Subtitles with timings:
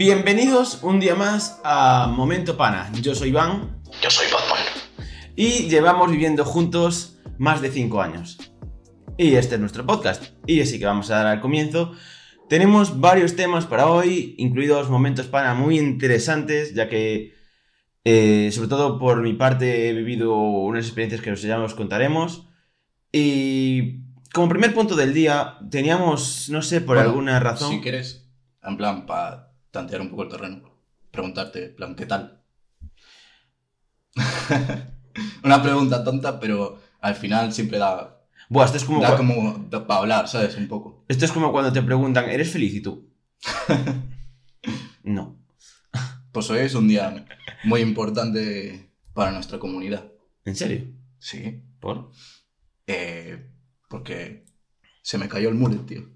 [0.00, 2.90] Bienvenidos un día más a Momento Pana.
[3.02, 4.64] Yo soy Iván Yo soy Batman.
[5.36, 8.38] y llevamos viviendo juntos más de 5 años.
[9.18, 10.28] Y este es nuestro podcast.
[10.46, 11.92] Y así que vamos a dar al comienzo.
[12.48, 17.34] Tenemos varios temas para hoy, incluidos momentos pana muy interesantes, ya que,
[18.04, 22.48] eh, sobre todo por mi parte, he vivido unas experiencias que ya os contaremos.
[23.12, 23.98] Y
[24.32, 27.70] como primer punto del día, teníamos, no sé, por Bueno, alguna razón...
[27.70, 28.30] Si quieres,
[28.62, 30.70] en plan, para tantear un poco el terreno,
[31.10, 32.42] preguntarte, plan, ¿qué tal?
[35.44, 40.00] Una pregunta tonta, pero al final siempre da, Buah, esto es como, da como para
[40.00, 40.56] hablar, ¿sabes?
[40.56, 41.04] Un poco.
[41.06, 42.74] esto es como cuando te preguntan, ¿eres feliz?
[42.74, 43.08] Y tú...
[45.04, 45.38] no.
[46.32, 47.26] Pues hoy es un día
[47.64, 50.10] muy importante para nuestra comunidad.
[50.44, 50.92] ¿En serio?
[51.20, 51.62] Sí.
[51.78, 52.10] ¿Por?
[52.88, 53.50] Eh,
[53.88, 54.44] porque
[55.02, 56.08] se me cayó el mullet, tío.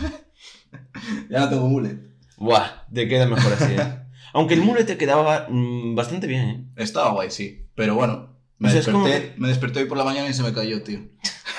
[1.30, 2.15] ya no tengo mullet.
[2.36, 4.02] Buah, te queda mejor así, ¿eh?
[4.32, 6.64] Aunque el mule te quedaba mm, bastante bien, ¿eh?
[6.76, 7.68] Estaba guay, sí.
[7.74, 10.52] Pero bueno, me, O sea, desperté, me desperté hoy por la mañana y se me
[10.52, 11.00] cayó, tío.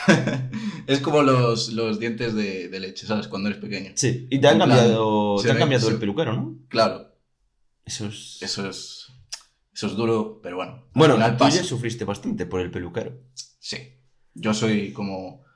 [0.87, 3.27] es como los, los dientes de, de leche, ¿sabes?
[3.27, 3.91] Cuando eres pequeño.
[3.95, 4.27] Sí.
[4.29, 6.59] Y te han En cambiado, te han cambiado el peluquero, ¿no?
[6.69, 7.15] Claro,
[7.85, 8.37] Eso es...
[8.41, 9.07] eso es,
[9.73, 10.85] eso es duro, pero bueno.
[10.93, 13.19] Bueno, tú ya sufriste bastante por el peluquero.
[13.59, 13.77] Sí.
[14.33, 15.46] Yo soy como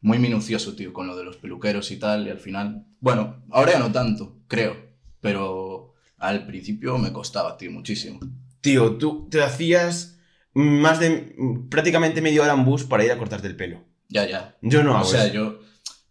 [0.00, 2.86] muy minucioso, tío, con lo de los peluqueros y tal, y al final...
[3.00, 4.76] Bueno, ahora ya no tanto, creo,
[5.20, 8.20] pero al principio me costaba, tío, muchísimo.
[8.60, 10.18] Tío, tú te hacías
[10.54, 11.34] más de...
[11.70, 13.84] prácticamente media hora en bus para ir a cortarte el pelo.
[14.08, 14.56] Ya, ya.
[14.62, 15.34] Yo no o hago sea, eso.
[15.34, 15.60] yo,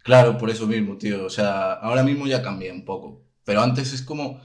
[0.03, 1.25] claro, por eso mismo, tío.
[1.25, 3.25] O sea, ahora mismo ya cambié un poco.
[3.43, 4.39] Pero antes es como,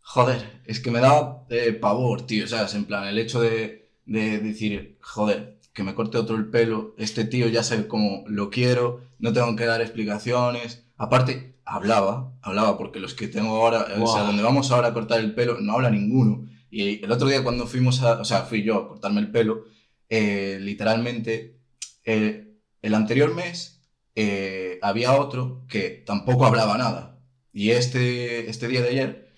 [0.00, 2.46] joder, es que me daba eh, pavor, tío.
[2.48, 2.74] ¿Sabes?
[2.74, 7.26] En plan, el hecho de, de decir, joder, que me corte otro el pelo, este
[7.26, 10.86] tío ya sabe cómo lo quiero, no tengo que dar explicaciones.
[10.96, 15.20] Aparte, hablaba, hablaba, porque los que tengo ahora, o sea, donde vamos ahora a cortar
[15.20, 16.48] el pelo, no habla ninguno.
[16.70, 19.64] Y el otro día cuando fuimos a, o sea, fui yo a cortarme el pelo,
[20.08, 21.60] eh, literalmente,
[22.06, 23.82] eh, el anterior mes
[24.14, 27.20] eh, había otro que tampoco hablaba nada.
[27.52, 29.34] Y este, este día de ayer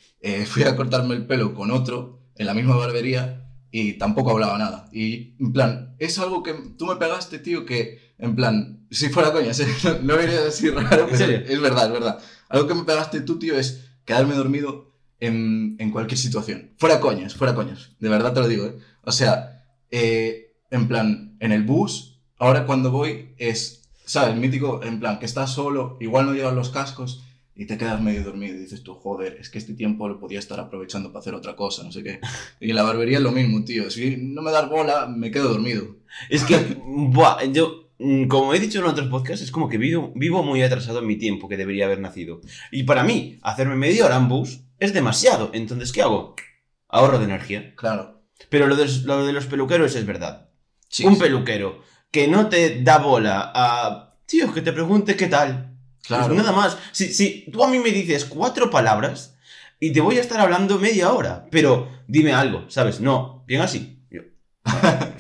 [0.47, 3.38] fui a cortarme el pelo con otro en la misma barbería
[3.70, 4.88] y tampoco hablaba nada.
[4.92, 9.32] Y en plan, es algo que tú me pegaste, tío, que en plan, si fuera
[9.32, 9.52] coña,
[10.02, 12.18] no, iría así raro, ¿En pero es verdad, es verdad.
[12.48, 16.72] Algo que me pegaste tú, tío, es quedarme dormido en, en cualquier situación.
[16.78, 17.90] Fuera coñas, fuera coñas.
[18.00, 18.78] De verdad te lo digo, ¿eh?
[19.02, 24.36] O sea, eh, en plan, en el bus, ahora cuando voy es, ¿sabes?
[24.36, 27.24] Mítico, en plan, que estás solo, igual no llevas los cascos
[27.58, 30.38] y te quedas medio dormido y dices tú, joder, es que este tiempo lo podía
[30.38, 32.20] estar aprovechando para hacer otra cosa, no sé qué.
[32.60, 33.91] Y en la barbería es lo mismo, tío.
[33.91, 35.96] Si no me das bola, me quedo dormido.
[36.30, 40.12] Es que, buah, yo, mm, como he dicho en otros podcasts, es como que vivo,
[40.14, 42.41] vivo muy atrasado en mi tiempo que debería haber nacido.
[42.70, 45.50] Y para mí, hacerme media hora en bus es demasiado.
[45.52, 46.36] Entonces, ¿qué hago?
[46.88, 47.75] Ahorro de energía.
[47.75, 48.22] Claro.
[48.50, 50.48] Pero lo de, lo de los peluqueros es verdad.
[50.88, 54.14] Sí, Un sí, peluquero que no te da bola a...
[54.26, 55.77] Tío, que te pregunte qué tal.
[56.08, 56.34] Claro.
[56.34, 56.76] Pues nada más.
[56.92, 59.36] Si, si tú a mí me dices cuatro palabras
[59.78, 63.00] y te voy a estar hablando media hora, pero dime algo, ¿sabes?
[63.00, 64.02] No, bien así.
[64.10, 64.22] Yo,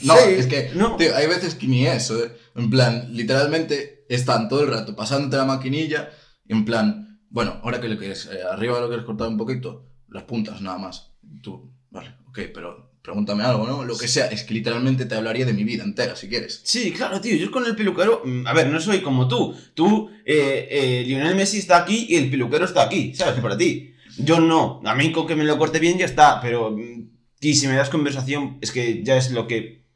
[0.02, 0.96] No, sí, es que, no.
[0.96, 2.32] tío, hay veces que ni eso, ¿eh?
[2.56, 6.10] En plan, literalmente están todo el rato pasándote la maquinilla,
[6.46, 9.90] y en plan, bueno, ahora que lo quieres, eh, arriba lo quieres cortar un poquito,
[10.08, 11.12] las puntas nada más.
[11.42, 13.84] Tú, vale, ok, pero pregúntame algo, ¿no?
[13.84, 16.60] Lo que sea, es que literalmente te hablaría de mi vida entera, si quieres.
[16.62, 17.36] Sí, claro, tío.
[17.36, 18.20] Yo con el peluquero.
[18.22, 19.56] mm, A ver, no soy como tú.
[19.72, 23.40] Tú, eh, eh, Lionel Messi está aquí y el peluquero está aquí, ¿sabes?
[23.40, 23.94] Para ti.
[24.18, 24.82] Yo no.
[24.84, 26.70] A mí con que me lo corte bien ya está, pero.
[26.72, 27.08] mm,
[27.40, 29.86] Y si me das conversación, es que ya es lo que.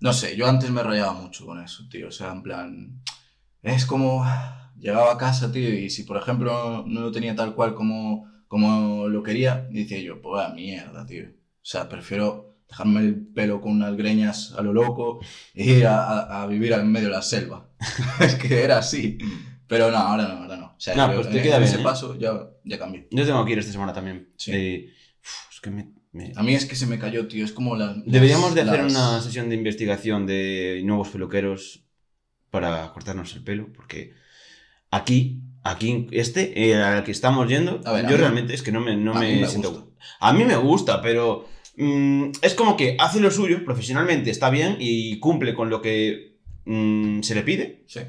[0.00, 2.08] No sé, yo antes me rayaba mucho con eso, tío.
[2.08, 3.02] O sea, en plan.
[3.62, 4.24] Es como.
[4.78, 9.08] Llegaba a casa, tío, y si por ejemplo no lo tenía tal cual como, como
[9.08, 11.24] lo quería, decía yo, pues mierda, tío.
[11.26, 15.20] O sea, prefiero dejarme el pelo con unas greñas a lo loco
[15.54, 17.68] e ir a, a- a vivir en medio de la selva.
[18.20, 19.18] es que era así.
[19.66, 20.66] Pero no, ahora no, ahora no.
[20.66, 21.84] O sea, No, yo pues te en- queda en bien, ese ¿eh?
[21.84, 22.32] paso ya,
[22.64, 23.08] ya cambié.
[23.10, 24.28] Yo tengo que ir esta semana también.
[24.36, 24.50] Sí.
[24.52, 24.90] Eh,
[25.20, 25.90] uf, es que me.
[26.12, 27.44] me- A mí es que se me cayó, tío.
[27.44, 28.04] Es como las.
[28.04, 31.84] Deberíamos de las- hacer una sesión de investigación de nuevos peluqueros
[32.50, 34.12] para cortarnos el pelo, porque
[34.90, 38.62] aquí, aquí, este, eh, al que estamos yendo, A ver, a yo mí- realmente es
[38.62, 39.70] que no me, no a me, me siento...
[39.72, 39.86] gusta.
[40.20, 44.76] A mí me gusta, pero mm, es como que hace lo suyo, profesionalmente está bien
[44.80, 48.00] y cumple con lo que mm, se le pide, Sí.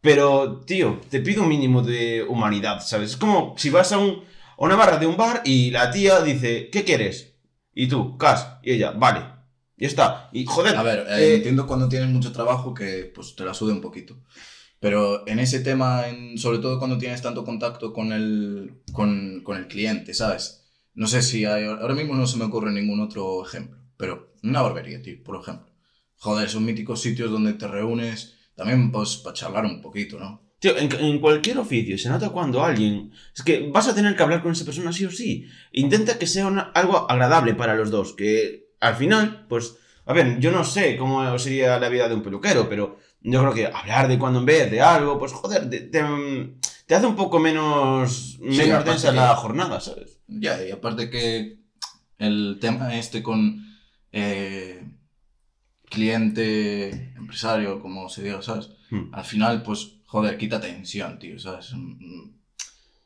[0.00, 3.10] pero, tío, te pido un mínimo de humanidad, ¿sabes?
[3.12, 4.10] Es como si vas a, un,
[4.58, 7.34] a una barra de un bar y la tía dice, ¿qué quieres?
[7.74, 9.20] Y tú, cas, y ella, vale.
[9.76, 10.28] Ya está.
[10.32, 10.74] Y joder.
[10.76, 13.80] A ver, eh, eh, entiendo cuando tienes mucho trabajo que pues te la sude un
[13.80, 14.16] poquito.
[14.80, 19.56] Pero en ese tema, en- sobre todo cuando tienes tanto contacto con el, con, con
[19.56, 20.57] el cliente, ¿sabes?
[20.98, 24.62] No sé si hay, ahora mismo no se me ocurre ningún otro ejemplo, pero una
[24.62, 25.66] barbería, tío, por ejemplo.
[26.16, 30.42] Joder, son míticos sitios donde te reúnes también pues para charlar un poquito, ¿no?
[30.58, 33.12] Tío, en, en cualquier oficio se nota cuando alguien...
[33.32, 35.46] Es que vas a tener que hablar con esa persona sí o sí.
[35.70, 38.14] Intenta que sea una- algo agradable para los dos.
[38.14, 39.76] Que al final, pues...
[40.04, 43.54] A ver, yo no sé cómo sería la vida de un peluquero, pero yo creo
[43.54, 46.02] que hablar de cuando en vez de algo, pues joder, te, te,
[46.86, 50.17] te hace un poco menos, menos aparte densa la jornada, ¿sabes?
[50.28, 51.58] Ya, y aparte que
[52.18, 53.64] el tema este con
[54.12, 54.82] eh,
[55.84, 58.70] cliente, empresario, como se diga, ¿sabes?
[58.90, 59.08] Hmm.
[59.12, 61.72] Al final, pues, joder, quita tensión, tío, ¿sabes?
[61.74, 62.32] Mm,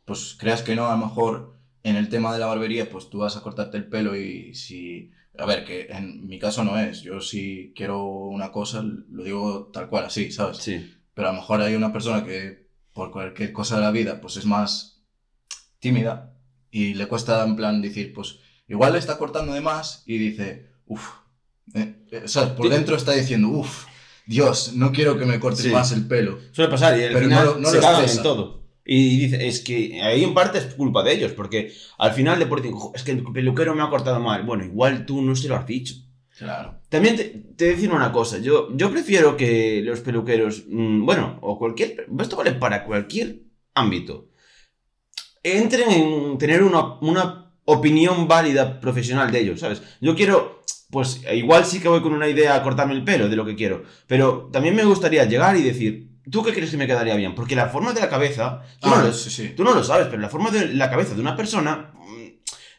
[0.04, 3.18] Pues creas que no, a lo mejor en el tema de la barbería, pues tú
[3.18, 5.10] vas a cortarte el pelo y si...
[5.38, 7.02] A ver, que en mi caso no es.
[7.02, 10.58] Yo si quiero una cosa, lo digo tal cual, así, ¿sabes?
[10.58, 10.94] Sí.
[11.14, 14.36] pero a lo mejor hay una persona que por cualquier cosa de la vida pues
[14.36, 15.02] es más
[15.78, 16.31] tímida
[16.72, 20.66] y le cuesta en plan decir pues igual le está cortando de más y dice
[20.86, 21.08] uff
[22.26, 22.50] ¿sabes?
[22.52, 22.72] por Sí.
[22.72, 23.84] dentro está diciendo uff
[24.26, 25.70] Dios no quiero que me cortes Sí.
[25.70, 28.22] más el pelo Suele pasar y al Pero final no no se lo cagan en
[28.22, 28.62] todo.
[28.84, 32.46] Y dice, es que ahí en parte es culpa de ellos, porque al final de
[32.46, 34.42] por decir, "Jo, es que el peluquero me ha cortado mal.
[34.42, 35.94] Bueno, igual tú no se lo has dicho.
[36.36, 37.24] claro También te,
[37.56, 42.36] te decir una cosa, yo, yo prefiero que los peluqueros, mm, bueno, o cualquier, esto
[42.36, 43.42] vale para cualquier
[43.74, 44.30] ámbito,
[45.42, 49.82] entren en tener una, una opinión válida profesional de ellos, ¿sabes?
[50.00, 53.36] Yo quiero, pues igual sí que voy con una idea a cortarme el pelo de
[53.36, 56.86] lo que quiero, pero también me gustaría llegar y decir, ¿tú qué crees que me
[56.86, 57.34] quedaría bien?
[57.34, 59.52] Porque la forma de la cabeza, tú, no Ah, lo, sí, sí.
[59.56, 62.26] tú no lo sabes, pero la forma de la cabeza de una persona mm,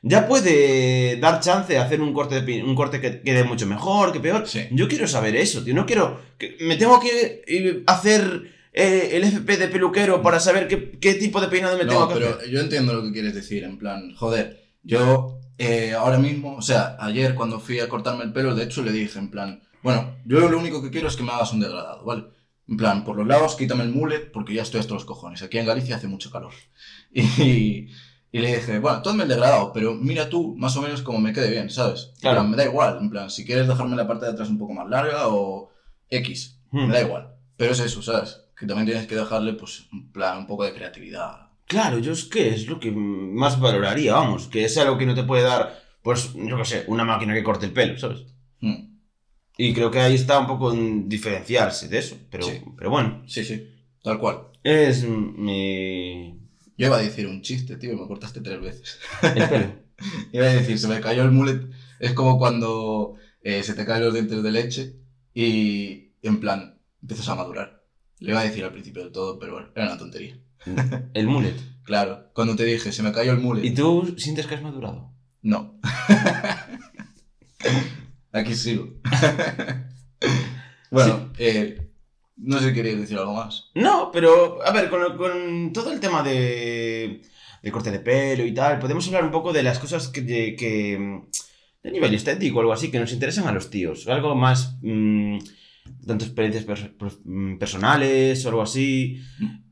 [0.04, 4.12] ya puede dar chance a hacer un corte, de, un corte que quede mucho mejor,
[4.12, 4.46] que peor.
[4.48, 4.68] Sí.
[4.72, 5.74] Yo quiero saber eso, tío.
[5.74, 6.20] No quiero.
[6.38, 11.40] Que me tengo que hacer eh, el FP de peluquero para saber qué, qué tipo
[11.40, 12.50] de peinado me tengo No, que pero hacer.
[12.50, 16.98] yo entiendo lo que quieres decir, en plan, joder, yo eh, ahora mismo, o sea,
[17.00, 20.50] ayer cuando fui a cortarme el pelo, de hecho le dije, en plan, bueno, yo
[20.50, 22.24] lo único que quiero es que me hagas un degradado, ¿vale?
[22.68, 25.42] En plan, por los lados, quítame el mullet porque ya estoy hasta los cojones.
[25.44, 26.54] Aquí en Galicia hace mucho calor.
[27.14, 27.90] Y,
[28.32, 31.34] y le dije, bueno, hazme el degradado, pero mira tú más o menos como me
[31.34, 32.12] quede bien, ¿sabes?
[32.22, 32.44] Claro.
[32.46, 34.90] me da igual, en plan, si quieres dejarme la parte de atrás un poco más
[34.90, 35.70] larga o
[36.10, 36.88] X, Hmm.
[36.88, 37.36] me da igual.
[37.58, 38.40] Pero es eso, ¿sabes?
[38.64, 41.50] Que también tienes que dejarle, pues, en plan, un poco de creatividad.
[41.66, 44.48] Claro, yo es que es lo que más valoraría, vamos.
[44.48, 47.44] Que es algo que no te puede dar, pues, yo qué sé, una máquina que
[47.44, 48.20] corte el pelo, ¿sabes?
[48.62, 49.00] Hmm.
[49.58, 52.16] Y creo que ahí está un poco en diferenciarse de eso.
[52.32, 52.62] Pero, Sí.
[52.78, 53.68] pero bueno, Sí, sí,
[54.02, 54.48] tal cual.
[54.64, 56.40] es mi.
[56.78, 58.98] Yo iba a decir un chiste, tío, y me cortaste tres veces.
[59.22, 59.74] El pelo.
[60.32, 61.68] Iba a decir, se me cayó el mullet.
[62.00, 64.96] Es como cuando eh, se te caen los dientes de leche
[65.34, 67.83] y, en plan, empiezas a madurar.
[68.24, 70.38] Le iba a decir al principio de todo, pero bueno, era una tontería.
[71.14, 71.56] El mullet.
[71.84, 73.66] Claro, cuando te dije, se me cayó el mullet.
[73.66, 75.12] ¿Y tú sientes que has madurado?
[75.42, 75.78] No.
[78.32, 78.88] Aquí sigo.
[80.92, 81.92] bueno, eh,
[82.38, 83.70] no sé si querías decir algo más.
[83.76, 87.24] No, pero a ver, con, con todo el tema de,
[87.62, 90.56] de corte de pelo y tal, podemos hablar un poco de las cosas que, de,
[90.56, 91.28] que, mm,
[91.84, 94.08] de nivel estético o algo así que nos interesan a los tíos.
[94.08, 95.40] Algo más, mm,
[96.06, 99.22] tanto experiencias per- per- mm, personales o algo así.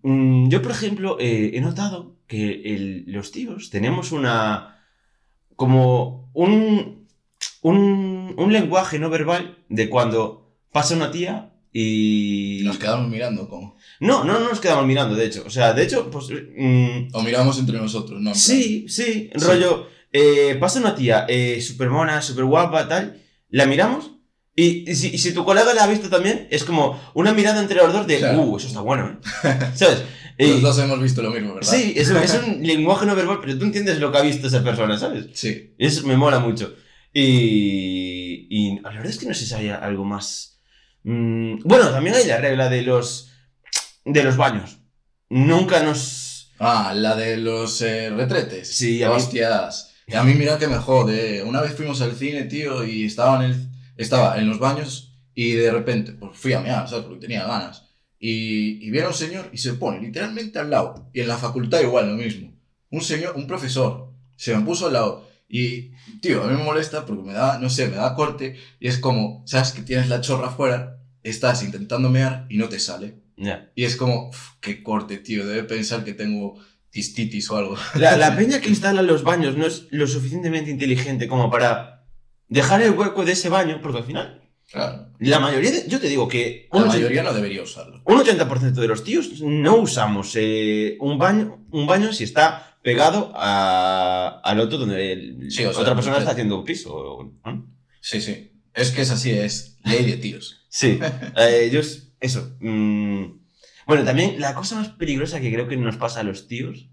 [0.04, 4.78] Mm, yo, por ejemplo, eh, he notado que el- los tíos tenemos una...
[5.56, 7.06] como un,
[7.62, 12.62] un, un lenguaje no verbal de cuando pasa una tía y...
[12.64, 13.76] Nos quedamos mirando como...
[14.00, 15.44] No, no nos quedamos mirando, de hecho.
[15.46, 16.28] O sea, de hecho, pues.
[16.58, 18.32] mm, O miramos entre nosotros, ¿no?
[18.32, 19.46] En plan, sí, sí, Sí.
[19.46, 19.88] rollo.
[20.12, 23.22] eh, pasa una tía eh, súper mona, súper guapa, tal.
[23.50, 24.12] La miramos.
[24.64, 27.60] Y, y si, y si tu colega la ha visto también, es como una mirada
[27.62, 28.18] entre los dos de.
[28.20, 28.42] Claro.
[28.42, 29.60] Uh, eso está bueno, ¿eh?
[29.76, 30.04] ¿Sabes?
[30.38, 31.70] Los Y- dos hemos visto lo mismo, ¿verdad?
[31.72, 34.48] sí, es, un- es un lenguaje no verbal, pero tú entiendes lo que ha visto
[34.48, 35.28] esa persona, ¿sabes?
[35.34, 35.74] Sí.
[35.78, 36.74] Eso me mola mucho.
[37.14, 40.60] Y, y la verdad es que no sé si hay algo más.
[41.04, 43.32] mm, bueno, también hay la regla de los
[44.06, 44.78] de los baños.
[45.30, 46.52] Nunca nos.
[46.60, 48.68] Ah, la de los eh, retretes.
[48.76, 49.90] Sí, a mí- Hostias.
[50.08, 51.42] Y a mí mira que me jode.
[51.44, 53.68] Una vez fuimos al cine, tío, y estaba en, el,
[54.04, 57.06] estaba en los baños y de repente, pues fui a mear, ¿sabes?
[57.06, 57.86] Porque tenía ganas.
[58.20, 61.10] Y, y viene un señor y se pone literalmente al lado.
[61.14, 62.54] Y en la facultad igual, lo mismo.
[62.90, 65.28] Un señor, un profesor, se me puso al lado.
[65.50, 65.92] Y,
[66.22, 68.58] tío, a mí me molesta porque me da, no sé, me da corte.
[68.80, 69.72] Y es como, ¿sabes?
[69.72, 73.16] Que tienes la chorra afuera, estás intentando mear y no te sale.
[73.76, 75.48] Y es como, "Uf, qué corte, tío.
[75.48, 76.60] Debe pensar que tengo
[76.92, 77.76] cistitis o algo.
[77.96, 82.01] La, la peña que instala los baños no es lo suficientemente inteligente como para
[82.52, 84.38] dejar el hueco de ese baño, porque al final,
[84.72, 85.08] Claro.
[85.20, 85.86] la mayoría de.
[85.88, 86.68] Yo te digo que.
[86.72, 88.02] La un mayoría no debería usarlo.
[88.06, 93.32] Un 80% de los tíos no usamos eh, un, baño, un baño si está pegado
[93.36, 97.32] a- al otro donde el- Sí, o sea, otra persona está haciendo piso.
[97.46, 97.68] ¿no?
[98.00, 98.52] Sí, sí.
[98.74, 100.66] Es que es así, es ley de tíos.
[100.70, 101.00] Sí,
[101.38, 102.56] eh, yo es- eso.
[102.60, 103.26] mm,
[103.88, 106.88] bueno, también la cosa más peligrosa que creo que nos pasa a los tíos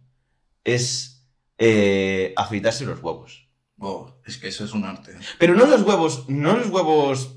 [0.64, 1.26] es
[1.58, 3.47] eh, afeitarse los huevos.
[3.80, 5.12] Oh, es que eso es un arte.
[5.38, 7.36] Pero no los huevos, no los huevos,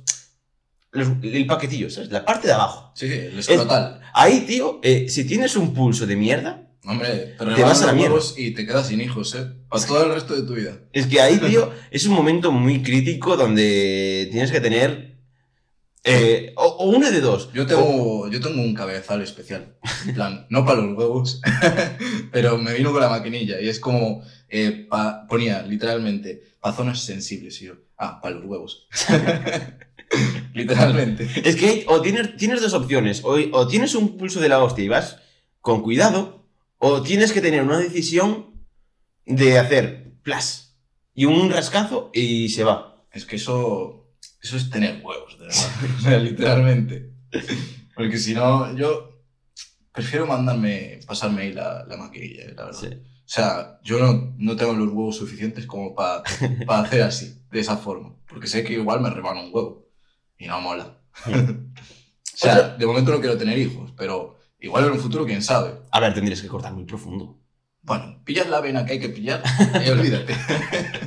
[0.91, 2.10] los- el paquetillo, ¿sabes?
[2.12, 2.91] La parte de abajo.
[2.95, 4.01] Sí, sí, el escrotal.
[4.13, 7.91] Ahí, tío, eh, si tienes un pulso de mierda, Hombre, te, Te vas a la
[7.91, 8.13] los mierda.
[8.15, 9.45] huevos y te quedas sin hijos, ¿eh?
[9.69, 10.79] Para todo el resto de tu vida.
[10.91, 15.15] es que ahí, tío, es un momento muy crítico donde tienes que tener...
[16.03, 17.53] eh, o, o una de dos.
[17.53, 19.75] Yo tengo, yo tengo un cabezal especial.
[20.07, 21.39] En plan, no para los huevos,
[22.31, 27.01] pero me vino con la maquinilla y es como eh, pa- ponía literalmente para zonas
[27.01, 28.88] sensibles y yo, ah, para los huevos.
[30.53, 31.27] literalmente.
[31.43, 33.24] Es que o tienes, tienes dos opciones.
[33.24, 35.17] O, o tienes un pulso de la hostia y vas
[35.62, 36.46] con cuidado,
[36.79, 38.48] o tienes que tener una decisión
[39.25, 40.75] de hacer plas
[41.13, 43.05] y un rascazo y se va.
[43.12, 44.08] Es que eso,
[44.41, 45.70] eso es tener huevos, de verdad.
[45.98, 47.12] O sea, literalmente.
[47.96, 49.22] Porque si no, yo
[49.91, 52.79] prefiero mandarme, pasarme ahí la, la maquinilla, eh, la verdad.
[52.79, 52.89] Sí.
[53.31, 56.21] O sea, yo no, no tengo los huevos suficientes como para
[56.81, 58.13] hacer así, de esa forma.
[58.27, 59.88] Porque sé que igual me rebano un huevo.
[60.38, 60.97] Y no mola.
[61.27, 61.31] o
[62.35, 65.79] sea, de momento no quiero tener hijos, pero igual en un futuro, quién sabe.
[65.91, 67.39] A ver, tendrías que cortar muy profundo.
[67.83, 69.41] Bueno, pillas la vena que hay que pillar
[69.85, 70.35] y olvídate.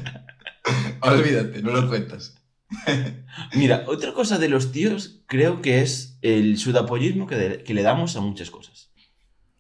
[1.03, 2.41] olvídate, no lo cuentas.
[3.55, 7.83] Mira, otra cosa de los tíos creo que es el sudapollismo que, de- que le
[7.83, 8.91] damos a muchas cosas.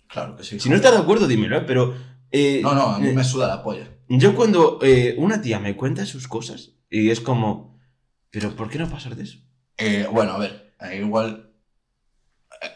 [0.08, 0.58] Claro que sí.
[0.58, 1.64] Si no estás de acuerdo, dímelo, ¿eh?
[1.66, 2.13] pero...
[2.36, 3.88] eh, No, no, a mí eh, me suda la polla.
[4.08, 7.78] Yo cuando eh, una tía me cuenta sus cosas y es como...
[8.30, 9.38] ¿Pero por qué no pasar de eso?
[10.12, 11.52] Bueno, a ver, igual.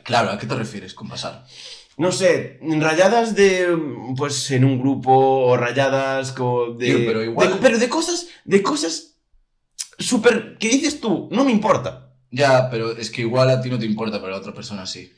[0.05, 1.45] Claro, ¿a qué te refieres con pasar?
[1.97, 3.77] No sé, rayadas de.
[4.17, 5.13] Pues en un grupo,
[5.47, 6.87] o rayadas co- de.
[6.87, 8.29] Tío, pero igual- de- pero de cosas.
[8.45, 9.17] De cosas.
[9.99, 10.57] Súper.
[10.59, 12.15] que dices tú, no me importa.
[12.31, 15.13] Ya, pero es que igual a ti no te importa, pero a otra persona sí.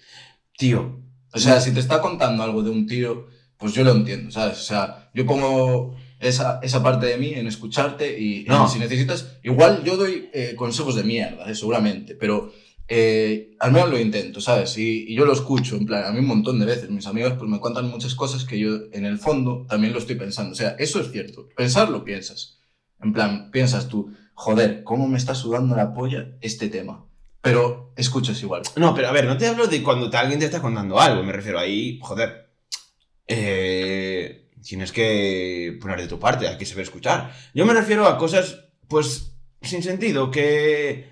[0.56, 1.02] Tío.
[1.34, 3.26] O sea, si te está contando algo de un tío,
[3.60, 4.58] pues yo lo entiendo, ¿sabes?
[4.58, 8.64] O sea, yo pongo esa, esa parte de mí en escucharte y No.
[8.64, 12.50] en- si necesitas, igual yo doy eh, consejos de mierda, eh, seguramente, pero
[12.88, 14.76] eh, al menos lo intento, ¿sabes?
[14.76, 17.34] Y, y yo lo escucho, en plan, a mí un montón de veces, mis amigos
[17.38, 20.56] pues me cuentan muchas cosas que yo en el fondo también lo estoy pensando, o
[20.56, 22.58] sea, eso es cierto, pensar lo piensas,
[23.00, 27.06] en plan, piensas tú, joder, ¿cómo me está sudando la polla este tema?
[27.42, 28.62] Pero escuchas igual.
[28.76, 31.22] No, pero a ver, no te hablo de cuando te- alguien te está contando algo.
[31.22, 32.49] Me refiero ahí, joder.
[33.32, 37.32] Eh, tienes que poner de tu parte, hay que saber escuchar.
[37.54, 41.08] Yo me refiero a cosas, pues, sin sentido, que.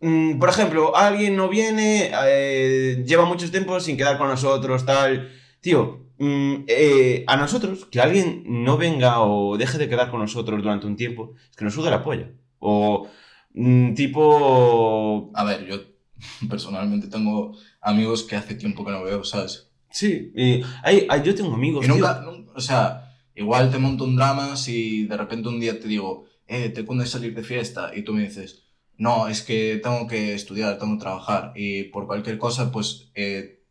[0.00, 5.30] mm, por ejemplo, alguien no viene, eh, lleva mucho tiempo sin quedar con nosotros, tal.
[5.60, 10.60] Tío, mm, eh, a nosotros, que alguien no venga o deje de quedar con nosotros
[10.62, 12.30] durante un tiempo, es que nos suda la polla.
[12.58, 13.08] O,
[13.54, 15.30] mm, tipo.
[15.34, 15.76] A ver, yo
[16.50, 19.70] personalmente tengo amigos que hace tiempo que no veo, ¿sabes?
[19.94, 21.84] Sí, y hay- hay- yo tengo amigos.
[21.84, 25.86] Y nunca, o sea, igual te monto un drama si de repente un día te
[25.86, 28.64] digo, eh, te cuando salir de fiesta y tú me dices,
[28.96, 33.62] no, es que tengo que estudiar, tengo que trabajar y por cualquier cosa, pues eh,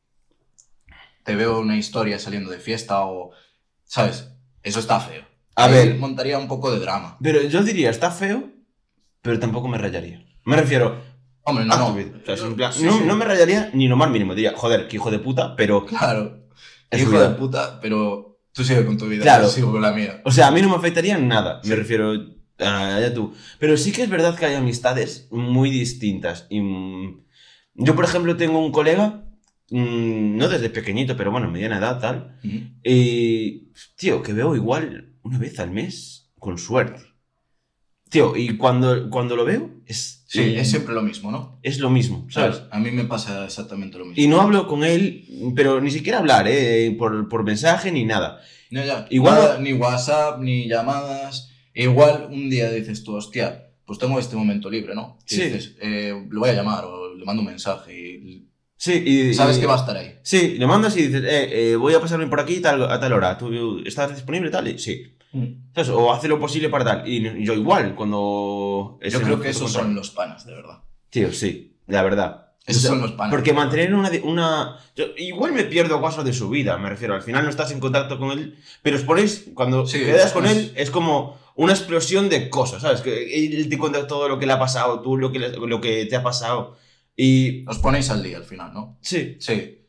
[1.23, 3.31] te veo una historia saliendo de fiesta o,
[3.83, 4.29] ¿sabes?
[4.63, 5.23] Eso está feo.
[5.55, 5.95] A Ahí ver.
[5.97, 7.17] montaría un poco de drama.
[7.21, 8.49] Pero yo diría, está feo,
[9.21, 10.25] pero tampoco me rayaría.
[10.45, 11.01] Me refiero,
[11.45, 11.87] Hombre, no, haz no.
[11.87, 12.11] tu vida.
[12.21, 13.03] O sea, es en plan, Sí, no, sí.
[13.05, 14.33] no me rayaría ni lo más mínimo.
[14.35, 15.85] Diría, joder, qué hijo de puta, pero.
[15.85, 16.47] Claro.
[16.89, 19.43] Es Hijo de puta, pero tú sigue con tu vida, Claro.
[19.45, 20.21] yo sigo con la mía.
[20.25, 21.59] O sea, a mí no me afectaría en nada.
[21.63, 22.13] Me refiero
[22.59, 23.33] a ya tú.
[23.59, 26.45] Pero sí que es verdad que hay amistades muy distintas.
[26.49, 27.23] Y, mm,
[27.75, 29.25] yo, por ejemplo, tengo un colega,
[29.71, 32.37] mm, no desde pequeñito, pero bueno, mediana edad, tal.
[32.43, 32.57] Ujú.
[32.83, 37.01] Y, tío, que veo igual una vez al mes, con suerte.
[38.13, 41.57] Tío, y cuando, cuando lo veo, es, Sí, es siempre lo mismo, ¿no?
[41.63, 42.61] es lo mismo, ¿sabes?
[42.69, 44.23] A mí me pasa exactamente lo mismo.
[44.23, 46.95] Y no hablo con él, pero ni siquiera hablar, ¿eh?
[46.97, 48.39] Por, por mensaje ni nada.
[48.69, 49.07] Ya, ya.
[49.09, 51.49] Igual- Nada, ni WhatsApp, ni llamadas.
[51.73, 55.17] Igual un día dices tú, hostia, pues tengo este momento libre, ¿no?
[55.27, 55.41] Y Sí.
[55.45, 59.33] dices, eh, le voy a llamar o le mando un mensaje y Sí, y.
[59.33, 60.19] sabes y- que va a estar ahí.
[60.21, 63.13] Sí, le mandas y dices, eh, eh, voy a pasarme por aquí tal, a tal
[63.13, 63.39] hora.
[63.39, 64.67] ¿Tú estás disponible tal?
[64.67, 65.03] Y, sí.
[65.73, 65.89] ¿Sabes?
[65.89, 67.07] O hace lo posible para tal.
[67.07, 68.99] Y yo igual, cuando...
[69.01, 70.79] Yo creo que esos son los panas, de verdad.
[71.09, 72.51] Tío, sí, la verdad.
[72.65, 73.31] Esos O sea, son los panas.
[73.33, 74.09] Porque mantener una...
[74.23, 77.13] una yo- igual me pierdo cosas de su vida, me refiero.
[77.15, 80.45] Al final no estás en contacto con él, pero os ponéis, cuando Sí, quedas con
[80.45, 83.01] él, es como una explosión de cosas, ¿sabes?
[83.01, 85.81] Que él te cuenta todo lo que le ha pasado, tú lo que, le- lo
[85.81, 86.77] que te ha pasado.
[87.17, 87.67] Y...
[87.67, 88.97] Os ponéis al día al final, ¿no?
[89.01, 89.35] Sí.
[89.39, 89.81] Sí.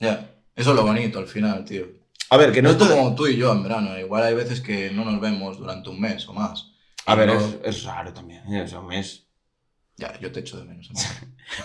[0.00, 0.34] Ya.
[0.56, 1.97] Eso es lo bonito al final, tío.
[2.30, 2.94] A ver, que no es todo...
[2.96, 3.98] como tú y yo en verano.
[3.98, 6.72] Igual hay veces que no nos vemos durante un mes o más.
[7.06, 8.42] A ver, No- es, es raro también.
[8.52, 8.62] ¿eh?
[8.62, 9.24] O sea, un mes.
[9.96, 10.88] Ya, yo te echo de menos.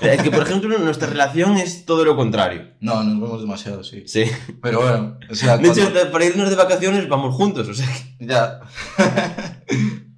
[0.01, 2.71] Es que, por ejemplo, nuestra relación es todo lo contrario.
[2.79, 4.05] No, nos vemos demasiado, sí.
[4.07, 4.23] Sí.
[4.61, 7.85] Pero bueno, o sea, De hecho, cuando- para irnos de vacaciones vamos juntos, o sea
[8.17, 8.61] que- ya.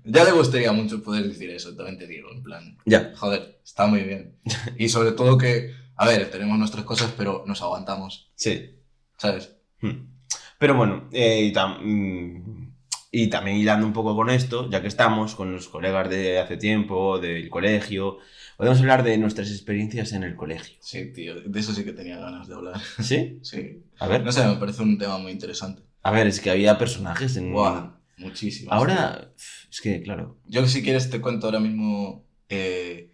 [0.04, 2.78] ya le gustaría mucho poder decir eso, también te digo, en plan.
[2.86, 3.12] Ya.
[3.18, 4.38] Joder, está muy bien.
[4.78, 8.80] Y sobre todo que, a ver, tenemos nuestras cosas, pero nos aguantamos, Sí.
[9.18, 9.56] ¿sabes?
[9.82, 10.14] Hmm.
[10.60, 12.74] Pero bueno, eh, y, tam- mm,
[13.12, 16.58] y también hilando un poco con esto, ya que estamos con los colegas de hace
[16.58, 18.18] tiempo, del colegio,
[18.58, 20.78] podemos hablar de nuestras experiencias en el colegio.
[20.82, 22.80] Sí, tío, de eso sí que tenía ganas de hablar.
[23.02, 23.40] ¿Sí?
[23.44, 23.84] Sí.
[24.00, 24.24] A ver.
[24.24, 25.84] No sé, me parece un tema muy interesante.
[26.04, 27.52] A ver, es que había personajes en...
[27.52, 28.72] Guau, muchísimo.
[28.72, 29.32] Ahora,
[29.70, 30.38] es que, claro.
[30.46, 33.12] Yo si quieres te cuento ahora mismo eh,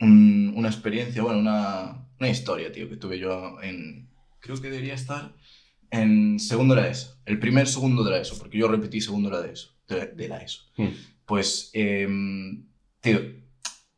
[0.00, 4.08] un- una experiencia, bueno, una, una historia, tío, que tuve yo en...
[4.40, 5.32] Creo que debería estar
[5.90, 7.16] en segundo de la ESO.
[7.24, 9.70] El primer segundo de la ESO, porque yo repetí segundo de la ESO.
[9.88, 10.62] De, de la ESO.
[10.76, 10.88] Hmm.
[11.26, 12.66] Pues, em,
[13.00, 13.20] tío,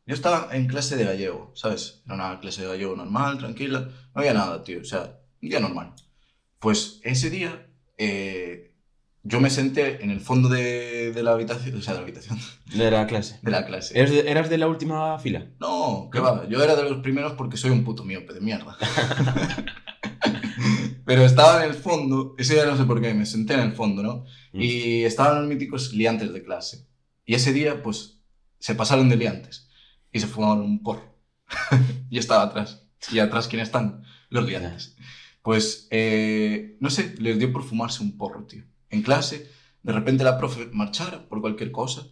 [0.05, 2.01] yo estaba en clase de gallego, ¿sabes?
[2.05, 3.81] Era una clase de gallego normal, tranquila.
[4.13, 4.79] No había nada, tío.
[4.81, 5.93] O sea, un día normal.
[6.59, 7.67] Pues ese día
[7.97, 8.73] eh,
[9.23, 12.39] yo me senté en el fondo de, de la habitación, o sea, de la habitación,
[12.73, 13.39] De la clase.
[13.41, 13.97] de la clase.
[13.99, 15.47] ¿Eras de, eras de la última fila?
[15.59, 16.47] No, que va.
[16.47, 18.77] Yo era de los primeros porque soy un puto miope de mierda.
[21.07, 23.71] Pero estaba en el fondo, ese día no sé por qué, me senté en el
[23.71, 24.25] fondo, ¿no?
[24.51, 24.61] Mm.
[24.61, 26.85] Y estaban los míticos liantes de clase.
[27.25, 28.19] Y ese día, pues,
[28.59, 29.69] se pasaron de liantes
[30.11, 31.17] y se fumaron un porro.
[32.09, 32.89] y estaba atrás.
[33.09, 34.03] ¿Y atrás quién están?
[34.27, 34.97] Los liantes.
[35.43, 38.65] Pues, eh, no sé, les dio por fumarse un porro, tío.
[38.89, 39.49] En clase,
[39.83, 42.05] de repente la profe marchara por cualquier cosa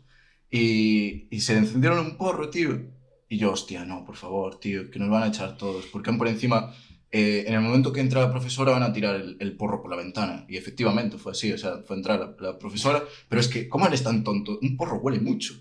[0.50, 2.80] y, y se encendieron un porro, tío.
[3.28, 5.86] Y yo, hostia, no, por favor, tío, que nos van a echar todos.
[5.88, 6.74] Porque por encima,
[7.18, 9.90] eh, en el momento que entra la profesora van a tirar el, el porro por
[9.90, 10.46] la ventana.
[10.50, 13.06] Y efectivamente fue así, o sea, fue entrar la, la profesora.
[13.30, 14.60] Pero es que, ¿cómo eres tan tonto?
[14.62, 15.54] Un porro huele mucho.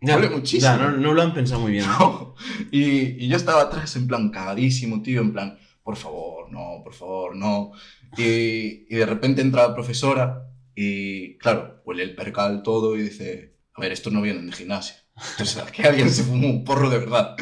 [0.00, 0.62] Ya, Huele muchísimo.
[0.62, 1.84] ya, no, no lo han pensado muy bien.
[1.98, 2.34] ¿no?
[2.70, 6.94] y, y yo estaba atrás en plan cagadísimo, tío, en plan, por favor, no, por
[6.94, 7.72] favor, no.
[8.16, 13.58] Y, y de repente entra la profesora y, claro, huele el percal todo y dice,
[13.74, 14.96] a ver, estos no vienen de gimnasia.
[15.32, 17.36] Entonces, que alguien se fumó un porro de verdad.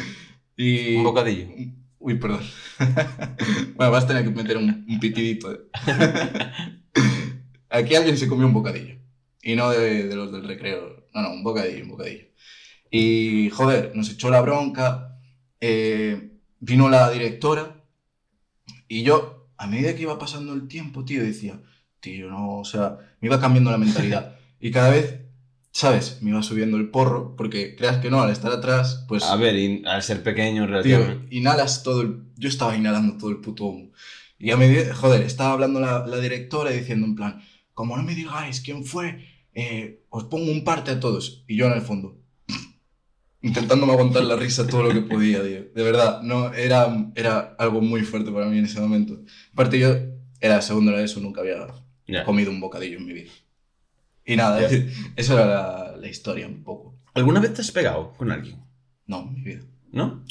[0.57, 0.97] Y...
[0.97, 1.47] Un bocadillo.
[2.03, 2.41] Uy, perdón.
[3.75, 5.53] bueno, vas a tener que meter un, un pitidito.
[5.53, 5.59] eh.
[7.69, 8.95] Aquí alguien se comió un bocadillo.
[9.41, 11.05] Y no de, de los del recreo.
[11.13, 12.25] No, no, un bocadillo, un bocadillo.
[12.91, 15.19] Y, joder, nos echó la bronca.
[15.61, 17.83] eh, vino la directora.
[18.87, 21.61] Y yo, a medida que iba pasando el tiempo, tío, decía,
[21.99, 24.37] tío, no, o sea, me iba cambiando la mentalidad.
[24.63, 25.20] Y cada vez,
[25.71, 26.19] ¿sabes?
[26.21, 27.35] Me iba subiendo el porro.
[27.35, 29.23] Porque creas que no, al estar atrás, pues.
[29.23, 31.35] A ver, y al ser pequeño, Tío, relativamente.
[31.35, 32.23] inhalas todo el...
[32.37, 33.91] Yo estaba inhalando todo el puto humo.
[34.39, 34.93] Y a medida...
[34.95, 37.41] Joder, estaba hablando la, la directora y diciendo en plan,
[37.73, 41.43] como no me digáis quién fue, eh, os pongo un parte a todos.
[41.47, 42.17] Y yo en el fondo,
[43.41, 45.63] intentándome aguantar la risa todo lo que podía, tío.
[45.73, 49.19] De verdad, no, era, era algo muy fuerte para mí en ese momento.
[49.53, 49.95] Aparte yo
[50.39, 51.67] era segundo de eso, nunca había
[52.07, 52.23] Ya.
[52.23, 53.31] comido un bocadillo en mi vida.
[54.25, 54.77] Y nada, Ya.
[55.15, 56.99] esa era la, la historia un poco.
[57.13, 58.63] ¿Alguna vez te has pegado con alguien?
[59.05, 59.61] No, en mi vida.
[59.91, 60.23] ¿No?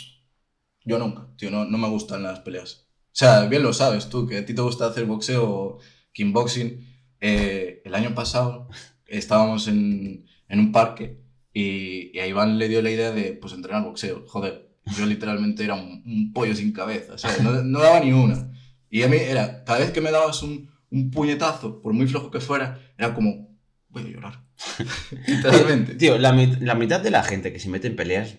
[0.84, 2.88] Yo nunca, tío, no, no me gustan las peleas.
[3.06, 5.78] O sea, bien lo sabes tú, que a ti te gusta hacer boxeo o
[6.12, 6.86] kickboxing.
[7.20, 8.68] Eh, el año pasado
[9.06, 11.20] estábamos en, en un parque
[11.52, 14.24] y, y a Iván le dio la idea de pues entrenar boxeo.
[14.26, 18.12] Joder, yo literalmente era un, un pollo sin cabeza, o sea, no, no daba ni
[18.12, 18.50] una.
[18.88, 22.30] Y a mí era, cada vez que me dabas un, un puñetazo, por muy flojo
[22.30, 23.49] que fuera, era como,
[23.90, 24.44] voy a llorar.
[25.26, 25.94] literalmente.
[25.94, 28.36] Tío, la, mit- la mitad de la gente que se mete en peleas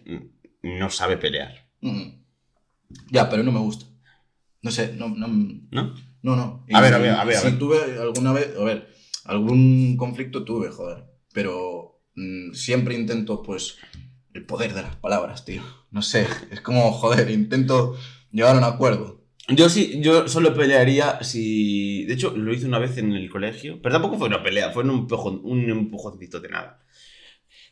[0.63, 2.21] no sabe pelear, Mm.
[3.09, 3.85] Ya, pero no me gusta.
[4.61, 5.95] No sé, no, no, ¿no?
[6.21, 6.65] No, no.
[6.73, 7.57] A ver, a ver, a ver, a Si ver.
[7.59, 8.93] tuve alguna vez, a ver,
[9.25, 11.05] algún conflicto tuve, joder.
[11.33, 13.77] Pero mm, siempre intento, pues,
[14.33, 15.63] el poder de las palabras, tío.
[15.89, 17.97] No sé, es como, joder, intento
[18.31, 19.20] llegar a un acuerdo.
[19.55, 22.05] Yo sí, yo solo pelearía si...
[22.05, 24.83] De hecho, lo hice una vez en el colegio, pero tampoco fue una pelea, fue
[24.83, 26.79] un, empujón, un empujoncito de nada.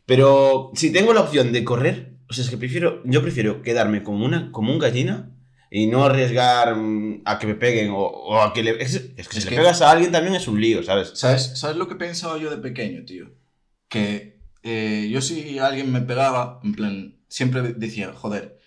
[0.06, 4.04] Pero si tengo la opción de correr, o sea, es que prefiero, yo prefiero quedarme
[4.04, 5.32] como, una, como un gallina
[5.72, 8.82] y no arriesgar mm, a que me peguen o, o a que le...
[8.82, 11.12] Es, es que si Es le que- pegas a alguien también es un lío, ¿sabes?
[11.16, 13.32] ¿Sabes, ¿Sabes lo que pensaba yo de pequeño, tío?
[13.88, 18.59] Que eh, yo si alguien me pegaba, en plan, siempre decía, joder,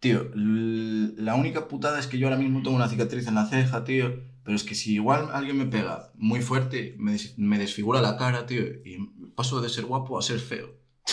[0.00, 3.84] tío, la única putada es que yo ahora mismo tengo una cicatriz en la ceja,
[3.84, 8.00] tío, pero es que si igual alguien me pega muy fuerte, me, des- me desfigura
[8.00, 8.98] la cara, tío, y
[9.36, 10.68] paso de ser guapo a ser feo.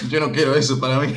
[0.10, 1.14] Yo no quiero eso para mí.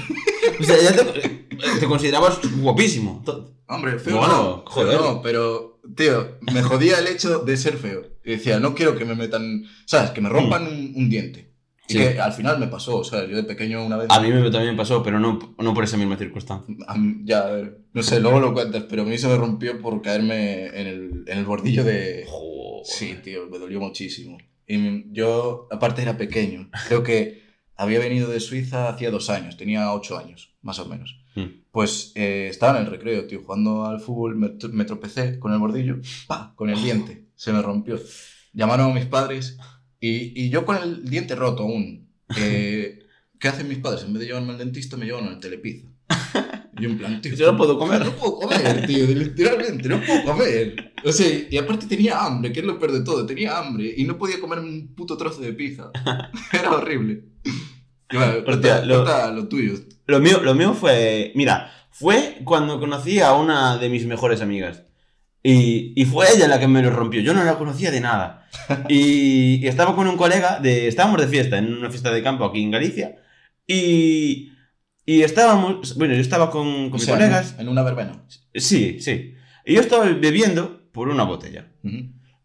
[0.59, 1.47] O sea, ya te,
[1.81, 3.23] te considerabas guapísimo.
[3.69, 5.01] Hombre, feo Bueno, no, joder.
[5.01, 8.03] no, pero, tío, me jodía el hecho de ser feo.
[8.25, 10.11] Y decía, no quiero que me metan, ¿sabes?
[10.11, 11.50] Que me rompan un, un diente.
[11.91, 11.99] Y Sí.
[11.99, 14.07] que al final me pasó, o sea, yo de pequeño una vez...
[14.11, 16.73] A mí me, también me pasó, pero no, no por esa misma circunstancia.
[16.97, 19.81] mí- ya, a ver, no sé, luego lo cuentas, pero a mí se me rompió
[19.81, 22.25] por caerme en el, en el bordillo de...
[22.29, 22.85] Joder.
[22.85, 24.39] Sí, tío, me dolió muchísimo.
[24.67, 26.71] Y yo, aparte, era pequeño.
[26.89, 27.43] Creo que
[27.77, 31.25] había venido de Suiza hacía dos años, tenía ocho años, más o menos.
[31.35, 31.45] Mm.
[31.73, 35.97] Pues eh, estaba en el recreo, tío, jugando al fútbol, me tropecé con el bordillo,
[36.27, 37.99] pa, con el diente, se me rompió.
[38.53, 39.59] Llamaron a mis padres
[40.01, 42.09] y, y yo con el diente roto aún.
[42.37, 42.99] eh,
[43.39, 44.03] ¿Qué hacen mis padres?
[44.05, 45.89] En vez de llevarme al dentista, me llevan al telepizza.
[46.79, 48.05] Y en plan, tío, Yo no puedo comer.
[48.05, 50.93] no puedo comer, tío, literalmente, no puedo comer.
[51.05, 54.05] O sea, y aparte tenía hambre, que es lo peor de todo, tenía hambre y
[54.05, 55.91] no podía comer un puto trozo de pizza.
[56.53, 57.25] Era horrible.
[58.11, 59.75] Y bueno, Hostia, lo- lo tuyo.
[60.07, 61.33] Lo mío, lo mío fue.
[61.35, 64.83] Mira, fue cuando conocí a una de mis mejores amigas.
[65.43, 67.21] Y, y fue ella la que me lo rompió.
[67.23, 68.40] Yo no la conocía de nada.
[68.89, 72.45] Y, y estaba con un colega, de, estábamos de fiesta, en una fiesta de campo
[72.45, 73.17] aquí en Galicia.
[73.67, 74.53] Y,
[75.07, 75.97] y estábamos.
[75.97, 77.55] Bueno, yo estaba con, con mis sea, colegas.
[77.59, 78.25] En una verbena.
[78.55, 79.35] Sí, sí.
[79.65, 81.73] Y yo estaba bebiendo por una botella.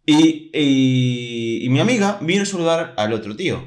[0.06, 3.64] Y, y, y mi amiga vino a saludar al otro tío.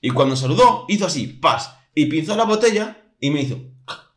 [0.00, 1.76] Y cuando saludó, hizo así, pas.
[1.94, 3.58] Y pinzó la botella y me hizo.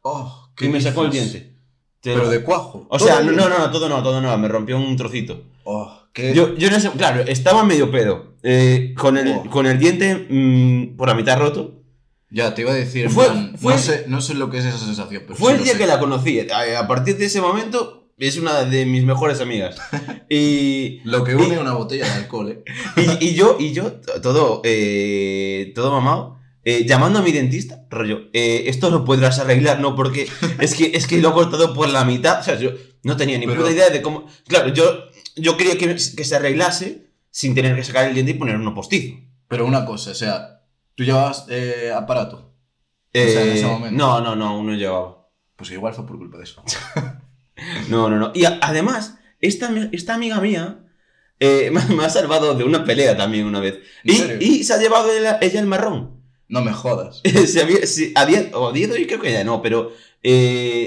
[0.02, 1.56] Oh, ¿qué Y me sacó el diente.
[2.02, 2.88] Te Pero lo- de cuajo.
[2.90, 5.46] O sea, no, no, no, todo no, todo no, me rompió un trocito.
[5.64, 6.34] Oh, qué...
[6.34, 10.95] Yo, yo en ese, claro, estaba medio pedo, eh, con, el, con el diente mm,
[10.98, 11.76] por la mitad roto.
[12.32, 14.65] Ya, te iba a decir, Fue- plan, fue- no, sé, no sé lo que es
[14.65, 15.80] esa sensación, pero Fue sí el día sé.
[15.80, 19.78] que la conocí, a, a partir de ese momento es una de mis mejores amigas.
[20.32, 22.63] Y, Lo que une una botella de alcohol, ¿eh?
[23.19, 28.28] y, y yo, y yo, todo, eh, todo mamado, eh, llamando a mi dentista, rollo,
[28.34, 29.95] eh, esto lo podrás arreglar, ¿no?
[29.95, 30.28] Porque
[30.60, 32.72] es que, es que lo he cortado por la mitad, o sea, yo
[33.04, 34.28] no tenía ni Pero- puta idea de cómo...
[34.48, 38.36] Claro, yo, yo quería que, que se arreglase sin tener que sacar el diente y
[38.36, 39.18] poner uno postizo.
[39.48, 40.62] Pero una cosa, o sea,
[40.96, 42.54] tú llevabas eh, aparato.
[43.13, 43.98] sea, en ese Eh, momento.
[43.98, 45.28] No, no, no, uno llevaba.
[45.56, 46.63] Pues igual fue por culpa de eso.
[47.89, 48.32] No, no, no.
[48.34, 50.80] Y a- además, esta, esta amiga mía
[51.42, 53.80] eh, me, me ha salvado de una pelea también una vez.
[54.06, 56.22] ¿En Y, y se ha llevado ella, ella el marrón.
[56.48, 57.22] No me jodas.
[57.48, 59.92] Se había- se- a día, o a día de hoy creo que ya no, pero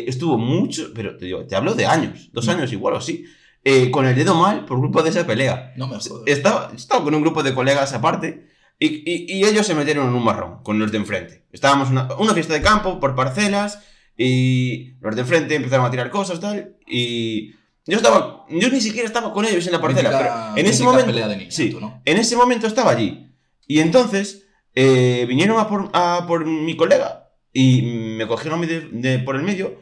[0.08, 2.50] estuvo mucho, pero te, digo, te hablo de años, dos Mm.
[2.50, 3.24] años igual o así,
[3.64, 5.72] eh, con el dedo mal por culpa de esa pelea.
[5.76, 6.22] No me jodas.
[6.26, 8.48] Estaba, estaba con un grupo de colegas aparte
[8.78, 11.44] y, y- y ellos se metieron en un marrón con los de enfrente.
[11.52, 13.78] Estábamos en una, una fiesta de campo por parcelas
[14.16, 17.52] y los de enfrente empezaron a tirar cosas tal y
[17.86, 20.84] yo estaba, yo ni siquiera estaba con ellos en la parcela, Mítica- pero en ese
[20.84, 22.00] momento, pelea de niños, sí, tú, ¿no?
[22.04, 23.34] en ese momento estaba allí
[23.66, 29.18] y entonces eh, vinieron a por, a por mi colega y me cogieron de, de
[29.18, 29.80] por el medio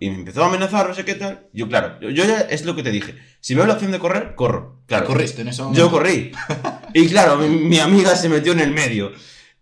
[0.00, 1.48] y me empezó a amenazar, no sé qué tal.
[1.52, 3.16] Yo, claro, yo, yo ya es lo que te dije.
[3.40, 4.82] Si veo la opción de correr, corro.
[4.86, 5.80] Claro, Corriste en ese momento.
[5.80, 6.32] yo corrí.
[6.94, 9.12] Y claro, mi, mi amiga se metió en el medio.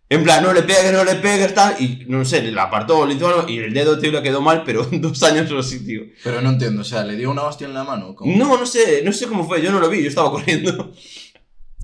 [0.09, 1.75] En plan, no le pegues, no le pegues, tal.
[1.83, 3.49] Y no sé, le apartó, le hizo algo.
[3.49, 6.03] Y el dedo, tío, le quedó mal, pero dos años o así, tío.
[6.22, 8.14] Pero no entiendo, o sea, ¿le dio una hostia en la mano?
[8.14, 8.37] ¿Cómo?
[8.37, 9.61] No, no sé, no sé cómo fue.
[9.62, 10.92] Yo no lo vi, yo estaba corriendo.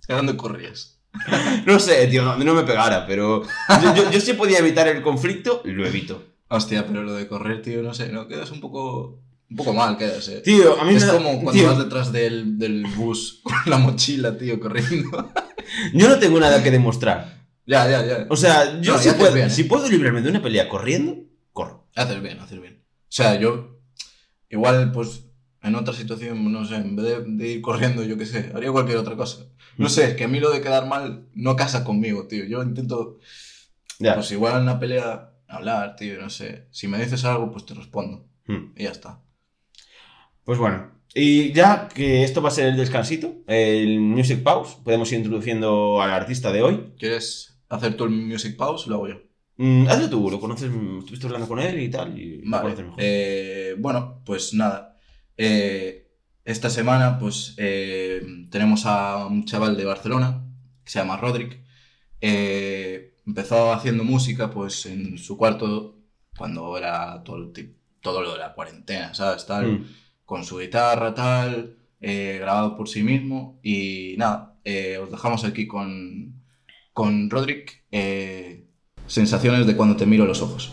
[0.09, 0.99] ¿A dónde corrías?
[1.67, 3.43] No sé, tío, no, no me pegara, pero
[3.83, 6.32] yo, yo, yo sí podía evitar el conflicto, lo evito.
[6.55, 9.21] Hostia, pero lo de correr, tío, no sé, no quedas un poco.
[9.51, 10.41] Un poco mal, quedas, eh.
[10.41, 13.55] Tío, a mí es me da- como cuando tío, vas detrás del, del bus con
[13.67, 15.31] la mochila, tío, corriendo.
[15.95, 17.47] Yo no tengo nada que demostrar.
[17.67, 18.27] ya, ya, ya.
[18.31, 19.51] O sea, yo No, si, puedo, bien, ¿eh?
[19.51, 21.19] si puedo librarme de una pelea corriendo,
[21.53, 21.87] corro.
[21.95, 22.83] Haces bien, haces bien.
[22.85, 23.79] O sea, yo.
[24.51, 25.27] Igual, pues.
[25.62, 28.73] En otra situación, no sé, en vez de, de ir corriendo, yo qué sé, haría
[28.73, 29.47] cualquier otra cosa.
[29.77, 32.45] No sé, es que a mí lo de quedar mal no casa conmigo, tío.
[32.47, 33.19] Yo intento,
[34.01, 34.15] Ya.
[34.17, 36.67] pues igual en una pelea, hablar, tío, no sé.
[36.71, 38.27] Si me dices algo, pues te respondo.
[38.47, 38.73] Hmm.
[38.77, 39.21] Y ya está.
[40.45, 45.11] Pues bueno, y ya que esto va a ser el descansito, el Music Pause, podemos
[45.12, 46.93] ir introduciendo al artista de hoy.
[46.99, 48.87] ¿Quieres hacer tú el music pause?
[48.88, 49.15] Lo hago yo.
[49.57, 52.62] Mm, hazlo tú, lo conoces, estuviste hablando con él y tal, y lo Vale.
[52.62, 52.99] conoces mejor.
[53.03, 54.99] eh, bueno, pues nada.
[55.37, 56.11] Eh,
[56.45, 60.45] esta semana, pues eh, tenemos a un chaval de Barcelona
[60.85, 61.62] que se llama Rodrick.
[62.21, 65.98] Eh, empezó haciendo música, pues en su cuarto
[66.37, 67.52] cuando era todo,
[68.00, 69.46] todo lo de la cuarentena, ¿sabes?
[69.46, 69.85] Tal, Mm.
[70.24, 73.61] Con su guitarra, tal, eh, grabado por sí mismo.
[73.62, 76.42] Y nada, eh, os dejamos aquí con,
[76.92, 77.85] con Rodrick.
[77.90, 78.66] eh,
[79.06, 80.72] sensaciones de cuando te miro los ojos.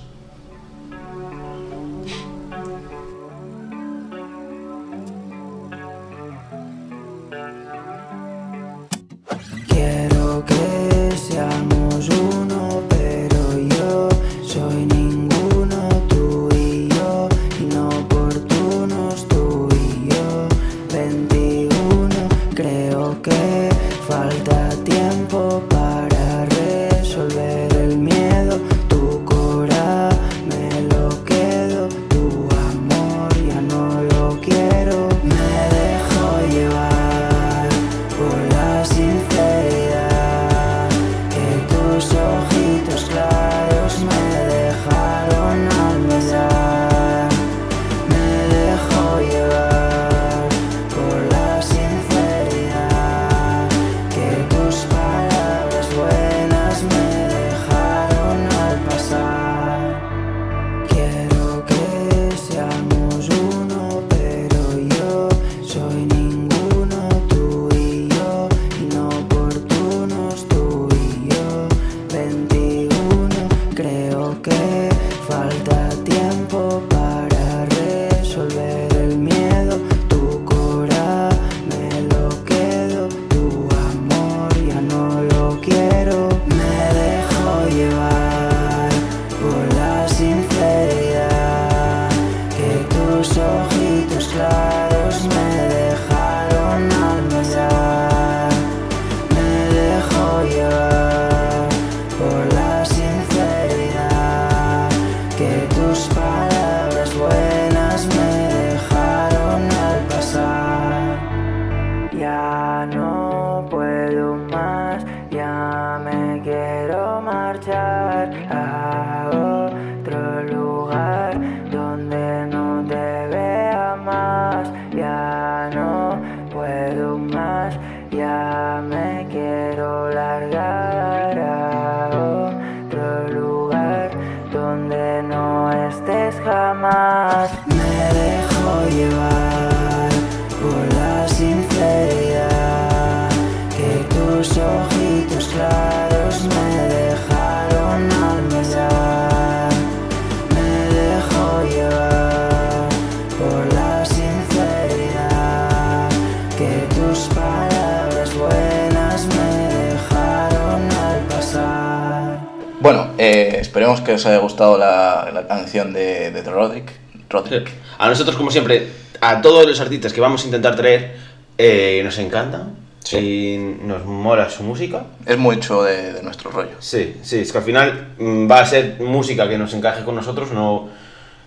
[163.94, 166.92] Esperemos que os haya gustado la, la canción de, de Roderick.
[167.30, 167.70] Roderick.
[167.98, 168.88] A nosotros, como siempre,
[169.22, 171.16] a todos los artistas que vamos a intentar traer,
[171.58, 172.68] eh, nos encanta.
[173.04, 173.18] Sí.
[173.18, 175.04] Y nos mola su música.
[175.26, 176.76] Es mucho de, de nuestro rollo.
[176.80, 180.16] Sí, sí, es que al final mm, va a ser música que nos encaje con
[180.16, 180.90] nosotros, no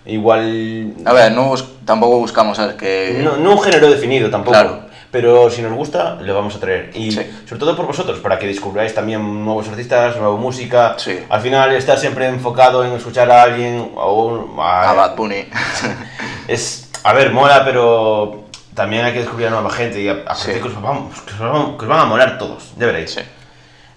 [0.05, 0.93] igual...
[1.05, 1.53] A ver, no
[1.85, 2.75] tampoco buscamos ¿sabes?
[2.75, 3.21] que...
[3.23, 4.51] No, no un género definido tampoco.
[4.51, 4.92] Claro.
[5.13, 6.89] Pero si nos gusta, lo vamos a traer.
[6.95, 7.21] Y Sí.
[7.47, 10.95] sobre todo por vosotros, para que descubráis también nuevos artistas, nueva música.
[10.97, 11.19] Sí.
[11.29, 15.45] Al final, estar siempre enfocado en escuchar a alguien o a- A Bad Bunny.
[16.47, 20.33] es, a ver, mola, pero también hay que descubrir a nueva gente y a, a
[20.33, 20.51] Sí.
[20.53, 23.15] que, os van, que os van- que os van a molar todos, ya veréis.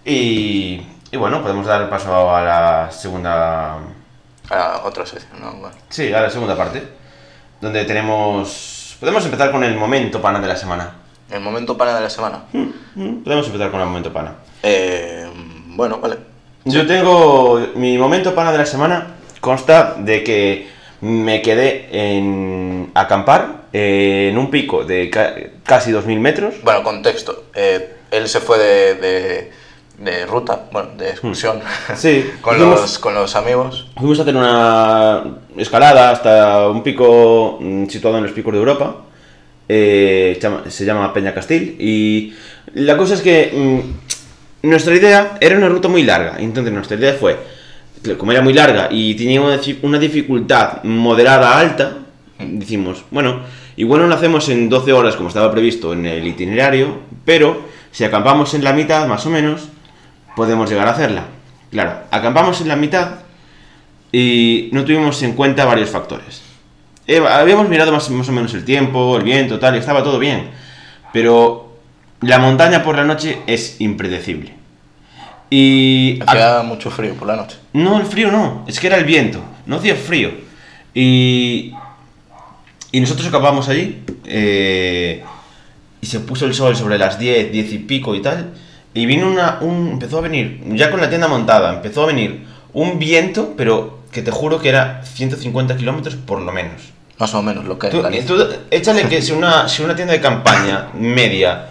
[0.04, 3.78] y bueno, podemos dar paso a la segunda...
[4.50, 5.50] A otra sección, ¿no?
[5.52, 5.74] Bueno.
[5.88, 6.86] Sí, a la segunda parte,
[7.60, 8.96] donde tenemos...
[9.00, 10.90] Podemos empezar con el momento pana de la semana.
[11.30, 12.44] El momento pana de la semana.
[12.52, 14.34] Mm, Podemos empezar con el momento pana.
[14.62, 15.26] Eh,
[15.68, 16.16] bueno, vale.
[16.64, 17.60] Yo tengo...
[17.74, 19.08] Mi momento pana de la semana
[19.40, 20.68] consta de que
[21.00, 25.34] me quedé en acampar eh, en un pico de ca-
[25.64, 26.54] casi 2.000 metros.
[26.62, 27.44] Bueno, contexto.
[27.54, 29.52] Eh, él se fue de, de,
[29.98, 31.60] de ruta, bueno, de excursión.
[31.96, 33.88] Sí, con, fuimos- los, con los amigos.
[33.96, 35.24] Fuimos a hacer una
[35.56, 38.96] escalada hasta un pico mm, situado en los picos de Europa.
[39.68, 41.76] Eh, se llama Peña Castil.
[41.78, 42.34] Y
[42.74, 46.36] la cosa es que mm, nuestra idea era una ruta muy larga.
[46.38, 47.36] Entonces nuestra idea fue,
[48.16, 51.98] como era muy larga y tenía una dificultad moderada alta,
[52.38, 53.40] decimos, bueno,
[53.76, 58.04] igual no lo hacemos en 12 horas como estaba previsto en el itinerario, pero si
[58.04, 59.68] acampamos en la mitad, más o menos,
[60.34, 61.24] podemos llegar a hacerla.
[61.70, 63.20] Claro, acampamos en la mitad
[64.12, 66.45] y no tuvimos en cuenta varios factores.
[67.06, 70.18] Eh, habíamos mirado más, más o menos el tiempo, el viento, tal, y estaba todo
[70.18, 70.50] bien.
[71.12, 71.76] Pero
[72.20, 74.54] la montaña por la noche es impredecible.
[75.50, 76.18] Y...
[76.26, 77.56] Hacía mucho frío por la noche.
[77.72, 80.32] No, el frío no, es que era el viento, no hacía frío.
[80.94, 81.72] Y,
[82.90, 85.22] y nosotros acampamos allí eh,
[86.00, 88.54] y se puso el sol sobre las 10, 10 y pico y tal.
[88.94, 92.46] Y vino una, un, empezó a venir, ya con la tienda montada, empezó a venir
[92.72, 96.95] un viento, pero que te juro que era 150 kilómetros por lo menos.
[97.18, 98.36] Más o menos lo que Tú, es tú
[98.70, 101.68] échale que si una, si una tienda de campaña media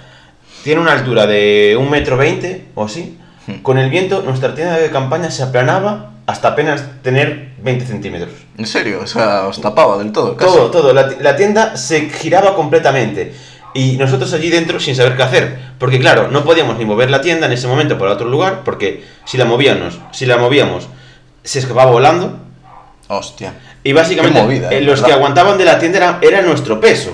[0.64, 3.62] tiene una altura de un metro veinte o así, Hmm.
[3.62, 8.32] con el viento nuestra tienda de campaña se aplanaba hasta apenas tener 20 centímetros.
[8.58, 10.36] En serio, o sea, os tapaba del todo.
[10.36, 10.52] Casi.
[10.52, 10.94] Todo, todo.
[10.94, 13.36] La, la tienda se giraba completamente.
[13.76, 15.60] Y nosotros allí dentro sin saber qué hacer.
[15.78, 19.04] Porque claro, no podíamos ni mover la tienda en ese momento para otro lugar, porque
[19.26, 20.88] si la movíamos, si la movíamos,
[21.44, 22.40] se escapaba volando.
[23.10, 23.54] Hostia.
[23.86, 27.12] Y básicamente movida, eh, eh, los que aguantaban de la tienda era, era nuestro peso.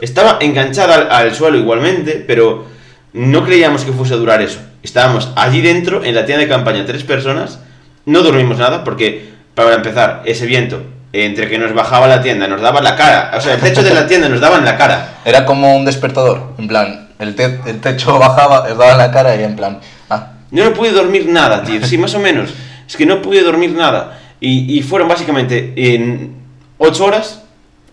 [0.00, 2.66] Estaba enganchada al, al suelo igualmente, pero
[3.12, 4.60] no creíamos que fuese a durar eso.
[4.82, 7.58] Estábamos allí dentro, en la tienda de campaña, tres personas,
[8.06, 12.60] no dormimos nada porque, para empezar, ese viento, entre que nos bajaba la tienda, nos
[12.60, 15.14] daba la cara, o sea, el techo de la tienda nos daba en la cara.
[15.24, 16.54] Era como un despertador.
[16.58, 19.80] En plan, el, te- el techo bajaba, os daba en la cara y en plan.
[20.10, 22.50] Ah, no pude dormir nada, tío, sí, más o menos.
[22.86, 24.20] Es que no pude dormir nada.
[24.44, 26.34] Y, y fueron básicamente en
[26.76, 27.42] ocho horas,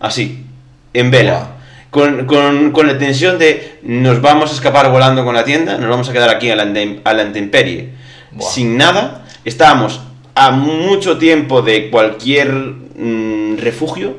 [0.00, 0.44] así,
[0.92, 1.48] en vela.
[1.90, 5.88] Con, con, con la tensión de nos vamos a escapar volando con la tienda, nos
[5.88, 6.64] vamos a quedar aquí a la,
[7.04, 7.90] a la intemperie.
[8.38, 10.00] Sin nada, estábamos
[10.34, 14.16] a mucho tiempo de cualquier mm, refugio.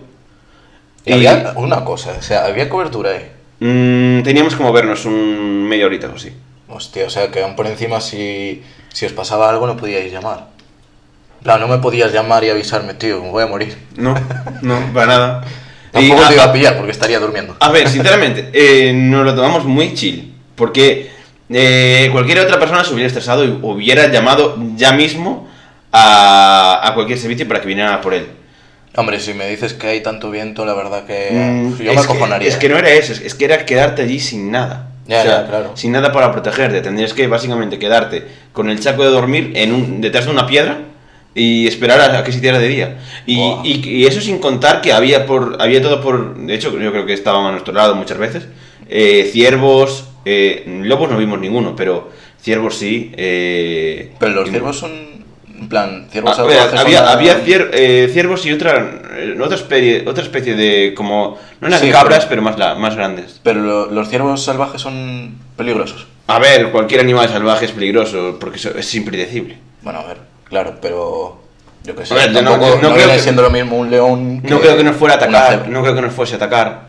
[1.05, 3.31] y había una cosa, o sea, había cobertura ahí.
[3.59, 6.31] mm, teníamos que movernos un media horita o así.
[6.67, 10.52] Hostia, o sea, que aún por encima si, si os pasaba algo no podíais llamar.
[11.43, 13.77] Plan, no me podías llamar y avisarme, tío, me voy a morir.
[13.97, 14.15] No,
[14.61, 15.43] no, para nada.
[15.91, 17.55] Tampoco Y, te iba a- pillar porque estaría durmiendo.
[17.59, 20.33] A ver, sinceramente, eh, nos lo tomamos muy chill.
[20.55, 21.11] Porque
[21.49, 25.47] eh, cualquier otra persona se hubiera estresado y hubiera llamado ya mismo
[25.91, 28.27] a, a cualquier servicio para que viniera por él.
[28.95, 31.99] Hombre, si me dices que hay tanto viento, la verdad que Mm, yo me que-
[31.99, 32.47] acojonaría.
[32.47, 34.89] Es que no era eso, es- que era quedarte allí sin nada.
[35.07, 35.71] Ya, O sea, ya, claro.
[35.75, 36.79] Sin nada para protegerte.
[36.81, 40.77] Tendrías que básicamente quedarte con el chaco de dormir en un, detrás de una piedra
[41.35, 42.97] y esperar a, que se hiciera de día.
[43.25, 46.35] Y, y- y eso sin contar que había por había todo por.
[46.37, 48.47] De hecho, yo creo que estaban a nuestro lado muchas veces.
[48.89, 53.11] eh, ciervos, eh, lobos no vimos ninguno, pero ciervos sí.
[53.17, 54.91] eh, Pero los ciervos son,
[55.59, 56.43] en plan, ciervos Ah,
[56.77, 59.01] había, había cier- ciervos y otra,
[59.41, 62.95] otra, especie, otra especie de como no eran Sí, cabras pero- pero más, la- más
[62.95, 66.05] grandes Pero lo- los ciervos salvajes son peligrosos.
[66.27, 70.17] a ver cualquier animal salvaje es peligroso porque es impredecible Bueno, a ver,
[70.53, 71.41] claro, pero
[71.83, 72.13] yo qué sé.
[72.13, 74.59] Ver, no- tampoco- yo no no creo viene que- siendo lo mismo un león no
[74.61, 76.87] creo que nos fuera a atacar no creo que nos fuese a atacar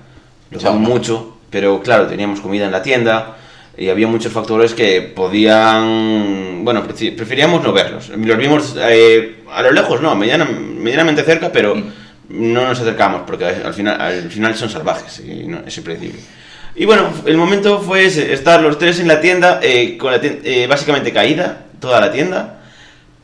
[0.50, 0.72] lo no.
[0.74, 3.36] mucho pero claro teníamos comida en la tienda
[3.76, 9.72] y había muchos factores que podían bueno preferíamos no verlos los vimos eh, a lo
[9.72, 11.84] lejos no mediana- medianamente cerca pero Mm.
[12.28, 16.20] no nos acercamos porque al final, al final son salvajes y no, es impredecible.
[16.76, 20.20] Y bueno, el momento fue ese, estar los tres en la tienda, eh, con la
[20.20, 22.63] tien- eh, básicamente caída, toda la tienda,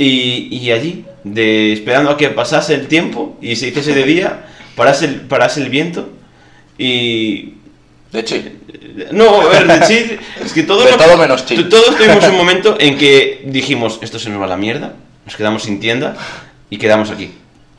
[0.03, 4.47] y, y allí, de, esperando a que pasase el tiempo y se hiciese de día,
[4.75, 6.09] parase el, parase el viento
[6.79, 7.57] y...
[8.11, 8.59] De chill.
[9.13, 11.69] No, a ver, de chill, es que todos, De todo menos chill.
[11.69, 14.95] todos tuvimos un momento en que dijimos, esto se nos va a la mierda,
[15.27, 16.17] nos quedamos sin tienda
[16.71, 17.33] y quedamos aquí.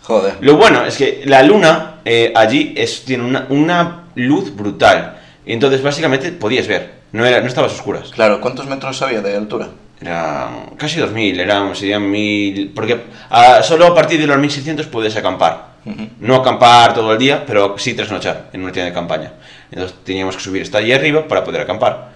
[0.04, 0.36] Joder.
[0.42, 5.18] Lo bueno es que la luna eh, allí es, tiene una, una luz brutal.
[5.48, 7.02] Entonces básicamente podías ver.
[7.14, 8.12] No, era, no estabas oscuras.
[8.12, 9.70] Claro, ¿cuántos metros había de altura?
[10.02, 12.72] Era casi 2000, eran, serían 1000.
[12.74, 15.72] Porque ah, solo a partir de los 1600 puedes acampar.
[16.20, 19.34] No acampar todo el día, pero sí trasnochar en una tienda de campaña.
[19.72, 22.12] Entonces teníamos que subir hasta allí arriba para poder acampar.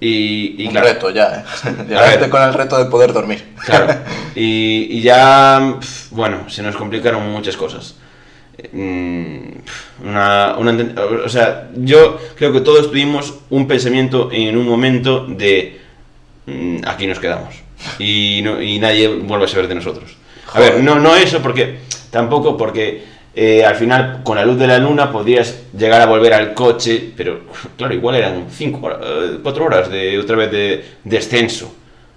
[0.00, 1.70] Y, y un claro, reto ya, ¿eh?
[1.88, 3.44] Llegaste con el reto de poder dormir.
[3.64, 3.94] Claro.
[4.34, 7.96] Y, y ya, pf, bueno, se nos complicaron muchas cosas.
[8.72, 9.38] Mm,
[10.04, 10.76] Una, una-
[11.24, 15.80] o sea, yo creo que todos tuvimos un pensamiento en un momento de
[16.86, 17.54] aquí nos quedamos.
[17.98, 20.16] Y, no- y nadie vuelve a saber de nosotros.
[20.52, 21.78] A ver, no, no eso, porque
[22.10, 26.32] tampoco porque eh, al final con la luz de la luna podrías llegar a volver
[26.34, 27.42] al coche, pero
[27.76, 28.80] claro, igual eran 5
[29.42, 31.74] 4 horas de otra vez de descenso.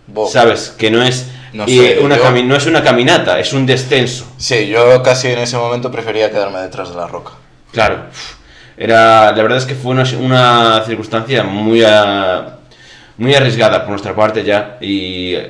[0.07, 0.27] Bo.
[0.27, 0.73] ¿Sabes?
[0.77, 4.25] Que no es, No sé, una yo- cami- no es una caminata, es un descenso.
[4.37, 7.31] Sí, yo casi en ese momento prefería quedarme detrás de la roca.
[7.71, 8.05] Claro.
[8.77, 12.57] Era, la verdad es que fue una, una circunstancia muy, a-
[13.21, 15.49] muy arriesgada por nuestra parte ya y eh,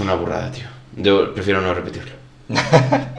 [0.00, 0.66] una burrada, tío.
[0.96, 2.12] Yo prefiero no repetirlo.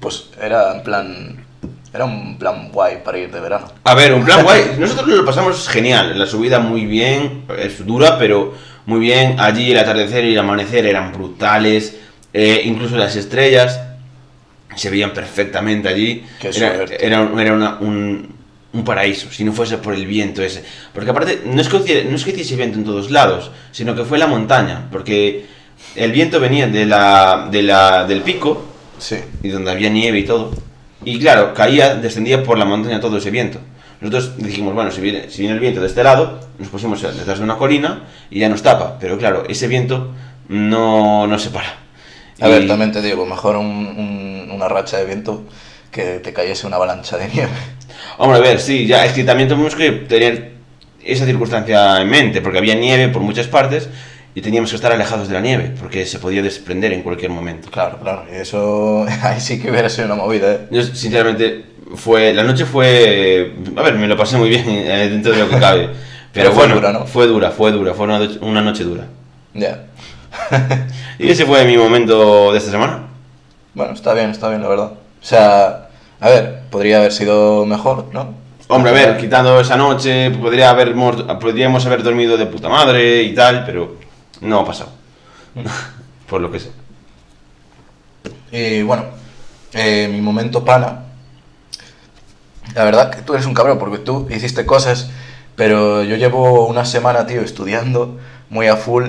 [0.00, 1.44] Pues era en plan...
[1.92, 3.72] Era un plan guay para ir de verano.
[3.84, 4.72] A ver, un plan guay.
[4.78, 6.16] Nosotros lo pasamos genial.
[6.16, 8.54] La subida muy bien, es dura, pero
[8.84, 9.40] muy bien.
[9.40, 11.96] Allí el atardecer y el amanecer eran brutales.
[12.34, 13.80] eh, incluso las estrellas
[14.76, 16.24] se veían perfectamente allí.
[16.38, 18.35] Qué era era, era una- un,
[18.76, 20.62] un paraíso, si no fuese por el viento ese.
[20.92, 24.04] Porque aparte, no es que, no es que hiciese viento en todos lados, sino que
[24.04, 24.88] fue la montaña.
[24.92, 25.46] Porque
[25.94, 28.64] el viento venía de la, de la, del pico
[28.98, 29.16] Sí.
[29.42, 30.52] y donde había nieve y todo.
[31.04, 33.60] Y claro, caía, descendía por la montaña todo ese viento.
[34.00, 37.38] Nosotros dijimos, bueno, si viene, si viene el viento de este lado, nos pusimos detrás
[37.38, 38.98] de una colina y ya nos tapa.
[39.00, 40.12] Pero claro, ese viento
[40.48, 41.76] no, no se para.
[42.40, 45.44] A Y- ver, también te digo, mejor un- un- una racha de viento
[45.90, 47.50] que te cayese una avalancha de nieve.
[48.18, 50.52] Hombre, a ver, sí, ya es que también tenemos que tener
[51.04, 53.88] esa circunstancia en mente, porque había nieve por muchas partes
[54.34, 57.70] y teníamos que estar alejados de la nieve, porque se podía desprender en cualquier momento.
[57.70, 60.60] Claro, claro, eso ahí sí que hubiera sido una movida, ¿eh?
[60.70, 63.54] Yo, sinceramente, fue la noche fue...
[63.76, 65.88] A ver, me lo pasé muy bien eh, dentro de lo que cabe.
[66.32, 67.06] Pero, Pero fue bueno, dura, ¿no?
[67.06, 69.06] fue dura, fue dura, fue una, una noche dura.
[69.54, 69.86] Ya.
[71.18, 73.06] Y ese fue mi momento de esta semana.
[73.72, 74.92] Bueno, está bien, está bien, la verdad.
[74.92, 75.85] O sea,
[76.20, 78.34] a ver, podría haber sido mejor, ¿no?
[78.68, 80.94] Hombre, a ver, quitando esa noche, podría haber,
[81.40, 83.96] podríamos haber dormido de puta madre y tal, pero
[84.40, 84.90] no ha pasado.
[86.28, 86.70] Por lo que sé.
[88.50, 89.04] Y bueno,
[89.72, 91.04] eh, mi momento pana.
[92.74, 95.10] La verdad que tú eres un cabrón porque tú hiciste cosas,
[95.54, 98.18] pero yo llevo una semana, tío, estudiando
[98.50, 99.04] muy a full.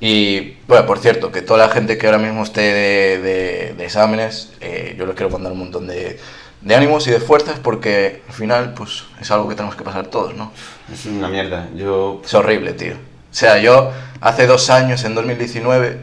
[0.00, 3.84] Y, bueno, por cierto, que toda la gente que ahora mismo esté de, de- de
[3.84, 6.18] exámenes, eh, yo les quiero mandar un montón de,
[6.64, 10.06] de ánimos y de fuerzas porque al final, pues, es algo que tenemos que pasar
[10.06, 10.50] todos, ¿no?
[10.92, 11.68] Es una mierda.
[11.76, 12.22] Yo.
[12.24, 12.94] Es horrible, tío.
[12.94, 15.98] O sea, yo hace dos años, en 2019,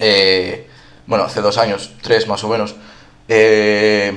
[0.00, 0.66] eh,
[1.06, 2.74] bueno, hace dos años, tres más o menos,
[3.28, 4.12] eh,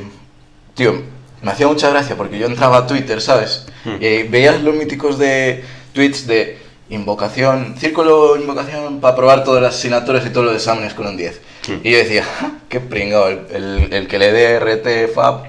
[0.73, 1.03] tío,
[1.41, 3.67] me hacía mucha gracia porque yo entraba a Twitter, ¿sabes?
[3.83, 3.97] Hmm.
[4.01, 6.57] Y veías los míticos de tweets de
[6.89, 11.41] invocación, círculo invocación para probar todas las asignaturas y todos los exámenes con un 10.
[11.67, 11.79] Hmm.
[11.83, 15.43] Y yo decía, "Ja, qué pringado, el, el- el que le dé RT FAB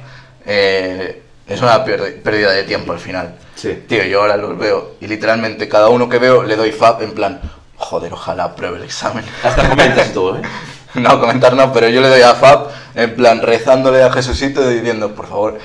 [0.47, 3.35] eh, es una pérdida de tiempo al final.
[3.55, 3.83] Sí.
[3.89, 7.13] Tío, yo ahora los veo y literalmente cada uno que veo le doy FAB en
[7.13, 7.41] plan,
[7.77, 9.25] joder, ojalá apruebe el examen.
[9.43, 10.43] Hasta comentas todo, ¿eh?
[10.95, 14.77] No, comentar no, pero yo le doy a FAB en plan rezándole a Jesucito y
[14.77, 15.59] diciendo, por favor,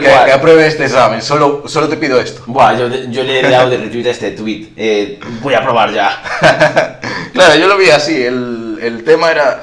[0.00, 2.42] que apruebe este examen, solo, solo te pido esto.
[2.46, 4.68] Buah, yo, yo le he dado de retweet a este tweet.
[4.78, 6.22] Eh, voy a probar ya.
[7.34, 9.60] Claro, yo lo vi así, el, el tema era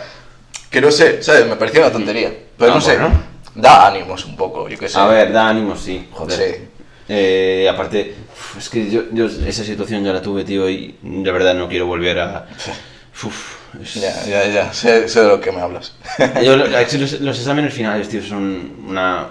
[0.76, 1.48] que no sé, ¿sabes?
[1.48, 3.14] Me parecía una tontería, pero Ah, no sé, bueno.
[3.56, 4.98] da ánimos un poco, yo qué sé.
[5.00, 6.38] A ver, da ánimo, sí, joder.
[6.38, 6.64] Sí.
[7.08, 8.14] Eh, aparte,
[8.58, 11.86] es que yo, yo esa situación ya la tuve, tío, y de verdad no quiero
[11.86, 12.46] volver a...
[13.24, 15.96] Uf, es- Ya, ya, ya, sé, sé de lo que me hablas.
[16.44, 19.28] Yo, los, los exámenes finales, tío, son una...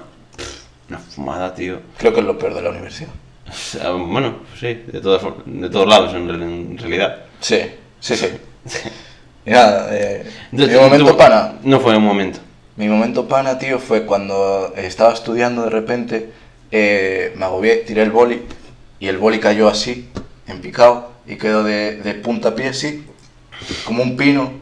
[0.89, 1.81] Una fumada, tío.
[1.99, 3.11] Creo que es lo peor de la universidad.
[3.49, 7.25] O sea, bueno, sí, de, todas de todos lados en, en realidad.
[7.41, 7.59] Sí,
[8.01, 8.29] sí, sí.
[9.47, 11.55] Y nada, eh, mi momento tú- pana.
[11.63, 12.39] No fue un momento.
[12.77, 16.31] Mi momento pana, tío, fue cuando estaba estudiando de repente,
[16.73, 18.43] eh, me agobié, tiré el boli
[18.99, 20.09] y el boli cayó así,
[20.49, 23.05] en picado, y quedó de, de punta a pie así,
[23.85, 24.53] como un pino,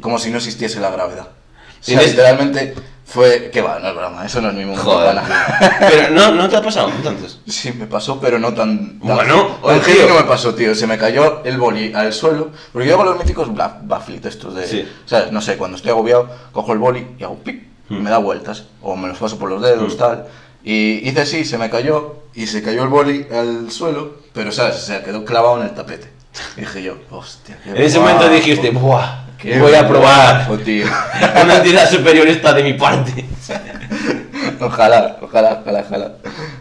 [0.00, 1.28] como si no existiese la gravedad.
[1.28, 2.74] O sea, ¿Tienes- literalmente
[3.12, 3.50] fue...
[3.50, 5.18] que va, no es broma, eso no es mi momento Joder.
[5.80, 7.38] Pero no, no te ha pasado entonces.
[7.46, 8.98] Sí, me pasó, pero no tan...
[9.00, 10.08] tan Bueno, tan tío.
[10.08, 10.74] no me pasó, tío.
[10.74, 12.50] Se me cayó el boli al suelo.
[12.72, 14.66] Porque yo hago los míticos backflip estos de...
[14.66, 14.88] Sí.
[15.06, 15.30] ¿Sabes?
[15.32, 17.62] No sé, cuando estoy agobiado, cojo el boli y hago pic.
[17.90, 18.02] y Hmm.
[18.02, 18.64] Me da vueltas.
[18.80, 19.98] O me los paso por los dedos, Hmm.
[19.98, 20.26] tal.
[20.64, 22.16] Y hice así, se me cayó.
[22.34, 24.16] Y se cayó el boli al suelo.
[24.32, 24.76] Pero, ¿sabes?
[24.76, 26.10] Se quedó clavado en el tapete.
[26.56, 29.21] Y dije yo, hostia, qué En ese momento dijiste, ¡buah!
[29.44, 30.56] Voy a probar.
[30.58, 30.86] tío.
[31.42, 33.24] Una entidad superior está de mi parte.
[34.60, 36.12] Ojalá, ojalá, ojalá, ojalá.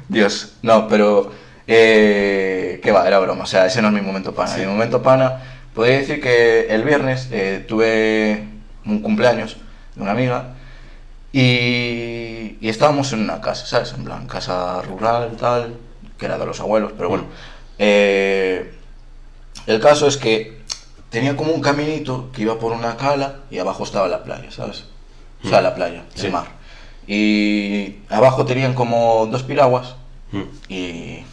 [0.08, 1.32] Dios, no, pero.
[1.68, 3.44] Eh, que va, era broma.
[3.44, 4.58] O sea, ese no es mi momento pana.
[4.58, 5.40] Mi momento pana,
[5.76, 8.48] podría decir que el viernes eh, tuve
[8.86, 9.58] un cumpleaños
[9.96, 10.56] de una amiga
[11.32, 13.94] y, y estábamos en una casa, ¿sabes?
[13.94, 15.76] En plan, casa rural, tal,
[16.18, 17.26] que era de los abuelos, pero bueno.
[17.78, 18.72] Eh,
[19.68, 20.61] el caso es que
[21.12, 24.86] tenía como un caminito que iba por una cala y abajo estaba la playa, ¿sabes?
[25.44, 26.26] O sea, la playa, Sí.
[26.28, 26.46] el mar.
[27.08, 29.96] Y abajo tenían como dos piraguas
[30.32, 30.42] Mm.
[30.70, 31.24] y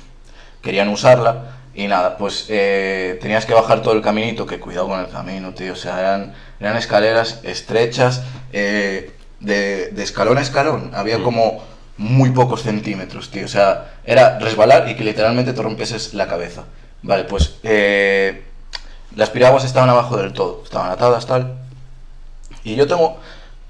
[0.61, 1.55] querían usarla.
[1.75, 5.55] Y nada, pues eh, tenías que bajar todo el caminito, que cuidado con el camino,
[5.55, 5.75] tío.
[5.75, 8.23] O sea, eran, eran escaleras estrechas,
[8.53, 10.91] eh, de, de escalón a escalón.
[10.95, 11.23] Había Mm.
[11.23, 11.63] como
[11.97, 13.45] muy pocos centímetros, tío.
[13.45, 16.65] O sea, era resbalar y que literalmente te rompieses la cabeza.
[17.03, 18.43] Vale, pues eh,
[19.17, 21.55] las piraguas estaban abajo del todo, estaban atadas, tal.
[22.65, 23.19] Y yo tengo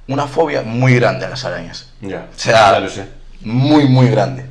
[0.09, 1.91] una fobia muy grande a las arañas.
[2.01, 3.09] Ya, O sea, ya lo sé.
[3.43, 4.47] muy, muy grande.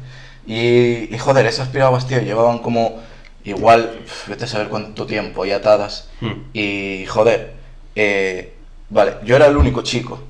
[0.46, 3.02] Y, y, joder, esas piraguas, tío, llevaban como
[3.44, 6.10] igual, pf, vete a saber cuánto tiempo ahí atadas.
[6.22, 6.32] Mm.
[6.54, 7.54] Y, joder,
[7.96, 8.56] eh,
[8.90, 10.24] vale, yo era el único chico.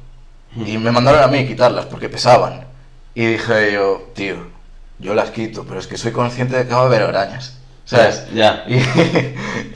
[0.65, 2.65] Y me mandaron a mí quitarlas porque pesaban.
[3.13, 4.37] Y dije yo, tío,
[4.97, 7.57] yo las quito, pero es que soy consciente de que va a haber arañas.
[7.85, 8.25] ¿Sabes?
[8.33, 8.63] Ya.
[8.67, 8.77] Y,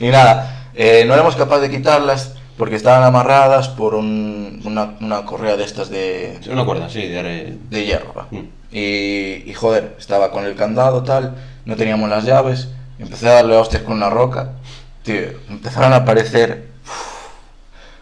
[0.00, 5.24] y nada, eh, no éramos capaces de quitarlas porque estaban amarradas por un- una, una
[5.24, 8.26] correa de estas de, Sí, Una cuerda, sí, de hierro.
[8.30, 8.38] Mm.
[8.70, 12.68] Y, y joder, estaba con el candado tal, no teníamos las llaves,
[12.98, 14.52] empecé a darle hostias con una roca,
[15.02, 17.26] tío, empezaron a aparecer uf,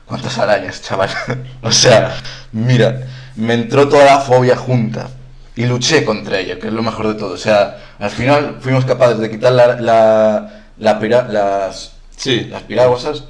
[0.07, 1.11] cuántas arañas, chaval.
[1.62, 2.14] o sea,
[2.53, 3.01] mira,
[3.37, 5.09] me entró toda la fobia junta
[5.57, 7.35] y luché contra ella, que es lo mejor de todo.
[7.35, 12.41] O sea, al final fuimos capaces de quitar la, la, la pira- las, Sí.
[12.51, 13.25] las piraguas ¿sabes?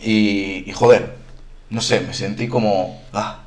[0.00, 1.16] y, y joder,
[1.70, 3.02] no sé, me sentí como...
[3.12, 3.40] ah.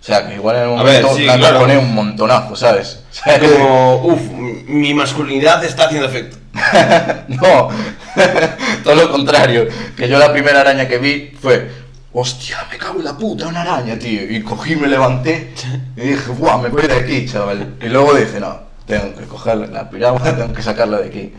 [0.00, 1.60] O sea, que igual en un ver, momento sí, me claro.
[1.60, 3.04] pone un montonazo, ¿sabes?
[3.08, 4.20] O sea, Como, uff,
[4.66, 6.38] mi masculinidad está haciendo efecto.
[7.28, 7.68] no,
[8.82, 9.68] todo lo contrario.
[9.96, 11.70] Que yo la primera araña que vi fue,
[12.12, 14.28] hostia, me cago en la puta, una araña, tío.
[14.28, 15.52] Y cogí, me levanté
[15.96, 17.76] y dije, guau, me voy de aquí, chaval.
[17.80, 21.32] Y luego dije, no, tengo que coger la piragua, tengo que sacarla de aquí.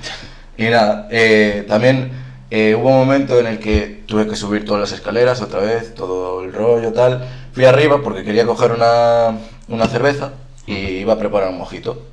[0.57, 2.11] Y nada, eh, también
[2.55, 5.95] eh, hubo un momento en el que tuve que subir todas las escaleras otra vez,
[5.95, 7.27] todo el rollo, tal.
[7.51, 9.39] Fui arriba porque quería coger una,
[9.69, 10.33] una cerveza
[10.67, 12.03] y iba a preparar un mojito.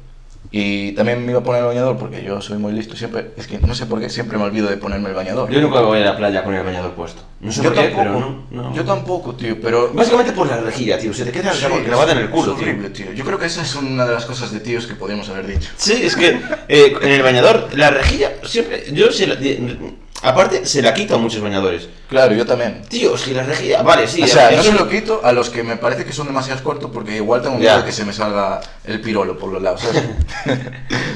[0.52, 3.30] Y también me iba a poner el bañador porque yo soy muy listo siempre.
[3.36, 5.48] Es que no sé por qué siempre me olvido de ponerme el bañador.
[5.50, 7.22] Yo nunca voy a la playa con el bañador puesto.
[7.40, 8.20] No sé Yo por qué, tampoco, pero
[8.50, 8.74] no, no.
[8.74, 9.92] yo tampoco, tío, pero...
[9.92, 11.12] Básicamente por la rejilla, tío.
[11.14, 12.62] Se te queda Sí, grabada en el es culo, tío.
[12.64, 13.12] horrible, tío.
[13.12, 15.70] Yo creo que esa es una de las cosas de tíos que podríamos haber dicho.
[15.76, 18.86] Sí, es que eh, en el bañador, la rejilla, siempre.
[18.92, 19.76] Yo la- de-
[20.22, 21.88] Aparte, se la quito a muchos bañadores.
[22.08, 22.82] Claro, yo también.
[22.88, 23.82] Tío, es que la rejilla.
[23.82, 24.22] Vale, sí.
[24.22, 26.62] o sea, no eso- se lo quito a los que me parece que son demasiado
[26.62, 29.80] cortos porque igual tengo miedo de que se me salga el pirolo por los lados,
[29.80, 30.02] ¿sabes?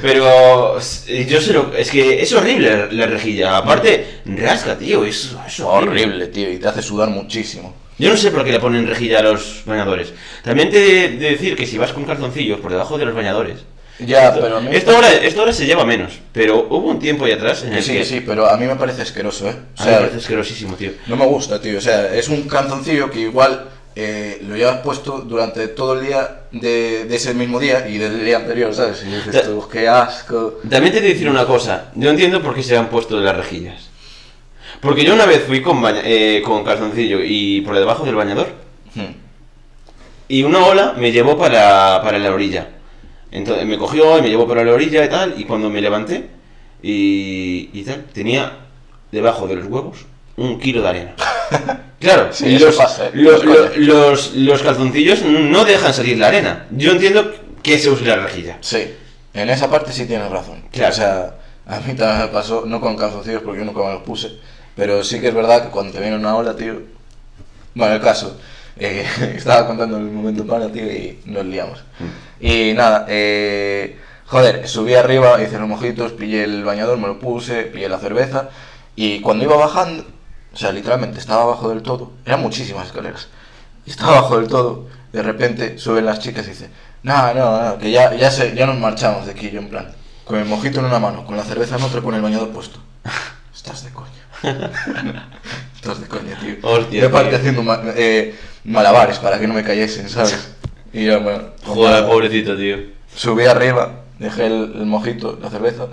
[0.02, 3.56] Pero yo sé lo es que es horrible la rejilla.
[3.58, 6.02] Aparte, rasca, tío, es, es horrible.
[6.04, 7.74] horrible, tío, y te hace sudar muchísimo.
[7.98, 10.12] Yo no sé por qué le ponen rejilla a los bañadores.
[10.42, 13.58] También te he de decir que si vas con calzoncillos por debajo de los bañadores.
[14.00, 14.68] Ya, esto, pero a mí...
[14.72, 17.82] esto ahora, esto ahora se lleva menos, pero hubo un tiempo ahí atrás en el
[17.82, 18.04] Sí, que.
[18.04, 19.54] sí, pero a mí me parece asqueroso, ¿eh?
[19.78, 20.92] O a mí me parece asquerosísimo, tío.
[21.06, 21.78] no me gusta, tío.
[21.78, 26.40] O sea, es un calzoncillo que igual eh, lo llevas puesto durante todo el día
[26.50, 29.04] de, de ese mismo día y del día anterior, ¿sabes?
[29.06, 30.58] Y dices tú, qué asco.
[30.68, 31.92] También te de decir una cosa.
[31.94, 33.90] Yo entiendo por qué se han puesto las rejillas.
[34.80, 38.48] Porque yo una vez fui con, baña- eh, con calzoncillo y por debajo del bañador.
[38.96, 39.14] Hmm.
[40.26, 42.68] Y una ola me llevó para, para la orilla.
[43.30, 45.34] Entonces me cogió y me llevó para la orilla y tal.
[45.40, 46.28] Y cuando me levanté
[46.82, 48.58] y, y tal, tenía
[49.12, 50.06] debajo de los huevos
[50.36, 51.14] un kilo de arena.
[52.00, 53.10] Claro, Sí, los, pasa, ¿eh?
[53.14, 56.66] lo- Los los, los calzoncillos no dejan salir la arena.
[56.70, 58.58] Yo entiendo que se use la rejilla.
[58.60, 58.90] Sí,
[59.32, 60.64] en esa parte sí tienes razón.
[60.70, 60.92] Claro.
[60.92, 61.34] O sea,
[61.66, 64.32] a mí también me pasó, no con calzoncillos porque yo nunca me los puse,
[64.76, 66.82] pero sí que es verdad que cuando te viene una ola, tío.
[67.74, 68.38] Bueno, el caso,
[68.76, 69.06] eh,
[69.36, 71.84] estaba contando el momento para, tío, y nos liamos.
[72.40, 77.62] Y nada, eh, joder, subí arriba, hice los mojitos, pillé el bañador, me lo puse,
[77.64, 78.50] pillé la cerveza,
[78.96, 80.04] y cuando iba bajando,
[80.52, 83.28] o sea, literalmente estaba abajo del todo, eran muchísimas escaleras,
[83.86, 86.70] y estaba abajo del todo, de repente suben las chicas y dicen,
[87.02, 89.92] no, no, no, que ya, ya, se, ya nos marchamos de aquí, yo en plan,
[90.24, 92.78] con el mojito en una mano, con la cerveza en otra, con el bañador puesto.
[93.54, 95.30] Estás de coña.
[95.84, 96.56] Estás de coña, tío.
[96.62, 97.38] Hostia, aparte tío.
[97.38, 100.50] haciendo ma- eh, malabares para que no me cayesen, ¿sabes?
[100.94, 102.76] Y yo, bueno, Joder, pobrecito, tío.
[103.16, 105.88] subí arriba, dejé el, el mojito, la cerveza,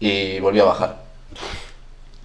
[0.00, 0.96] y volví a bajar.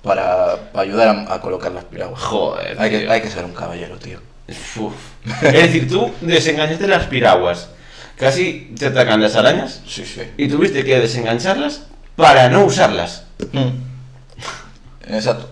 [0.02, 2.20] Para, para ayudar a, a colocar las piraguas.
[2.22, 3.12] Joder, Hay que, tío.
[3.12, 4.20] hay que ser un caballero, tío.
[4.78, 4.94] Uf.
[5.44, 7.70] Es decir, tú desenganchaste las piraguas.
[8.18, 10.22] Casi te atacan las arañas Sí, sí.
[10.38, 11.84] y tuviste que desengancharlas
[12.16, 13.24] para no usarlas.
[15.08, 15.50] Exacto.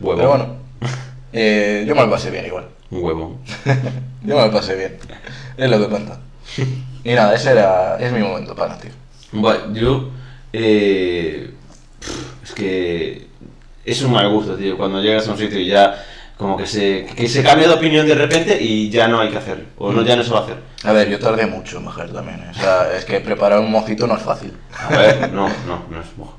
[0.00, 0.16] Huevo.
[0.18, 0.56] Pero bueno,
[1.34, 2.66] eh, yo me lo pasé bien igual.
[2.90, 3.38] Un huevo.
[4.24, 4.96] Yo me lo pasé bien.
[5.56, 6.18] Es lo que cuenta.
[7.02, 8.90] Y nada, ese era, es mi momento pana, tío.
[9.32, 10.10] Bueno, yo.
[10.52, 11.50] eh,
[12.42, 13.26] es que.
[13.84, 14.76] Es un mal gusto, tío.
[14.78, 16.02] Cuando llegas a un sitio y ya.
[16.38, 19.38] Como que se, que se cambia de opinión de repente y ya no hay que
[19.38, 19.66] hacer.
[19.78, 20.56] O no, ya no se va a hacer.
[20.82, 22.40] A ver, yo tardé mucho bajar también.
[22.40, 22.50] ¿eh?
[22.50, 24.52] O sea, es que preparar un mojito no es fácil.
[24.76, 26.36] A ver, no, no, no es mojo.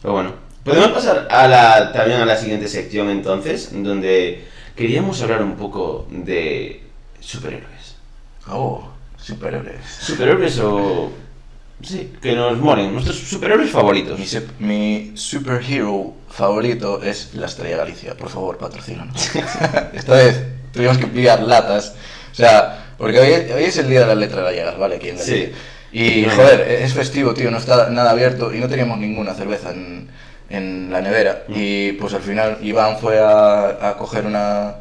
[0.00, 0.32] Pero bueno,
[0.64, 4.44] podemos pasar a la, también a la siguiente sección entonces, donde
[4.76, 6.82] queríamos hablar un poco de
[7.20, 7.96] superhéroes.
[8.48, 8.88] Oh,
[9.20, 9.80] superhéroes.
[10.00, 11.12] Superhéroes o...
[11.82, 14.18] Sí, que nos molen, nuestros superhéroes favoritos.
[14.18, 18.16] Mi, sup- mi superhero favorito es la Estrella Galicia.
[18.16, 19.34] Por favor, patrocínanos.
[19.92, 20.42] Esta vez
[20.72, 21.94] tuvimos que pillar latas.
[22.32, 24.96] O sea, porque hoy, hoy es el día de las letras gallegas, ¿vale?
[24.96, 25.52] Aquí en Sí.
[25.92, 27.50] Y, joder, es festivo, tío.
[27.50, 30.08] No está nada abierto y no teníamos ninguna cerveza en,
[30.50, 31.44] en la nevera.
[31.48, 34.74] Y pues al final Iván fue a, a coger una,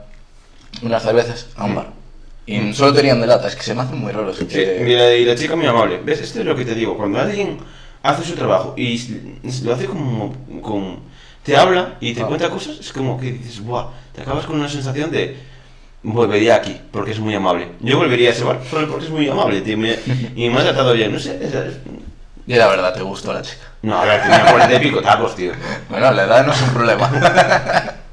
[0.81, 1.87] unas cervezas a un bar.
[2.45, 3.47] Y solo tenían de lata.
[3.47, 4.33] Es que se me hace muy raro.
[4.33, 5.99] Sí, que- y la, y la chica muy amable.
[6.03, 6.21] ¿Ves?
[6.21, 6.97] Esto es lo que te digo.
[6.97, 7.57] Cuando alguien
[8.03, 8.97] hace su trabajo y
[9.63, 10.99] lo hace como con...
[11.43, 12.27] Te habla y te Ah.
[12.27, 13.87] cuenta cosas, es como que dices, ¡buah!
[14.13, 15.37] Te acabas con una sensación de...
[16.05, 17.69] Volvería aquí, porque es muy amable.
[17.79, 19.77] Yo volvería a ese bar solo porque es muy amable, tío.
[19.77, 19.97] me-
[20.35, 21.13] y me ha tratado bien.
[21.13, 21.53] No sé, es-
[22.45, 23.63] Y la verdad, te gustó la chica.
[23.81, 25.53] No, a ver, tenía 40 y pico tacos, tío.
[25.89, 27.09] Bueno, la edad no es un problema.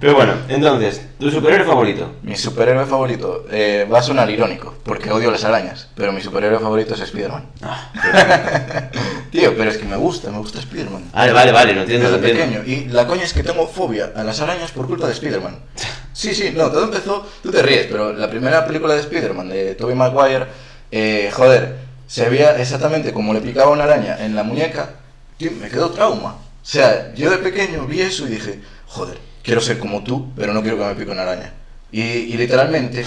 [0.00, 2.12] Pero bueno, entonces, tu superhéroe favorito.
[2.22, 6.60] Mi superhéroe favorito eh, va a sonar irónico, porque odio las arañas, pero mi superhéroe
[6.60, 7.46] favorito es Spider-Man.
[7.62, 7.90] Ah,
[9.32, 11.10] Tío, pero es que me gusta, me gusta Spider-Man.
[11.12, 12.62] Vale, vale, vale, lo entiendo, Desde pequeño.
[12.64, 15.58] Y la coña es que tengo fobia a las arañas por culpa de Spider-Man.
[16.18, 19.76] Sí, sí, no, todo empezó, tú te ríes, pero la primera película de Spider-Man, de
[19.76, 20.46] Tobey Maguire,
[20.90, 21.76] eh, joder,
[22.08, 24.94] se veía exactamente como le picaba una araña en la muñeca,
[25.36, 26.30] tío, me quedó trauma.
[26.30, 30.54] O sea, yo de pequeño vi eso y dije, joder, quiero ser como tú, pero
[30.54, 31.52] no quiero que me pique una araña.
[31.92, 33.04] Y, literalmente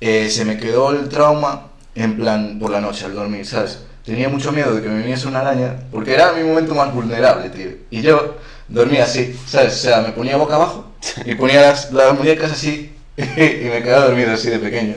[0.00, 3.80] eh, se me quedó el trauma en plan por la noche al dormir, ¿sabes?
[4.04, 7.50] Tenía mucho miedo de que me viniese una araña, porque era mi momento más vulnerable,
[7.50, 7.70] tío.
[7.90, 8.36] Y yo
[8.68, 9.74] dormía así, ¿sabes?
[9.74, 10.92] O sea, me ponía boca abajo
[11.24, 14.94] y ponía las, las muñecas así y me quedaba dormido así de pequeño.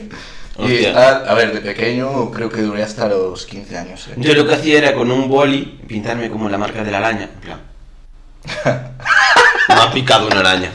[0.58, 0.98] Y Hostia.
[0.98, 4.08] a, a ver, de pequeño creo que duré hasta los 15 años.
[4.08, 4.14] ¿eh?
[4.16, 7.28] Yo lo que hacía era con un boli pintarme como la marca de la araña.
[7.34, 7.60] En plan.
[9.68, 10.72] Me ha picado una araña.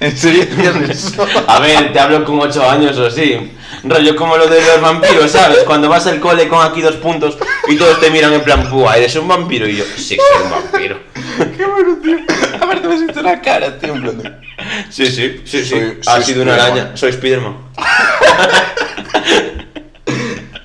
[0.00, 1.26] ¿En serio hacías eso?
[1.46, 3.52] A ver, te hablo con 8 años o así.
[3.84, 5.58] Rollo como lo de los vampiros, ¿sabes?
[5.64, 7.38] Cuando vas al cole con aquí dos puntos
[7.68, 8.96] y todos te miran en plan, ¡buah!
[8.96, 9.66] ¿Eres un vampiro?
[9.68, 10.98] Y yo, sí, soy un vampiro.
[11.56, 12.18] Qué bueno, tío.
[12.60, 13.94] Aparte me siento la cara, tío.
[13.94, 14.47] en plan de-
[14.90, 15.70] Sí, sí, sí, sí.
[15.70, 16.96] Soy- ha soy sido una araña.
[16.96, 17.56] Soy Spiderman.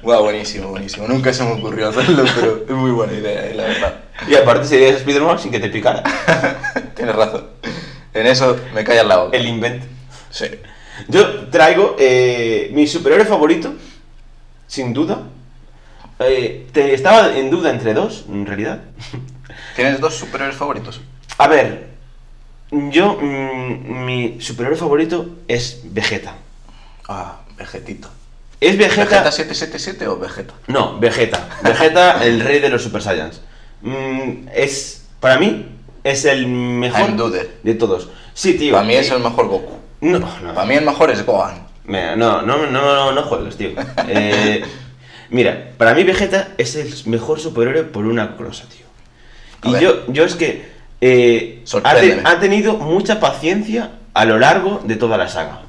[0.02, 1.08] Guau, buenísimo, buenísimo.
[1.08, 3.94] Nunca se me ocurrió hacerlo, pero es muy buena idea, eh, la verdad.
[4.28, 6.04] Y aparte serías Spiderman sin que te picara.
[6.96, 7.48] Tienes razón.
[8.14, 9.38] En eso me callas la boca.
[9.38, 9.86] El invento.
[10.30, 10.46] Sí.
[11.08, 13.74] Yo traigo eh, mi superhéroe favorito,
[14.68, 15.24] sin duda.
[16.20, 18.82] Eh, te, estaba en duda entre dos, en realidad.
[19.76, 21.02] ¿Tienes dos superhéroes favoritos?
[21.38, 21.93] A ver,
[22.92, 26.36] yo, mm, mi superhéroe favorito es Vegeta.
[27.08, 28.10] Ah, Vegetito.
[28.60, 29.04] Es Vegeta.
[29.04, 30.54] ¿Vegeta 777 o Vegeta?
[30.68, 31.48] No, Vegeta.
[31.64, 33.42] Vegeta, el rey de los Super Saiyans.
[33.82, 35.66] Mm, es, para mí,
[36.04, 37.16] es el mejor
[37.64, 38.10] de todos.
[38.34, 38.74] Sí, tío.
[38.74, 39.78] Para mí es el mejor Goku.
[40.02, 40.54] No, no.
[40.54, 41.68] Para mí el mejor es Gohan.
[41.86, 43.72] Mira, no, no, no, no, no juegues, tío.
[44.08, 44.64] Eh,
[45.30, 48.86] mira, para mí Vegeta es el mejor superhéroe por una cosa, tío.
[49.62, 49.82] A Y ver.
[49.82, 50.73] yo, yo es que
[51.06, 52.22] eh, ha, te- Sorpréndeme.
[52.26, 55.62] ha tenido mucha paciencia a lo largo de toda la saga.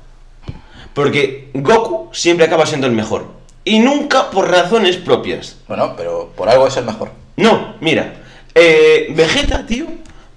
[0.93, 3.27] Porque Goku siempre acaba siendo el mejor.
[3.65, 5.57] Y nunca por razones propias.
[5.67, 7.11] Bueno, pero por algo es el mejor.
[7.37, 8.15] No, mira,
[8.55, 9.87] eh, Vegeta, tío,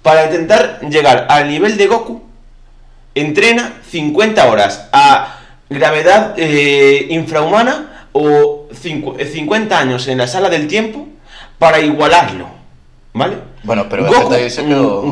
[0.02, 2.22] para intentar llegar al nivel de Goku,
[3.14, 5.38] entrena 50 horas a
[5.70, 11.06] gravedad eh, infrahumana o cincu- eh, 50 años en la sala del tiempo
[11.58, 12.48] para igualarlo,
[13.12, 13.36] ¿vale?
[13.68, 14.06] Bueno, pero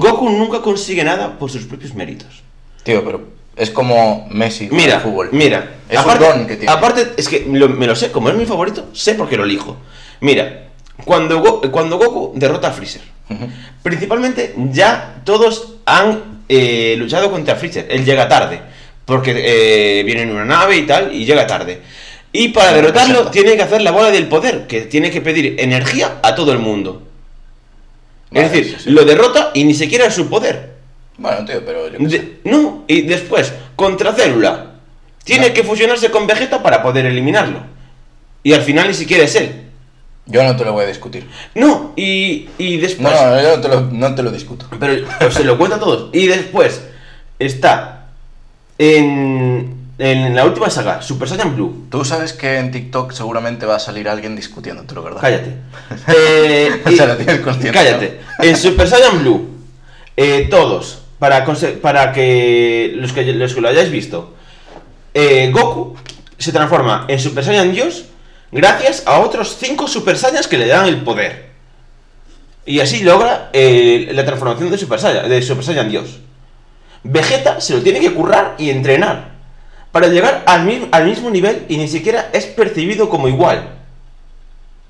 [0.01, 2.43] Goku, nunca consigue nada por sus propios méritos.
[2.83, 3.21] Tío, pero
[3.55, 5.29] es como Messi con Mira, el fútbol.
[5.33, 6.73] mira, Es aparte, un don que tiene.
[6.73, 9.45] aparte, es que lo- me lo sé, como es mi favorito, sé por qué lo
[9.45, 9.77] elijo.
[10.21, 10.69] Mira,
[11.05, 13.03] cuando, Go- cuando Goku derrota a Freezer,
[13.83, 17.87] principalmente ya todos han eh, luchado contra Freezer.
[17.91, 18.61] Él llega tarde,
[19.05, 21.83] porque eh, viene en una nave y tal, y llega tarde.
[22.33, 26.19] Y para derrotarlo tiene que hacer la bola del poder, que tiene que pedir energía
[26.23, 27.03] a todo el mundo.
[28.37, 28.91] Vale, es decir, sí, sí.
[28.91, 30.75] lo derrota y ni siquiera es su poder.
[31.19, 31.99] Bueno, tío, pero yo.
[32.09, 34.73] De- no, y después, contra Célula.
[35.25, 35.55] Tiene No.
[35.55, 37.61] que fusionarse con Vegeta para poder eliminarlo.
[38.43, 39.63] Y al final ni siquiera es él.
[40.27, 41.27] Yo no te lo voy a discutir.
[41.55, 43.13] No, y, y No, después...
[43.13, 44.67] no, yo no te lo, no te lo discuto.
[44.79, 46.11] Pero pues, se lo cuenta a todos.
[46.13, 46.83] Y después
[47.39, 48.07] está
[48.79, 51.87] en, en la última saga, Super Saiyan Blue.
[51.91, 55.21] Tú sabes que en TikTok seguramente va a salir alguien discutiéndotelo, ¿verdad?
[55.21, 55.57] Cállate.
[56.15, 58.21] Eh, O sea, lo tienes consciente, Cállate.
[58.41, 59.49] En Super Saiyan Blue,
[60.17, 61.47] eh, todos, para,
[61.81, 64.35] para que los, que los que lo hayáis visto,
[65.15, 65.97] eh, Goku
[66.37, 68.05] se transforma en Super Saiyan Dios
[68.53, 71.47] gracias a otros 5 Super Saiyans que le dan el poder.
[72.67, 76.19] Y así logra la transformación de Super, Saiyan, de Super Saiyan Dios.
[77.03, 79.36] Vegeta se lo tiene que currar y entrenar
[79.97, 83.67] para llegar al, mi- al mismo nivel y ni siquiera es percibido como igual.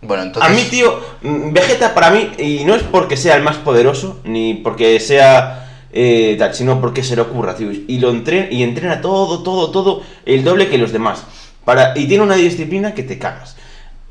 [0.02, 0.50] Bueno, entonces...
[0.50, 4.18] A mí, tío, mm, Vegeta para mí, y no es porque sea el más poderoso,
[4.24, 7.70] ni porque sea eh, tal, sino porque se le ocurra, tío.
[7.70, 11.22] Y lo entrena, y entrena todo, todo, todo, el doble que los demás.
[11.64, 13.54] Para, y tiene una disciplina que te cagas.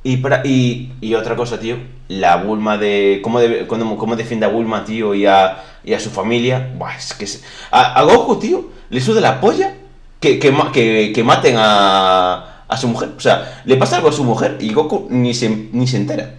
[0.02, 1.76] Y, para, y, y otra cosa, tío,
[2.08, 3.20] la Bulma de.
[3.22, 6.72] ¿Cómo, de, cómo, cómo defiende a Bulma, tío, y a, y a su familia?
[6.78, 7.28] Buah, es que.
[7.28, 9.74] se- a, a Goku, tío, le suda la polla
[10.20, 13.12] que, que, que maten a, a su mujer.
[13.18, 16.36] O sea, le pasa algo a su mujer y Goku ni se, ni se entera.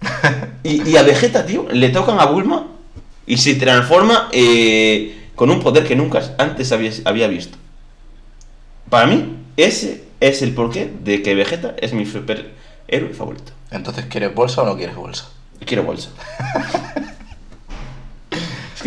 [0.64, 2.66] Y, y a Vegeta, tío, le tocan a Bulma
[3.26, 7.56] y se transforma eh, con un poder que nunca antes había, había visto.
[8.90, 13.52] Para mí, ese es el porqué de que Vegeta es mi superhéroe favorito.
[13.70, 15.30] Entonces, ¿quieres bolsa o no quieres bolsa?
[15.64, 16.10] Quiero bolsa.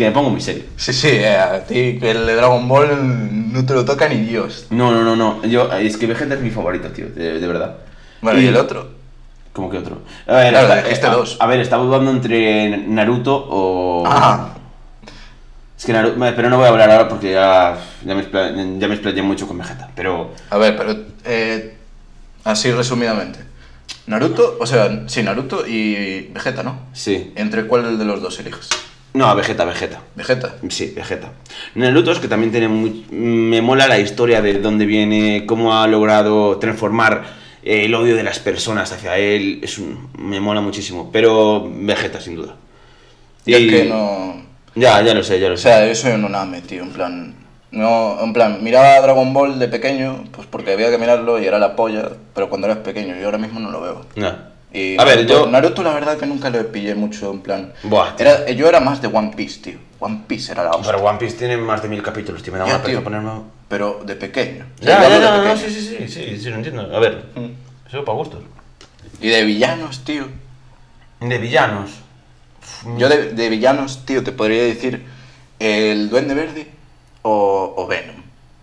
[0.02, 0.64] que me pongo muy serio.
[0.76, 4.66] Sí, sí, eh, a ti el de Dragon Ball no te lo toca ni Dios.
[4.70, 5.44] No, no, no, no.
[5.46, 7.76] Yo, es que Vegeta es mi favorito, tío, de, de verdad.
[8.20, 8.90] Bueno, ¿y el otro?
[9.52, 9.98] ¿Cómo que otro?
[10.26, 11.36] A ver, Claro, está- a- dos.
[11.40, 14.04] A ver, estaba dudando entre Naruto o.
[14.06, 14.54] Ah.
[15.78, 16.16] Es que Naruto.
[16.36, 18.22] Pero no voy a hablar ahora porque ya, ya, me,
[18.78, 19.90] ya me explayé mucho con Vegeta.
[19.94, 20.30] Pero.
[20.50, 21.76] A ver, pero eh,
[22.44, 23.40] así resumidamente.
[24.06, 26.78] Naruto, o sea, sí, Naruto y Vegeta, ¿no?
[26.92, 27.32] Sí.
[27.36, 28.68] ¿Entre cuál de los dos eliges?
[29.14, 30.00] No, a Vegeta, Vegeta.
[30.14, 30.54] Vegeta.
[30.70, 31.32] Sí, Vegeta.
[31.74, 33.04] Naruto es que también tiene muy...
[33.10, 37.22] Me mola la historia de dónde viene, cómo ha logrado transformar
[37.62, 39.60] eh, el odio de las personas hacia él.
[39.62, 41.10] Es un- Me mola muchísimo.
[41.12, 42.54] Pero Vegeta, sin duda.
[43.44, 44.42] Y es que no...
[44.74, 45.64] Ya, ya lo sé, ya lo O sé.
[45.64, 47.34] sea, yo soy un uname, tío, en plan...
[47.70, 51.58] No, en plan, miraba Dragon Ball de pequeño, pues porque había que mirarlo y era
[51.58, 54.06] la polla, pero cuando eras pequeño, yo ahora mismo no lo veo.
[54.14, 54.51] Ya.
[54.72, 55.46] Y A ver, yo...
[55.46, 57.72] Naruto la verdad que nunca lo pillé mucho, en plan...
[57.82, 58.14] Buah.
[58.18, 59.78] Era, yo era más de One Piece, tío.
[60.00, 60.92] One Piece era la hostia.
[60.92, 62.52] Pero One Piece tiene más de mil capítulos, tío.
[62.52, 63.04] Me da Ya, una tío.
[63.04, 63.30] ponerme...
[63.68, 64.66] Pero de pequeño.
[64.80, 65.56] Ya, ya, ya, no, pequeño.
[65.68, 66.94] sí, sí, sí, sí, sí, lo entiendo.
[66.94, 67.50] A ver, Mm.
[67.88, 68.42] eso para gustos.
[69.20, 70.26] Y de villanos, tío.
[71.20, 71.90] De villanos.
[72.98, 75.04] Yo de, de villanos, tío, te podría decir
[75.58, 76.68] el Duende Verde
[77.22, 78.16] o, o Venom.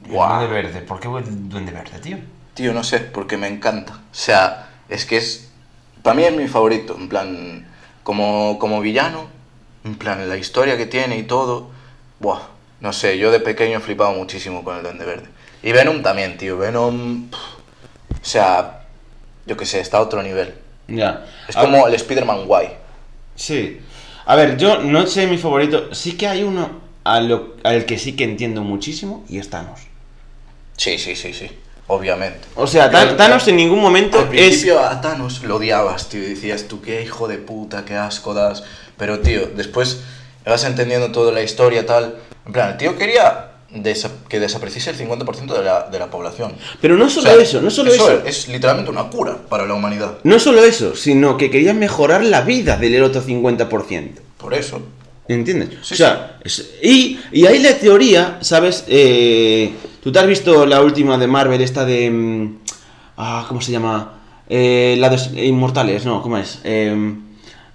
[0.06, 0.12] El.
[0.12, 0.82] Duende verde.
[0.82, 2.18] ¿Por qué el duende verde, tío?
[2.54, 3.94] Tío, no sé, porque me encanta.
[3.94, 5.49] O sea, es que es...
[6.04, 7.68] Para mí es mi favorito, en plan,
[8.04, 9.28] como, como villano,
[9.84, 11.70] en plan, la historia que tiene y todo.
[12.20, 12.42] Buah,
[12.82, 15.28] no sé, yo de pequeño he flipado muchísimo con el Duende Verde.
[15.64, 16.58] Y Venom también, tío.
[16.58, 17.30] Venom.
[17.30, 17.40] pff,
[18.22, 18.82] O sea,
[19.46, 20.54] yo qué sé, está a otro nivel.
[20.88, 21.26] Ya.
[21.48, 22.70] Es A- como el Spider-Man guay.
[23.36, 23.80] Sí.
[24.26, 25.94] A ver, yo no sé mi favorito.
[25.94, 29.82] Sí que hay uno a lo- al que sí que entiendo muchísimo y es Thanos.
[30.78, 31.50] Sí, sí, sí, sí.
[31.92, 32.40] Obviamente.
[32.56, 34.30] O sea, Tan- Thanos en ningún momento Al es.
[34.30, 36.22] principio a Thanos lo odiabas, tío.
[36.24, 38.64] y Decías tú, qué hijo de puta, qué asco das.
[38.98, 40.02] Pero, tío, después
[40.46, 42.16] vas entendiendo toda la historia, tal.
[42.46, 46.54] En plan, el tío quería desa- que desapareciese el 50% de la, de la población.
[46.80, 48.22] Pero no O solo sea, eso, no solo eso.
[48.24, 50.20] Es literalmente una cura para la humanidad.
[50.24, 54.12] No solo eso, sino que quería mejorar la vida del otro 50%.
[54.38, 54.80] Por eso.
[55.28, 55.70] ¿Entiendes?
[55.84, 58.84] Sí, o sea, es- y, y ahí la teoría, ¿sabes?
[58.88, 59.72] Eh,
[60.04, 62.10] Tú te has visto la última de Marvel, esta de...
[62.10, 62.58] mm,
[63.22, 64.14] Ah, ¿Cómo se llama?
[64.48, 66.60] Eh, la de los Inmortales, no, ¿cómo es?
[66.64, 66.96] Eh,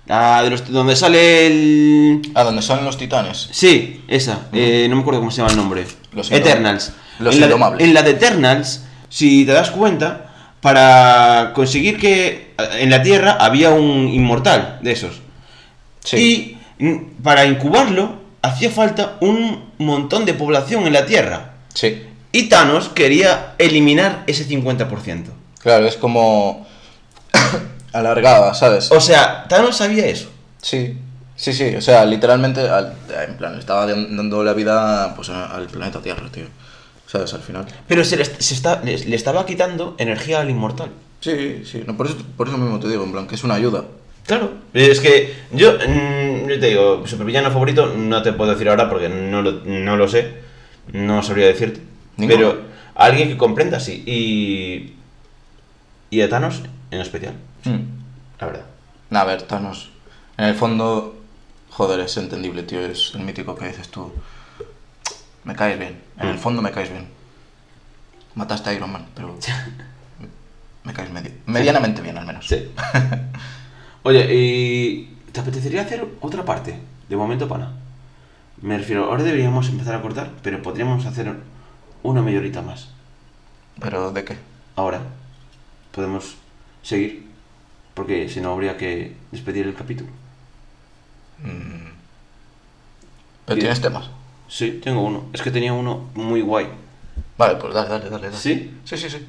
[0.07, 2.23] la de los, donde sale el...
[2.35, 3.49] Ah, donde salen los titanes.
[3.53, 4.47] Sí, esa.
[4.55, 5.85] eh, no me acuerdo cómo se llama el nombre.
[6.13, 6.93] Los Eternals.
[7.19, 7.87] los en, la de, indomables.
[7.87, 13.69] en la de Eternals, si te das cuenta, para conseguir que en la Tierra había
[13.71, 15.21] un inmortal de esos.
[16.03, 16.57] Sí.
[16.79, 21.53] Y mm, para incubarlo hacía falta un montón de población en la Tierra.
[21.75, 22.03] Sí.
[22.35, 25.27] Y Thanos quería eliminar ese 50%.
[25.61, 26.67] Claro, es como.
[27.93, 28.91] alargada, ¿sabes?
[28.91, 30.29] O sea, Thanos sabía eso.
[30.61, 30.99] Sí,
[31.37, 32.95] sí, sí, o sea, literalmente, al-
[33.29, 36.47] en plan, le estaba dan- dando la vida pues, al planeta Tierra, tío.
[37.07, 37.33] ¿Sabes?
[37.35, 37.67] Al final.
[37.87, 40.89] Pero se le, se está, le, le estaba quitando energía al inmortal.
[41.21, 43.55] Sí, sí, no, por, eso, por eso mismo te digo, en plan, que es una
[43.55, 43.85] ayuda.
[44.27, 44.55] Claro.
[44.73, 49.09] Es que yo, mm, yo te digo, supervillano favorito no te puedo decir ahora porque
[49.09, 50.33] no lo, no lo sé.
[50.93, 51.81] No sabría decirte.
[52.17, 52.63] Pero
[52.95, 54.03] alguien que comprenda, sí.
[54.07, 54.95] Y.
[56.11, 57.35] Y a Thanos en especial,
[58.41, 58.67] la verdad.
[59.11, 59.91] A ver, Thanos.
[60.37, 61.17] En el fondo,
[61.71, 62.81] joder, es entendible, tío.
[62.81, 64.13] Es el mítico que dices tú.
[65.45, 66.01] Me caes bien.
[66.19, 66.39] En el Mm.
[66.39, 67.07] fondo me caes bien.
[68.35, 69.37] Mataste a Iron Man, pero.
[70.85, 72.47] me caes medio, medianamente bien, al menos.
[72.47, 72.71] Sí.
[74.05, 76.79] Oye, ¿y te apetecería hacer otra parte?
[77.09, 77.73] De momento para.
[78.61, 81.35] Me refiero, ahora deberíamos empezar a cortar, pero podríamos hacer
[82.05, 82.89] una media horita más.
[83.81, 84.37] ¿Pero de qué?
[84.77, 85.01] Ahora
[85.91, 86.37] podemos
[86.83, 87.27] seguir,
[87.95, 90.11] porque si no habría que despedir el capítulo.
[91.43, 91.89] Mm.
[93.47, 94.09] ¿Pero tienes temas?
[94.49, 95.27] Sí, tengo uno.
[95.33, 96.69] Es que tenía uno muy guay.
[97.37, 98.27] Vale, pues dale, dale, dale.
[98.27, 98.37] dale.
[98.37, 98.79] ¿Sí?
[98.85, 99.27] Sí, sí, sí.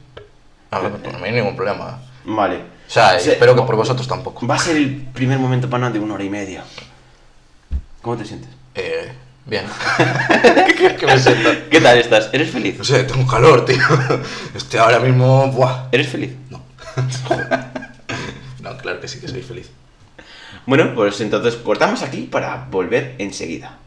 [0.71, 1.99] A ver, por mí ningún problema.
[2.25, 2.57] Vale.
[2.87, 4.45] O sea, espero que por vosotros tampoco.
[4.45, 6.63] Va a ser el primer momento pana de una hora y media.
[8.01, 8.49] ¿Cómo te sientes?
[8.75, 9.11] Eh,
[9.45, 9.65] bien.
[11.69, 12.29] ¿Qué tal estás?
[12.33, 12.77] ¿Eres feliz?
[12.77, 13.77] No sé, tengo calor, tío.
[14.55, 15.51] Estoy ahora mismo...
[15.51, 15.87] Buah.
[15.91, 16.31] ¿Eres feliz?
[16.49, 16.61] No.
[18.61, 19.69] no, claro que sí que soy feliz.
[20.65, 23.77] Bueno, pues entonces cortamos aquí para volver enseguida.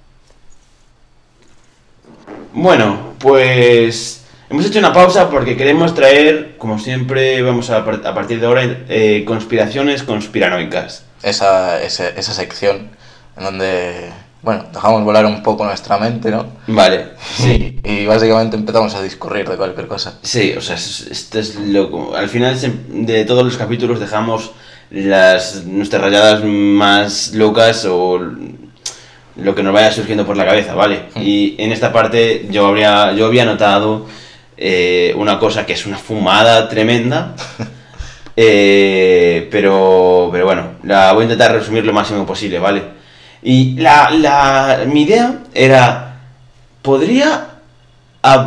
[2.52, 8.40] Bueno, pues hemos hecho una pausa porque queremos traer, como siempre, vamos a, a partir
[8.40, 11.04] de ahora, eh, conspiraciones conspiranoicas.
[11.22, 12.90] Esa, esa, esa sección
[13.36, 14.10] en donde,
[14.48, 16.46] bueno, dejamos volar un poco nuestra mente, ¿no?
[16.68, 17.78] Vale, sí.
[17.84, 20.18] Y básicamente empezamos a discurrir de cualquier cosa.
[20.22, 22.56] Sí, o sea, es- esto es lo al final
[22.88, 24.52] de todos los capítulos dejamos
[24.90, 28.18] las nuestras rayadas más locas o
[29.36, 31.02] lo que nos vaya surgiendo por la cabeza, ¿vale?
[31.14, 31.20] Mm.
[31.22, 34.06] Y en esta parte yo habría yo había notado
[34.56, 37.34] eh, una cosa que es una fumada tremenda,
[38.34, 42.96] eh, pero pero bueno, la voy a intentar resumir lo máximo posible, ¿vale?
[43.42, 46.20] Y la, la mi idea era
[46.82, 47.48] podría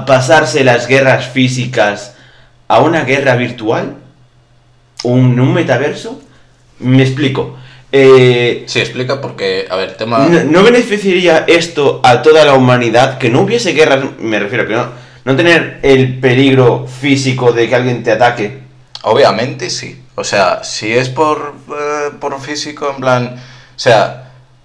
[0.05, 2.15] pasarse las guerras físicas
[2.67, 3.95] a una guerra virtual?
[5.03, 6.21] ¿Un, un metaverso?
[6.79, 7.57] Me explico.
[7.91, 10.19] Eh, Sí, explica porque, a ver, tema...
[10.27, 13.17] ¿no, no beneficiaría esto a toda la humanidad?
[13.17, 14.87] Que no hubiese guerras, me refiero, que no,
[15.25, 18.59] no tener el peligro físico de que alguien te ataque.
[19.03, 20.03] Obviamente sí.
[20.15, 24.20] O sea, si es por, eh, por físico, en plan, o sea,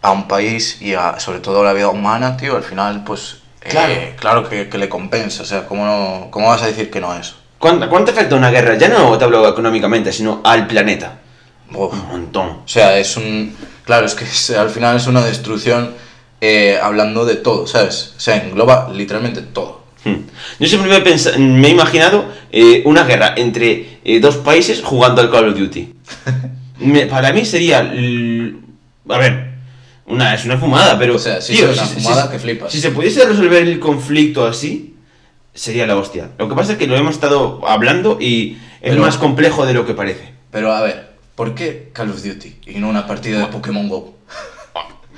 [0.06, 3.38] a un país y a, sobre todo a la vida humana, tío, al final, pues,
[3.62, 3.94] eh, Claro.
[4.20, 5.42] claro que, que le compensa.
[5.42, 7.34] O sea, ¿cómo, no, ¿cómo vas a decir que no a eso?
[7.58, 8.76] ¿Cuánto, ¿Cuánto afecta una guerra?
[8.78, 11.18] Ya no te hablo económicamente, sino al planeta.
[11.74, 11.92] Uf.
[11.92, 12.48] Un montón.
[12.64, 13.56] O sea, es un...
[13.84, 15.94] Claro, es que es- al final es una destrucción
[16.40, 18.14] eh, hablando de todo, ¿sabes?
[18.16, 19.84] O sea, engloba literalmente todo.
[20.04, 20.20] Hmm.
[20.60, 25.20] Yo siempre me he, pensa- me he imaginado eh, una guerra entre dos países jugando
[25.20, 25.94] al Call of Duty.
[26.78, 27.78] Me- para mí sería.
[27.80, 29.55] A ver,
[30.06, 31.16] una, es una fumada, pero.
[31.16, 32.72] O sea, sí, tío, es una si- fumada si- que flipas.
[32.72, 34.94] Si se pudiese resolver el conflicto así,
[35.54, 36.30] sería la hostia.
[36.38, 39.74] Lo que pasa es que lo hemos estado hablando y es Pero- más complejo de
[39.74, 40.32] lo que parece.
[40.50, 44.14] Pero a ver, ¿por qué Call of Duty y no una partida de Pokémon GO?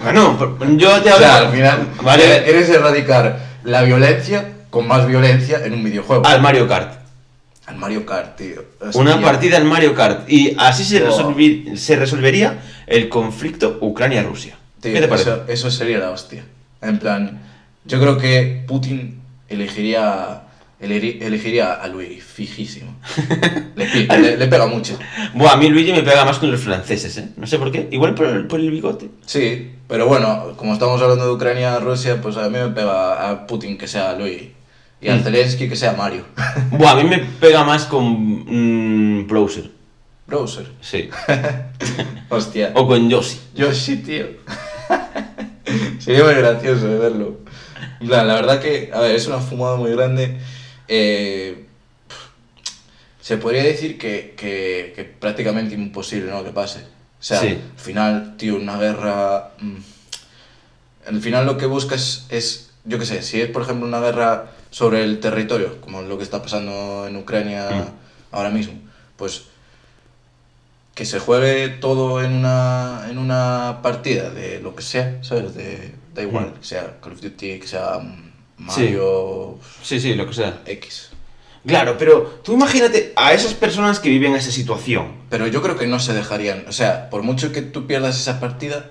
[0.03, 0.39] Bueno,
[0.77, 1.27] yo te O hablo.
[1.27, 6.25] sea, al final, Vale, quieres erradicar la violencia con más violencia en un videojuego.
[6.27, 6.99] al Mario Kart.
[7.67, 8.65] Al Mario Kart, tío.
[8.95, 10.31] Una partida al Mario Kart.
[10.31, 11.03] Y así se,
[11.77, 14.57] se resolvería el conflicto Ucrania-Rusia.
[14.81, 15.31] Tío, ¿Qué te parece?
[15.31, 16.45] Eso, eso sería la hostia.
[16.83, 17.41] En plan,
[17.85, 20.43] yo creo que Putin elegiría,
[20.81, 22.95] elegir- elegiría a Luis, fijísimo.
[23.75, 23.87] Le,
[24.19, 24.99] le- le pega mucho.
[25.35, 27.29] Buah, a mí Luigi me pega más con los franceses, ¿eh?
[27.37, 27.89] No sé por qué.
[27.91, 29.09] Igual por el, por el bigote.
[29.27, 33.47] Sí, pero bueno, como estamos hablando de Ucrania, Rusia, pues a mí me pega a
[33.47, 34.43] Putin que sea Luis
[35.01, 35.23] y a Mm.
[35.23, 36.25] Zelensky que sea Mario.
[36.71, 38.05] Buah, a mí me pega más con
[38.47, 39.71] mm, Browser.
[40.27, 40.67] Browser.
[40.83, 41.09] Sí.
[42.29, 42.73] Hostia.
[42.75, 43.41] O con Yoshi.
[43.55, 44.27] Yo sí, tío.
[45.99, 47.39] Sería muy gracioso de verlo.
[48.01, 50.39] En plan, la verdad que, a ver, es una fumada muy grande.
[50.89, 51.67] Eh,
[53.21, 56.43] se podría decir que, que, que prácticamente imposible, ¿no?
[56.45, 56.81] Que pase.
[56.81, 57.49] O sea, Sí.
[57.49, 59.51] al final, tío, una guerra...
[59.61, 59.77] mm,
[61.09, 64.53] Al final lo que buscas es, yo qué sé, si es por ejemplo una guerra
[64.71, 68.35] sobre el territorio, como lo que está pasando en Ucrania Mm.
[68.35, 68.75] ahora mismo,
[69.17, 69.45] pues
[70.99, 75.55] que se juegue todo en una, en una partida de lo que sea, ¿sabes?
[75.55, 76.59] De, da igual, Mm.
[76.59, 78.01] que sea Call of Duty, que sea
[78.57, 80.59] Mario Sí, sí, lo que sea.
[80.67, 81.11] X.
[81.65, 85.13] Claro, pero tú imagínate a esas personas que viven esa situación.
[85.31, 88.41] Pero yo creo que no se dejarían, o sea, por mucho que tú pierdas esa
[88.41, 88.87] partida,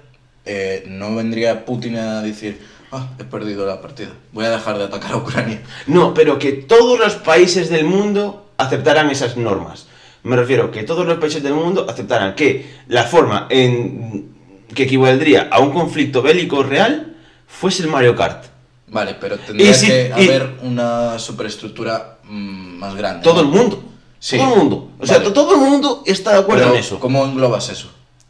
[0.46, 2.62] eh, no vendría Putin a decir,
[2.94, 5.62] ah, he perdido la partida, voy a dejar de atacar a Ucrania.
[5.88, 9.87] No, pero que todos los países del mundo aceptaran esas normas.
[10.28, 14.36] Me refiero que todos los países del mundo aceptaran que la forma en
[14.74, 17.16] que equivaldría a un conflicto bélico real
[17.48, 18.46] fuese el Mario Kart.
[18.88, 23.24] Vale, pero tendría si- que y- haber una superestructura mm, más grande.
[23.24, 23.84] Todo el mundo.
[24.20, 24.38] Sí.
[24.38, 24.92] Todo el mundo.
[25.00, 27.00] O sea, todo el mundo está de acuerdo Pero, en eso.
[27.00, 27.90] ¿Cómo englobas eso?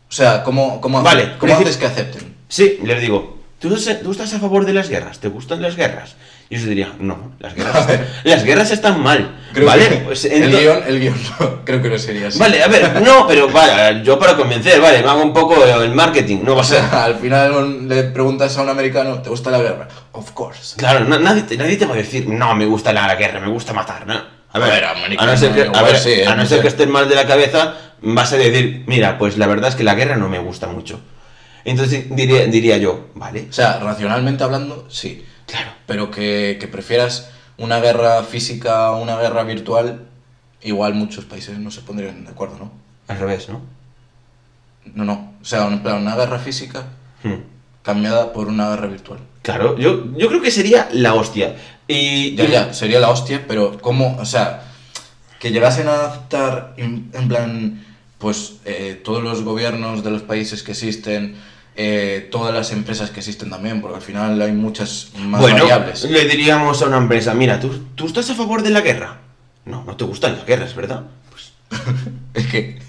[0.09, 2.35] O sea, ¿cómo, cómo, Vale, cómo decir- haces que acepten?
[2.47, 3.69] Sí, les digo, ¿tú
[4.03, 5.19] tú estás a favor de las guerras?
[5.19, 6.15] ¿Te gustan las guerras?
[6.49, 9.37] Y yo diría, no, las guerras, están, las guerras están mal.
[9.53, 9.89] Creo ¿Vale?
[9.89, 12.39] que Pues el guion, el guion no, creo que no sería así.
[12.39, 15.93] Vale, a ver, no, pero vale, yo para convencer, vale, me hago un poco el
[15.93, 16.81] marketing, no va a ser.
[16.83, 19.87] al final le preguntas a un americano, ¿te gusta la guerra?
[20.13, 20.75] Of course.
[20.77, 23.49] Claro, na- nadie, te- nadie te va a decir, no, me gusta la guerra, me
[23.49, 24.13] gusta matar, ¿no?
[24.53, 26.25] A ver, A ver, a, americano, no ser que, a igual ver, sí, ¿eh?
[26.27, 29.47] a no ser que estés mal de la cabeza, vas a decir, mira, pues la
[29.47, 30.99] verdad es que la guerra no me gusta mucho.
[31.65, 35.25] Entonces diría, diría yo, vale, O sea, racionalmente hablando, sí.
[35.87, 40.05] Pero que, que prefieras una guerra física a una guerra virtual,
[40.61, 42.71] igual muchos países no se pondrían de acuerdo, ¿no?
[43.07, 43.61] Al revés, ¿no?
[44.93, 45.33] No, no.
[45.41, 46.83] O sea, en plan, una guerra física
[47.23, 47.41] Hmm.
[47.81, 49.19] cambiada por una guerra virtual.
[49.41, 51.55] Claro, yo, yo creo que sería la hostia.
[51.87, 54.17] Y, Ya, y- ya, sería la hostia, pero ¿cómo?
[54.19, 54.63] O sea,
[55.39, 57.85] que llegasen a aceptar, en, en plan,
[58.17, 61.35] pues eh, todos los gobiernos de los países que existen,
[61.77, 66.03] eh, todas las empresas que existen también, porque al final hay muchas más bueno, variables.
[66.05, 69.17] le diríamos a una empresa, mira, ¿tú, ¿tú estás a favor de la guerra?
[69.65, 71.03] No, no te gustan las guerras, ¿verdad?
[71.29, 71.51] Pues,
[72.33, 72.79] Es que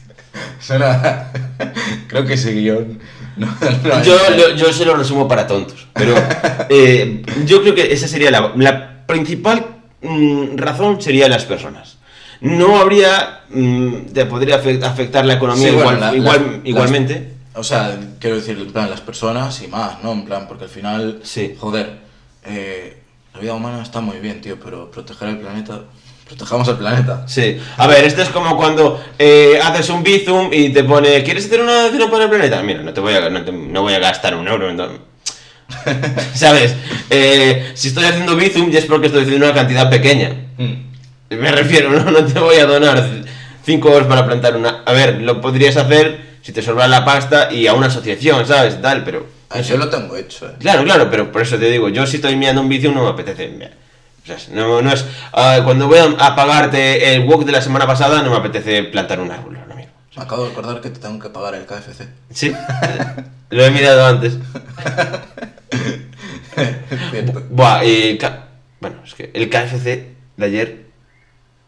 [0.61, 1.31] suena...
[2.09, 2.99] Creo que ese guion...
[3.37, 6.15] No, no yo, lo- yo se lo resumo para tontos, pero
[6.71, 9.65] eh, yo creo que esa sería la, la principal
[10.03, 11.99] mm, razón sería las personas.
[12.41, 17.33] No habría, mm, te podría afe- afectar la economía Sí, bueno, igual, la- igual- igualmente.
[17.59, 20.13] O sea, quiero decir, en plan, las personas y más, ¿no?
[20.13, 21.55] En plan, porque al final, Sí.
[21.59, 21.99] joder,
[22.45, 22.97] eh,
[23.35, 25.81] la vida humana está muy bien, tío, pero proteger el planeta,
[26.27, 27.27] protejamos el planeta.
[27.27, 27.59] Sí.
[27.77, 31.61] A ver, esto es como cuando eh, haces un bizum y te pone, ¿quieres hacer
[31.61, 32.63] una donación para el planeta?
[32.63, 34.71] Mira, no te voy a, no te- no voy a gastar un euro.
[34.71, 35.01] entonces-
[36.35, 36.75] ¿Sabes?
[37.11, 40.31] Eh, si estoy haciendo bizum ya es porque estoy haciendo una cantidad pequeña.
[40.57, 41.35] Mm.
[41.37, 43.05] Me refiero, no, no te voy a donar
[43.65, 44.83] 5 euros para plantar una...
[44.87, 48.81] A ver, lo podrías hacer si te sobra la pasta y a una asociación, ¿sabes?
[48.81, 49.27] Tal, pero...
[49.51, 50.55] Ah, yo lo tengo hecho, eh.
[50.59, 53.11] Claro, claro, pero por eso te digo, yo si estoy mirando un vídeo no me
[53.11, 53.49] apetece.
[53.49, 53.71] mira.
[54.23, 55.07] O sea, no, no es.
[55.33, 59.21] ah, cuando voy a, pagarte el walk de la semana pasada, no me apetece plantar
[59.21, 59.93] un árbol, lo mismo.
[60.17, 62.09] Me acabo de acordar que te tengo que pagar el KFC.
[62.31, 62.53] ¿Sí?
[63.51, 64.37] lo he mirado antes.
[67.51, 68.19] Buah, y
[68.81, 70.87] bueno, es que el KFC de ayer,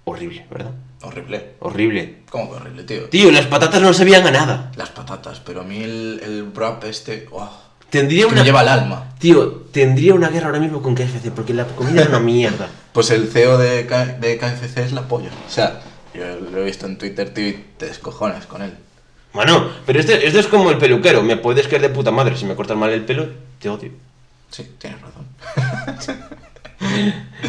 [0.04, 0.72] horrible, ¿verdad?
[1.02, 1.54] Horrible.
[1.60, 2.16] Horrible.
[2.30, 3.04] ¿Cómo que horrible, tío?
[3.08, 4.72] Tío, las patatas no sabían a nada.
[4.76, 7.50] Las patatas, pero a mí el, el wrap este, oh,
[7.90, 8.40] Tendría que una.
[8.40, 9.14] me lleva al alma.
[9.18, 12.68] Tío, tendría una guerra ahora mismo con KFC, porque la comida era una mierda.
[12.92, 15.28] Pues el CEO de, K- de KFC es la polla.
[15.46, 15.80] O sea,
[16.12, 18.74] yo lo he visto en Twitter, tío, y te descojones con él.
[19.32, 21.22] Bueno, pero este, esto es como el peluquero.
[21.22, 22.36] Me puedes caer de puta madre.
[22.36, 23.28] Si me cortas mal el pelo,
[23.60, 23.92] te odio.
[24.50, 25.26] Sí, tienes razón.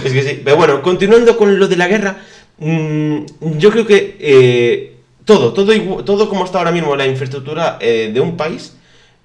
[0.03, 0.41] Es que sí.
[0.43, 2.17] Pero bueno, continuando con lo de la guerra,
[2.62, 4.95] yo creo que eh,
[5.26, 8.76] todo, todo, todo como está ahora mismo la infraestructura eh, de un país,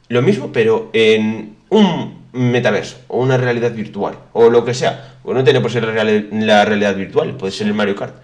[0.08, 5.16] lo mismo, pero en un metaverso o una realidad virtual o lo que sea.
[5.24, 8.14] O no tiene por ser la real- la realidad virtual, puede ser el Mario Kart.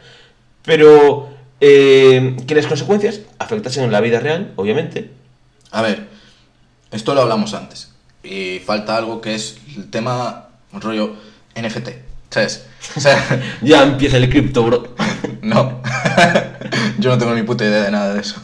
[0.64, 1.28] Pero
[1.60, 5.10] eh, que las consecuencias afectasen en la vida real, obviamente.
[5.72, 6.06] A ver,
[6.90, 7.90] esto lo hablamos antes.
[8.22, 11.16] Y falta algo que es el tema rollo
[11.56, 11.88] NFT.
[12.30, 12.66] ¿Sabes?
[12.96, 14.94] O sea, Ya empieza el cripto, bro.
[15.42, 15.80] no.
[16.98, 18.40] Yo no tengo ni puta idea de nada de eso.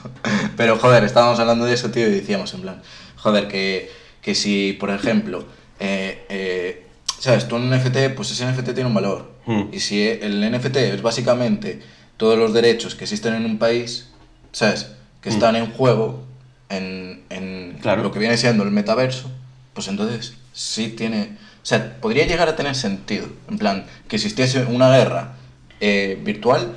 [0.56, 2.82] Pero joder, estábamos hablando de eso, tío, y decíamos en plan,
[3.16, 3.90] joder, que,
[4.22, 5.44] que si, por ejemplo,
[5.80, 6.86] eh, eh,
[7.18, 7.46] ¿sabes?
[7.48, 9.32] Tú un NFT, pues ese NFT tiene un valor.
[9.46, 9.64] Hmm.
[9.72, 11.80] Y si el NFT es básicamente
[12.16, 14.08] todos los derechos que existen en un país,
[14.52, 14.88] ¿sabes?
[15.20, 15.32] Que Hmm.
[15.34, 16.24] están en juego
[16.68, 18.02] en, en Claro.
[18.02, 19.30] lo que viene siendo el metaverso,
[19.74, 21.36] pues entonces sí tiene...
[21.68, 23.26] O sea, podría llegar a tener sentido.
[23.50, 25.34] En plan, que existiese una guerra
[25.80, 26.74] eh, virtual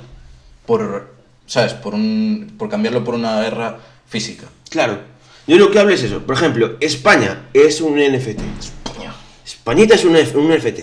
[0.66, 1.14] por,
[1.46, 1.72] ¿sabes?
[1.72, 4.48] Por, un, por cambiarlo por una guerra física.
[4.68, 4.98] Claro.
[5.46, 6.20] Yo lo que hablo es eso.
[6.26, 8.40] Por ejemplo, España es un NFT.
[8.94, 9.14] Coño.
[9.46, 10.80] Españita es un, un NFT.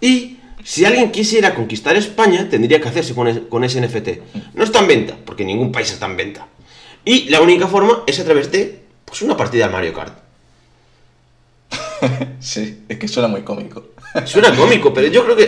[0.00, 4.08] Y si alguien quisiera conquistar España, tendría que hacerse con, es- con ese NFT.
[4.54, 6.46] No está en venta, porque ningún país está en venta.
[7.04, 10.18] Y la única forma es a través de pues, una partida de Mario Kart.
[12.40, 13.86] Sí, es que suena muy cómico.
[14.26, 15.44] Suena cómico, pero yo creo que.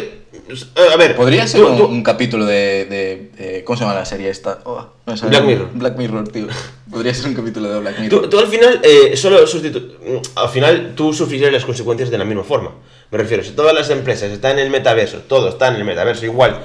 [0.49, 3.85] eh, A ver, Podría ser tú- un, tú- un capítulo de, de- de- ¿Cómo se
[3.85, 4.61] llama la serie esta?
[4.65, 5.15] Oh, no.
[5.29, 5.71] Black Mirror.
[5.75, 6.47] Black Mirror, tío.
[6.91, 8.23] Podría ser un capítulo de Black Mirror.
[8.23, 12.25] Tú, tú al final, eh, solo sustitu- al final tú sufrirás las consecuencias de la
[12.25, 12.73] misma forma.
[13.11, 16.25] Me refiero, si todas las empresas están en el metaverso, todo está en el metaverso
[16.27, 16.61] igual,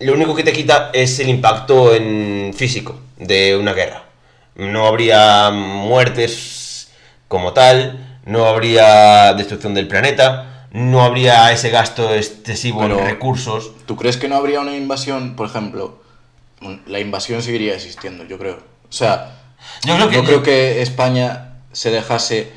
[0.00, 4.04] lo único que te quita es el impacto en físico de una guerra.
[4.54, 6.90] No habría muertes
[7.26, 13.72] como tal, no habría destrucción del planeta, no habría ese gasto excesivo Pero- en recursos.
[13.86, 16.02] ¿Tú crees que no habría una invasión, por ejemplo?
[16.86, 18.56] La invasión seguiría existiendo, yo creo.
[18.88, 19.34] O sea,
[19.84, 22.52] Yo creo que- no creo que España se dejase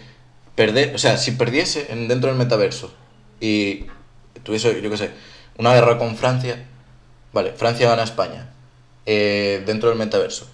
[0.55, 0.93] perder.
[0.93, 2.93] O sea, si perdiese en, dentro del metaverso
[3.39, 3.86] y
[4.43, 5.11] tuviese, yo qué sé,
[5.57, 6.65] una guerra con Francia,
[7.32, 8.49] vale, Francia gana a España
[9.05, 10.47] eh, dentro del metaverso.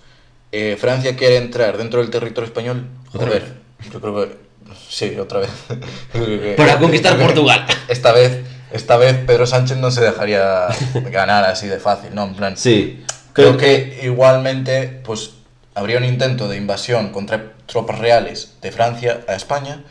[0.51, 2.87] Eh, Francia quiere entrar dentro del territorio español.
[3.11, 3.55] Joder,
[3.91, 4.46] yo creo que.
[4.89, 5.49] Sí, otra vez.
[6.57, 7.65] Para conquistar Portugal.
[7.87, 8.41] esta vez,
[8.71, 10.67] esta vez Pedro Sánchez no se dejaría
[11.11, 12.23] ganar así de fácil, ¿no?
[12.25, 13.03] En plan, Sí.
[13.33, 15.31] creo que igualmente, pues,
[15.75, 19.83] habría un intento de invasión contra tropas reales de Francia a España,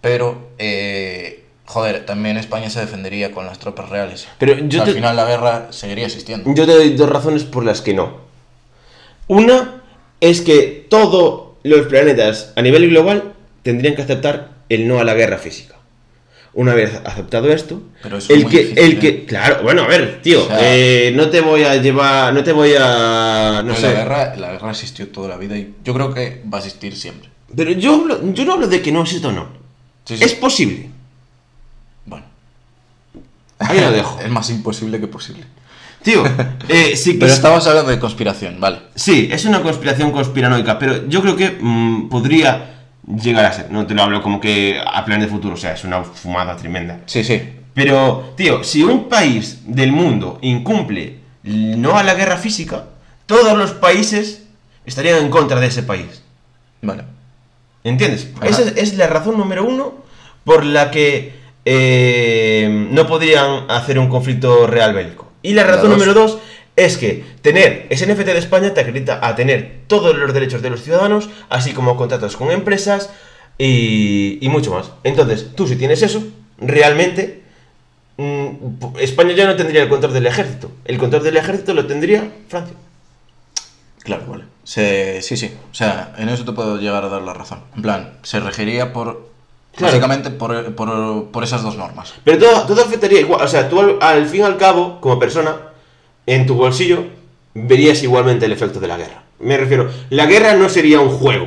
[0.00, 4.28] pero, eh, joder, también España se defendería con las tropas reales.
[4.38, 6.52] Pero yo Al te- final la guerra seguiría existiendo.
[6.54, 8.18] Yo te doy dos razones por las que no.
[9.28, 9.82] Una
[10.20, 13.32] es que todos los planetas a nivel global
[13.66, 15.74] tendrían que aceptar el no a la guerra física.
[16.54, 18.98] Una vez aceptado esto, Pero eso es el muy que, difícil, el ¿eh?
[18.98, 22.42] que, claro, bueno, a ver, tío, O sea- eh, no te voy a llevar, no
[22.42, 23.82] te voy a, no sé.
[23.82, 26.96] la, guerra, la guerra existió toda la vida y yo creo que va a existir
[26.96, 27.28] siempre.
[27.54, 29.48] Pero yo, hablo- yo no hablo de que no exista o no.
[30.06, 30.24] Sí, sí.
[30.24, 30.88] Es posible.
[32.06, 32.24] Bueno,
[33.58, 34.18] Ahí lo dejo.
[34.20, 35.44] es más imposible que posible.
[36.02, 36.22] Tío,
[36.68, 38.78] eh, sí que Pero es- estamos hablando de conspiración, vale.
[38.94, 42.75] Sí, es una conspiración conspiranoica, pero yo creo que mm, podría
[43.06, 43.70] llegar a ser.
[43.70, 46.56] No te lo hablo como que a plan de futuro, o sea, es una fumada
[46.56, 47.00] tremenda.
[47.06, 47.42] Sí, sí.
[47.74, 52.86] Pero, tío, si un país del mundo incumple no a la guerra física,
[53.26, 54.44] todos los países
[54.84, 56.22] estarían en contra de ese país.
[56.82, 57.04] Vale.
[57.84, 58.30] ¿Entiendes?
[58.36, 58.46] Ajá.
[58.46, 59.94] Esa es, la razón número uno
[60.44, 61.34] por la que
[61.64, 65.30] eh, no podrían hacer un conflicto real bélico.
[65.42, 66.38] Y la razón número dos
[66.76, 70.70] es que tener ese NFT de España te acredita a tener todos los derechos de
[70.70, 73.10] los ciudadanos, así como contratos con empresas
[73.58, 74.90] y, y mucho más.
[75.02, 76.22] Entonces, tú si tienes eso,
[76.58, 77.42] realmente
[78.18, 78.48] mm,
[79.00, 80.70] España ya no tendría el control del ejército.
[80.84, 82.74] El control del ejército lo tendría Francia.
[84.02, 84.44] Claro, vale.
[84.64, 85.52] Se- sí, sí.
[85.70, 87.60] O sea, en eso te puedo llegar a dar la razón.
[87.74, 89.26] En plan, se regiría por.
[89.74, 89.92] Claro.
[89.92, 92.14] Básicamente por, por, por esas dos normas.
[92.24, 93.42] Pero todo, todo afectaría igual.
[93.42, 95.56] O sea, tú al, al fin y al cabo, como persona,
[96.26, 97.04] en tu bolsillo,
[97.54, 99.22] verías igualmente el efecto de la guerra.
[99.38, 101.46] Me refiero, la guerra no sería un juego.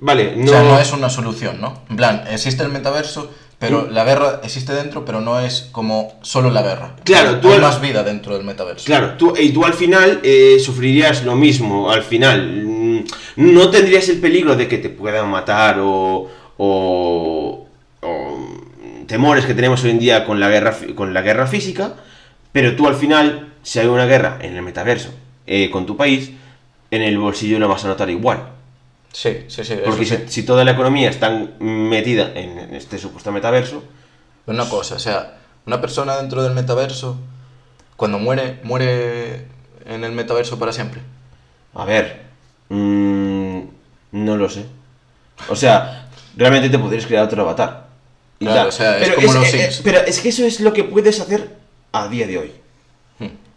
[0.00, 0.44] Vale, no.
[0.46, 1.82] O sea, no es una solución, ¿no?
[1.90, 6.50] En plan, existe el metaverso, pero la guerra existe dentro, pero no es como solo
[6.50, 6.96] la guerra.
[7.04, 8.84] Claro, tú Hay al- más vida dentro del metaverso.
[8.84, 11.90] Claro, tú, y tú al final eh, sufrirías lo mismo.
[11.90, 13.04] Al final, mm,
[13.36, 16.28] no tendrías el peligro de que te puedan matar o.
[16.58, 17.66] o,
[18.02, 21.94] o, mm, temores que tenemos hoy en día con la guerra, con la guerra física.
[22.56, 25.10] Pero tú al final, si hay una guerra en el metaverso
[25.46, 26.30] eh, con tu país,
[26.90, 28.48] en el bolsillo lo vas a notar igual.
[29.12, 29.74] Sí, sí, sí.
[29.84, 30.16] Porque sí.
[30.28, 31.28] si, toda la economía está
[31.58, 33.84] metida en, en este supuesto metaverso,
[34.46, 35.36] una cosa, o sea,
[35.66, 37.18] una persona dentro del metaverso,
[37.94, 39.44] cuando muere, muere
[39.84, 41.02] en el metaverso para siempre.
[41.74, 42.22] a ver,
[42.70, 43.60] mm,
[44.12, 44.64] no lo sé.
[45.50, 47.88] O sea, realmente te podrías crear otro avatar.
[48.38, 50.84] Claro, o sea, es pero como los eh, pero es que eso es lo que
[50.84, 51.55] puedes hacer
[52.02, 52.52] a día de hoy.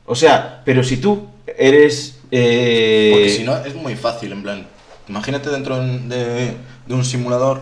[0.05, 2.19] O sea, pero si tú eres...
[2.31, 4.65] eh, Porque si no, es muy fácil, en plan.
[5.07, 6.53] Imagínate dentro de,
[6.87, 7.61] de un simulador,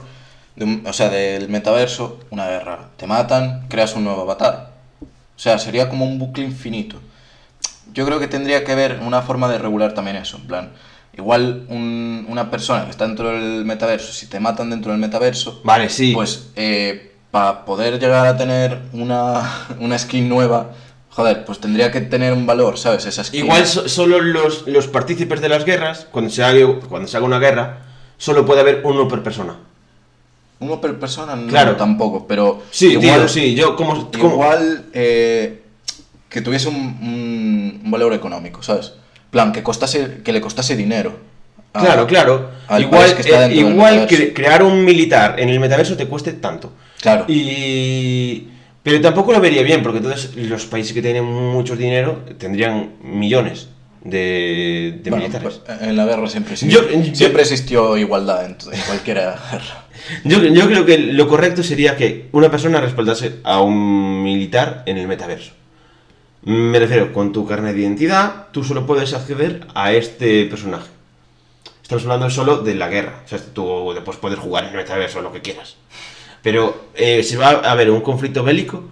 [0.56, 2.90] de un- o sea, del metaverso, una guerra.
[2.98, 4.72] Te matan, creas un nuevo avatar.
[5.02, 7.00] O sea, sería como un bucle infinito.
[7.94, 10.72] Yo creo que tendría que haber una forma de regular también eso, en plan.
[11.18, 15.62] Igual un- una persona que está dentro del metaverso, si te matan dentro del metaverso,
[15.66, 16.14] Vale, sí.
[16.14, 16.48] pues
[17.32, 20.72] para poder llegar a tener una, una skin nueva,
[21.10, 23.06] joder, pues tendría que tener un valor, ¿sabes?
[23.06, 23.46] Esa skin.
[23.46, 26.60] Igual so- solo los, los partícipes de las guerras, cuando se, haga,
[26.90, 27.80] cuando se haga una guerra,
[28.18, 29.56] solo puede haber uno por persona.
[30.60, 31.76] Uno per persona no Claro.
[31.76, 33.54] tampoco, pero Sí, igual, tío, sí.
[33.54, 34.10] Yo como...
[34.12, 35.62] como- igual eh,
[36.30, 38.94] que tuviese un, un- un valor económico, ¿sabes?
[39.30, 41.16] plan, que costase, que le costase dinero.
[41.74, 42.50] a- Claro, claro.
[42.68, 46.72] al Igual, que eh, igual que crear un militar en el metaverso te cueste tanto.
[47.02, 47.26] Claro.
[47.28, 48.48] Y...
[48.84, 53.68] Pero tampoco lo vería bien, porque entonces los países que tienen mucho dinero tendrían millones
[54.02, 55.60] de, de Bueno, militares.
[55.66, 59.84] pues, en la guerra siempre existió, Yo- yo- siempre existió igualdad en, en cualquier guerra.
[60.24, 64.98] Yo, yo creo que lo correcto sería que una persona respaldase a un militar en
[64.98, 65.52] el metaverso.
[66.44, 70.88] Me refiero, con tu carnet de identidad, tú solo puedes acceder a este personaje.
[71.82, 73.22] Estamos hablando solo de la guerra.
[73.26, 75.76] O sea, tú después puedes jugar en el metaverso lo que quieras.
[76.48, 78.86] Pero eh, si va a haber un conflicto bélico,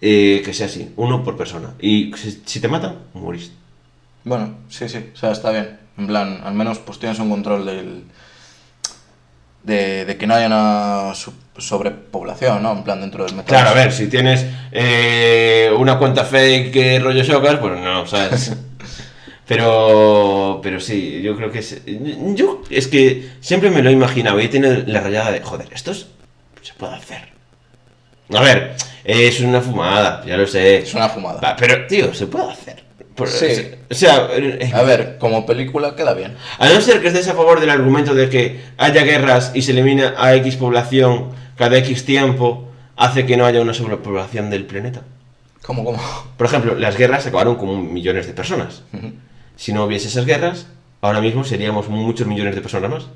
[0.00, 1.70] eh, que sea así, uno por persona.
[1.80, 3.50] Y si, si te matan, morís.
[4.22, 5.80] Bueno, sí, sí, o sea, está bien.
[5.98, 8.04] En plan, al menos pues tienes un control del...
[9.64, 11.12] De, de que no haya una
[11.58, 12.70] sobrepoblación, ¿no?
[12.70, 13.64] En plan, dentro del metaverso.
[13.64, 18.52] Claro, a ver, si tienes eh, una cuenta fake que rollo Shokas, pues no, ¿sabes?
[19.48, 21.82] Pero, pero sí, yo creo que es.
[22.36, 25.66] Yo es que siempre me lo he imaginado y he tenido la rayada de, joder,
[25.74, 26.06] esto es-
[26.62, 27.28] se puede hacer.
[28.34, 28.74] A ver,
[29.04, 30.78] es una fumada, ya lo sé.
[30.78, 31.54] Es una fumada.
[31.56, 32.82] Pero, tío, se puede hacer.
[33.14, 33.46] Por- Sí.
[33.90, 36.34] O sea, eh, A ver, como película queda bien.
[36.58, 39.72] a no ser que estés a favor del argumento de que haya guerras y se
[39.72, 45.02] elimina a X población cada X tiempo, hace que no haya una sobrepoblación del planeta.
[45.62, 46.00] ¿Cómo, cómo?
[46.38, 48.82] Por ejemplo, las guerras acabaron con millones de personas.
[49.56, 50.66] Si no hubiese esas guerras,
[51.02, 53.06] ahora mismo seríamos muchos millones de personas más.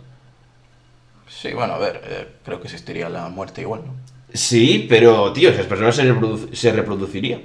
[1.40, 3.92] Sí, bueno, a ver, eh, creo que existiría la muerte igual, ¿no?
[4.32, 7.40] Sí, pero, tío, esas personas se, reprodu- se reproducirían.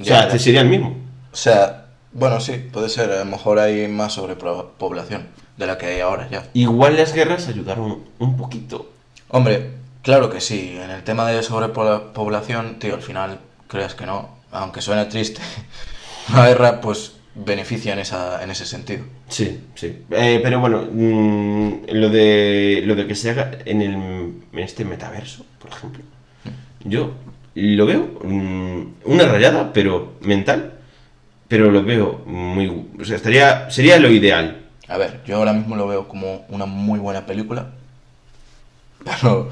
[0.00, 0.38] O Ya, sea, ya.
[0.38, 0.96] sería el mismo.
[1.32, 5.26] O sea, bueno, sí, puede ser, a lo mejor hay más sobrepoblación
[5.56, 6.48] de la que hay ahora ya.
[6.54, 8.90] Igual las guerras ayudaron un poquito.
[9.28, 9.72] Hombre,
[10.02, 14.80] claro que sí, en el tema de sobrepoblación, tío, al final, creas que no, aunque
[14.80, 15.40] suene triste,
[16.32, 19.04] una guerra, pues, beneficia en, esa, en ese sentido.
[19.28, 20.04] Sí, sí.
[20.10, 24.84] Eh, pero bueno, mm, lo, de, lo de que se haga en, el, en este
[24.84, 26.02] metaverso, por ejemplo,
[26.84, 27.12] yo
[27.54, 30.74] lo veo mm, una rayada, pero mental,
[31.48, 32.68] pero lo veo muy...
[33.00, 34.62] O sea, estaría, sería lo ideal.
[34.88, 37.70] A ver, yo ahora mismo lo veo como una muy buena película,
[39.04, 39.50] pero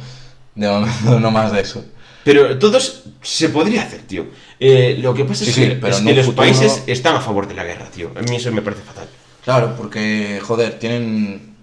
[0.54, 1.84] de momento no más de eso.
[2.24, 4.26] Pero todos se podría hacer, tío.
[4.60, 6.42] Eh, lo que pasa Sí, es sí, que, pero es en que un los futuro-
[6.46, 8.10] países están a favor de la guerra, tío.
[8.16, 9.08] A mí eso me parece fatal.
[9.44, 11.54] Claro, porque, joder, tienen.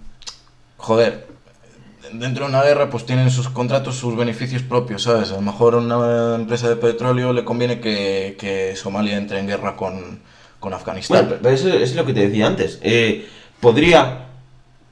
[0.78, 1.28] Joder,
[2.14, 5.32] dentro de una guerra, pues tienen sus contratos, sus beneficios propios, ¿sabes?
[5.32, 9.48] A lo mejor a una empresa de petróleo le conviene que, que Somalia entre en
[9.48, 10.20] guerra con,
[10.60, 11.26] con Afganistán.
[11.28, 12.80] Bueno, pero eso es lo que te decía antes.
[12.82, 13.28] Eh,
[13.62, 14.26] podría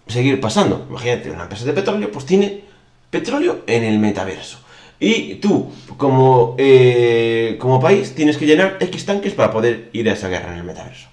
[0.08, 0.86] seguir pasando.
[0.90, 2.64] Imagínate, una empresa de petróleo, pues tiene
[3.10, 4.60] petróleo en el metaverso.
[5.00, 10.14] Y tú, como, eh, como país, tienes que llenar X tanques para poder ir a
[10.14, 11.08] esa guerra en el metaverso.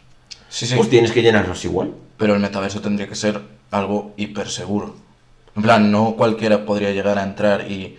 [0.48, 0.74] sí, sí.
[0.76, 1.92] Pues tienes que llenarlos igual.
[2.16, 3.40] Pero el metaverso tendría que ser
[3.70, 4.94] algo hiper seguro.
[5.56, 7.96] En plan, no cualquiera podría llegar a entrar y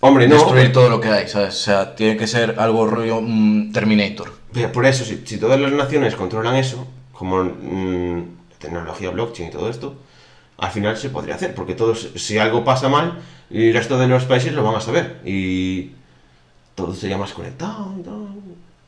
[0.00, 0.34] Hombre, no.
[0.34, 1.54] destruir todo lo que hay, ¿sabes?
[1.54, 4.32] O sea, tiene que ser algo rollo mm, Terminator.
[4.52, 8.18] Pero Por eso, si, si todas las naciones controlan eso, como mm,
[8.50, 9.96] la tecnología blockchain y todo esto,
[10.58, 13.18] al final se podría hacer, porque todos, si algo pasa mal,
[13.50, 15.90] el resto de los países lo van a saber y
[16.74, 17.92] todo sería más conectado.
[17.98, 18.14] y tal.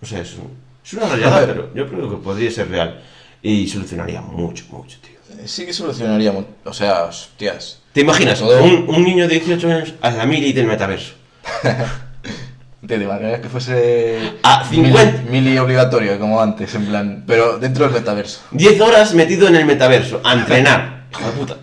[0.03, 0.37] O sea, es,
[0.85, 3.01] es una rayada, pero yo creo que podría ser real
[3.43, 5.17] y solucionaría mucho, mucho, tío.
[5.39, 6.33] Eh, Sí que solucionaría,
[6.65, 7.81] o sea, hostias.
[7.93, 8.39] ¿Te imaginas?
[8.39, 11.15] Todo- Un, un niño de 18 años a la mili del metaverso.
[12.87, 15.23] ¿Te imaginas que fuese A 50.
[15.29, 18.41] mili, mili obligatorio como antes, en plan, pero dentro del metaverso?
[18.53, 20.96] 10 horas metido en el metaverso, a entrenar.
[21.13, 21.57] Hijo de puta.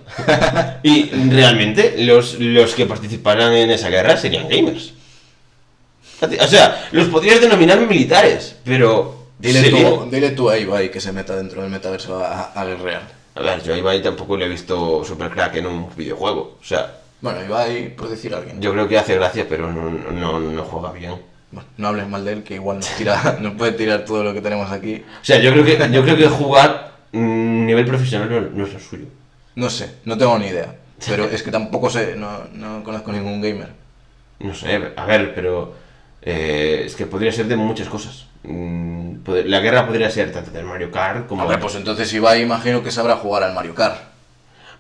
[0.83, 4.93] Y realmente los, los que participarán en esa guerra serían gamers.
[6.21, 9.23] O sea, los podrías denominar militares, pero...
[9.39, 13.01] Dile tú, dile tú a Ibai que se meta dentro del metaverso a, a guerrear.
[13.35, 16.57] A ver, yo a Ibai tampoco le he visto super crack en un videojuego.
[16.61, 18.61] O sea, Bueno, Ibai, por decir a alguien.
[18.61, 21.15] Yo creo que hace gracia, pero no, no, no juega bien.
[21.51, 24.33] Bueno, no hables mal de él, que igual nos, tira, nos puede tirar todo lo
[24.33, 25.03] que tenemos aquí.
[25.21, 28.73] O sea, yo creo que, yo creo que jugar mm, nivel profesional no, no es
[28.73, 29.05] lo suyo.
[29.55, 30.75] No sé, no tengo ni idea.
[31.05, 33.69] Pero es que tampoco sé, no, no conozco ningún gamer.
[34.39, 35.73] No sé, a ver, pero
[36.21, 38.25] eh, es que podría ser de muchas cosas.
[38.43, 39.15] Mm,
[39.45, 41.43] La guerra podría ser tanto del Mario Kart como...
[41.43, 43.97] Hombre, pues entonces Ibai imagino que sabrá jugar al Mario Kart.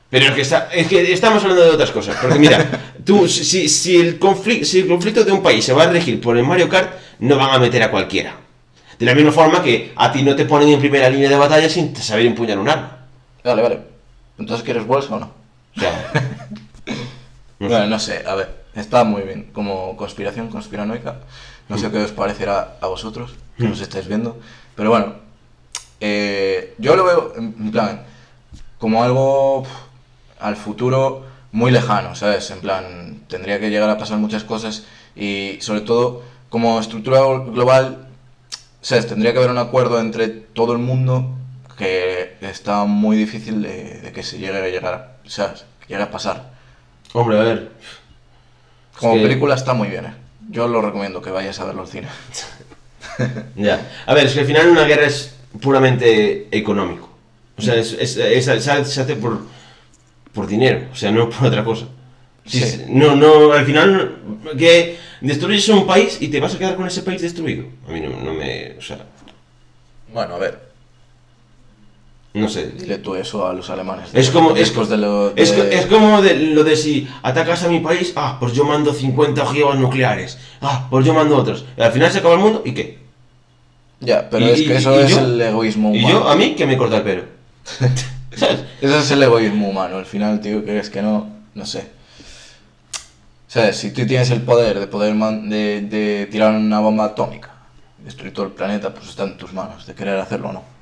[0.09, 2.15] Pero es que, está- es que estamos hablando de otras cosas.
[2.21, 2.65] Porque mira,
[3.05, 6.21] tú, si, si, el conflicto, si el conflicto de un país se va a regir
[6.21, 8.35] por el Mario Kart, no van a meter a cualquiera.
[8.99, 11.67] De la misma forma que a ti no te ponen en primera línea de batalla
[11.69, 12.99] sin saber empuñar un arma.
[13.43, 13.79] Vale, vale.
[14.37, 15.31] Entonces, ¿quieres bolsa o no?
[15.75, 16.11] O sea,
[17.59, 19.49] No bueno, no sé, a ver, está muy bien.
[19.53, 21.19] Como conspiración conspiranoica,
[21.69, 24.37] no sé qué os parecerá a vosotros, que nos estáis viendo.
[24.75, 25.13] Pero bueno,
[26.01, 28.03] eh, yo lo veo en plan
[28.79, 29.63] como algo
[30.39, 32.51] al futuro muy lejano, ¿sabes?
[32.51, 34.83] En plan, tendría que llegar a pasar muchas cosas
[35.15, 38.07] y sobre todo como estructura global,
[38.81, 39.07] ¿sabes?
[39.07, 41.29] Tendría que haber un acuerdo entre todo el mundo
[41.77, 45.65] que está muy difícil de, de que se llegue a llegar, ¿sabes?
[45.81, 46.51] Que llegue a pasar.
[47.13, 47.71] hombre, a ver.
[48.99, 50.13] Como Es que- película está muy bien, ¿eh?
[50.49, 52.07] Yo lo recomiendo que vayas a verlo al cine.
[53.55, 53.91] Ya.
[54.07, 57.09] A ver, es que al final una guerra es puramente económico.
[57.57, 59.45] O sea, es, es- es- se hace- por,
[60.33, 61.85] por dinero, o sea, no por otra cosa.
[62.45, 64.17] Sí, No, no, al final,
[64.57, 67.65] que destruyes un país y te vas a quedar con ese país destruido.
[67.87, 68.75] A mí no, no me.
[68.77, 69.05] O sea,
[70.11, 70.59] Bueno, a ver,
[72.33, 72.67] no sé.
[72.71, 74.09] dile tú eso a los alemanes.
[74.13, 77.67] Es como, es, de lo de- es, es como de, lo de si atacas a
[77.69, 81.65] mi país, ah, pues yo mando 50 ojivas nucleares, ah, pues yo mando otros.
[81.77, 82.97] Y al final se acaba el mundo, ¿y qué?
[83.99, 86.19] Ya, pero Y- es y- que eso y es yo- el egoísmo Y humano.
[86.21, 87.23] yo, a mí, que me corta el pelo.
[88.35, 88.63] ¿Sabes?
[88.81, 89.97] Eso es el egoísmo humano.
[89.97, 91.87] Al final, tío, que es que no, no sé.
[93.47, 93.77] ¿Sabes?
[93.77, 97.51] Si tú tienes el poder de poder man- de, de tirar una bomba atómica,
[98.03, 100.72] destruir todo el planeta, pues está en tus manos, de querer hacerlo o no.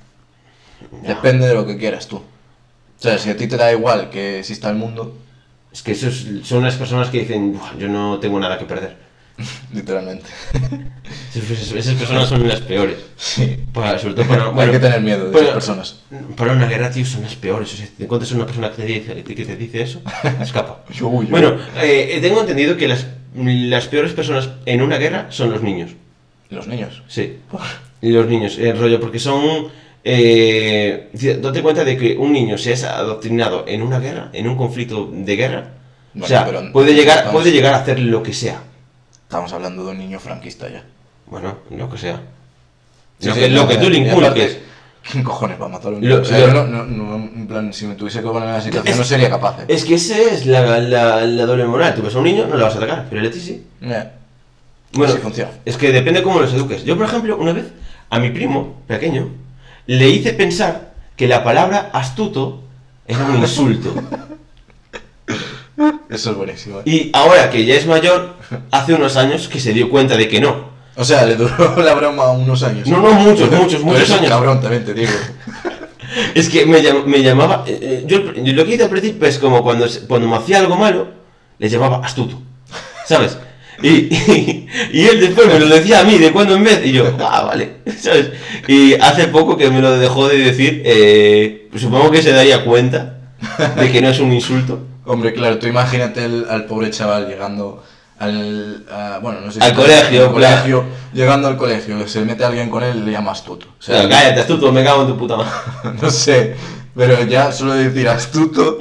[1.04, 2.18] Depende de lo que quieras tú.
[2.18, 2.24] O
[3.04, 5.18] sea, si a ti te da igual que exista el mundo,
[5.74, 8.98] Es que esos son las personas que dicen, "Buah, yo no tengo nada que perder.
[9.74, 10.26] literalmente.
[11.36, 12.98] Esas, esas personas son las peores.
[13.16, 13.58] Sí.
[13.74, 16.00] Para- sobre todo para, Hay bueno, que tener miedo de bueno, esas personas.
[16.36, 17.74] Para una guerra, tío, son las peores.
[17.74, 20.02] O sea, si te encuentras una persona que te dice, que te dice eso,
[20.42, 20.84] escapa.
[20.94, 21.30] Yo huyo.
[21.30, 25.92] Bueno, eh, tengo entendido que las, las peores personas en una guerra son los niños.
[26.50, 27.02] Los niños.
[27.08, 27.38] Sí.
[28.02, 29.70] Los niños, el rollo, porque son...
[30.04, 31.10] Eh,
[31.42, 35.10] date cuenta de que un niño se es adoctrinado en una guerra, en un conflicto
[35.12, 35.68] de guerra,
[36.14, 38.62] Bueno, o sea, pero puede llegar, estamos- puede llegar a hacer lo que sea.
[39.24, 40.84] Estamos hablando de un niño franquista ya.
[41.28, 42.20] Bueno, lo que sea.
[43.20, 44.58] Sí, lo sí, que, no, lo que tú le inculques.
[45.12, 46.22] ¿Quién cojones va a matar a un Lo- niño?
[46.22, 48.54] O sea, lo- yo no, no, no, en plan, si me tuviese que poner en
[48.56, 49.62] la situación Es- no sería capaz.
[49.62, 49.66] ¿eh?
[49.68, 51.96] Es que esa es la, la, la doble moral.
[51.96, 53.64] Tú ves a un niño, no le vas a atacar, pero el Leti sí.
[54.94, 55.52] Bueno, así funciona.
[55.64, 56.84] es que depende cómo los eduques.
[56.84, 57.66] Yo, por ejemplo, una vez
[58.10, 59.30] a mi primo, pequeño,
[59.98, 62.62] le hice pensar que la palabra astuto
[63.08, 63.94] era un insulto.
[66.10, 66.80] Eso es buenísimo.
[66.80, 66.84] ¿eh?
[66.86, 68.36] Y ahora que ya es mayor,
[68.72, 70.70] hace unos años que se dio cuenta de que no.
[70.96, 72.88] O sea, le duró la broma unos años.
[72.88, 74.30] No, no, muchos, muchos, muchos años.
[74.30, 75.12] cabrón, también te digo.
[76.36, 77.64] Es que me, llam- me llamaba.
[77.66, 80.60] eh, eh, yo, yo lo que hice al principio es como cuando, cuando me hacía
[80.60, 81.08] algo malo,
[81.58, 82.38] le llamaba astuto.
[83.06, 83.38] ¿Sabes?
[83.84, 86.82] Y, y, y él después me lo decía a mí de cuando en vez.
[86.86, 87.78] Y yo, ah, vale.
[88.00, 88.32] ¿Sabes?
[88.68, 92.64] Y hace poco que me lo dejó de decir, eh, pues supongo que se daría
[92.64, 93.18] cuenta
[93.78, 94.80] de que no es un insulto.
[95.06, 97.84] Hombre, claro, tú imagínate el- al pobre chaval llegando
[98.20, 98.86] al.
[98.92, 100.84] a- bueno, no sé Al colegio, al colegio,
[101.14, 103.66] llegando al colegio, se mete alguien con él y le llama astuto.
[103.80, 105.50] O sea, cállate, astuto, me cago en tu puta madre.
[106.02, 106.56] no sé,
[106.96, 108.78] pero ya solo decir astuto,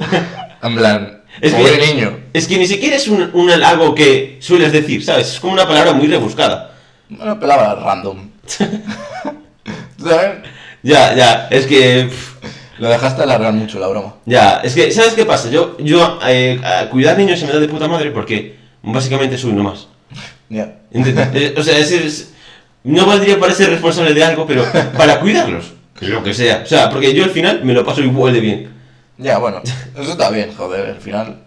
[0.61, 2.17] en plan, Es pobre que- niño.
[2.33, 5.33] Es que ni siquiera es un, un algo que sueles decir, ¿sabes?
[5.33, 6.75] Es como una palabra muy rebuscada.
[7.09, 8.29] Una palabra random.
[9.97, 10.43] ¿Tú también?
[10.83, 12.09] Ya, ya, es que.
[12.79, 14.15] Lo dejaste alargar mucho la broma.
[14.25, 15.49] Ya, es que, ¿sabes qué pasa?
[15.51, 19.51] Yo, yo eh, a cuidar niños se me da de puta madre porque básicamente soy
[19.51, 19.87] uno más.
[20.49, 20.79] Ya.
[20.91, 22.33] Eh, o sea, es, es-
[22.83, 24.65] no valdría para ser responsable de algo, pero
[24.97, 26.61] para cuidarlos, lo que sea.
[26.63, 28.69] O sea, porque yo al final me lo paso igual de bien.
[29.21, 31.43] Ya, bueno, eso está bien, joder, al final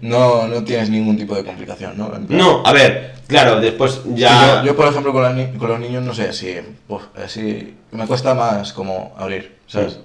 [0.00, 2.08] no, no tienes ningún tipo de complicación, ¿no?
[2.08, 4.62] Plan- No, a ver, claro, después ya...
[4.62, 6.56] yo, yo, por ejemplo, con, la con los niños, no sé, así,
[6.88, 9.98] uf, así, me cuesta más como abrir, ¿sabes?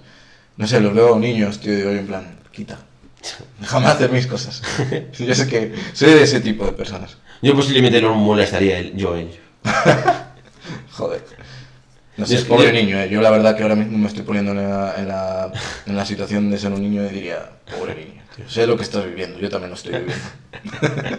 [0.58, 2.80] No sé, los veo niños, tío, digo yo en plan, quita,
[3.62, 4.62] déjame hacer mis cosas.
[5.18, 9.14] yo sé que soy de ese tipo de personas, Yo posiblemente no molestaría el- yo
[9.14, 9.36] a ellos.
[10.92, 11.24] joder.
[12.18, 13.10] No sé, Es pobre niño, ¿eh?
[13.10, 15.52] yo la verdad que ahora mismo me estoy poniendo en la, en la,
[15.86, 18.22] en la situación de ser un niño y diría, pobre niño.
[18.36, 20.16] Tío, sé lo que estás viviendo, yo también lo estoy viviendo.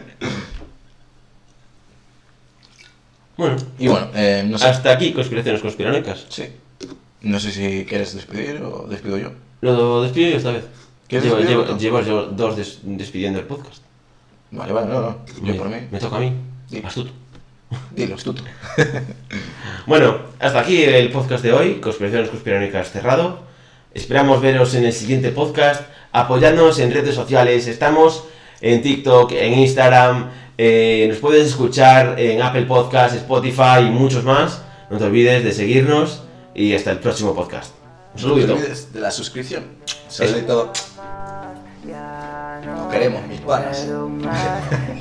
[3.37, 4.67] Bueno, Y bueno, eh, no sé.
[4.67, 6.25] hasta aquí conspiraciones conspiranoicas.
[6.31, 6.45] Sí.
[7.21, 9.33] No sé si quieres despedir o despido yo.
[9.61, 10.65] Lo despido yo esta vez.
[11.09, 11.31] ¿Quieres
[11.79, 13.83] Llevo, llevo, dos des- despidiendo el podcast.
[14.51, 15.19] Vale, vale, no, no.
[15.43, 15.77] Yo me, por mí.
[15.91, 16.33] me toca a mí.
[16.71, 16.81] Sí.
[16.85, 17.11] Astuto.
[17.95, 18.43] Dilo, astuto.
[19.87, 23.41] Bueno, hasta aquí el podcast de hoy, Conspiraciones Conspiranoicas cerrado.
[23.95, 25.83] Esperamos veros en el siguiente podcast.
[26.13, 27.69] Apoyadnos en redes sociales.
[27.69, 28.25] Estamos
[28.61, 30.31] en TikTok, en Instagram.
[30.59, 34.63] eh, nos puedes escuchar en Apple Podcasts, Spotify y muchos más.
[34.91, 36.23] No te olvides de seguirnos
[36.55, 37.73] y hasta el próximo podcast.
[37.75, 38.53] Un No te saludito.
[38.55, 39.65] olvides de la suscripción.
[40.09, 40.73] Saludito.
[42.97, 43.87] Queremos, mis panas.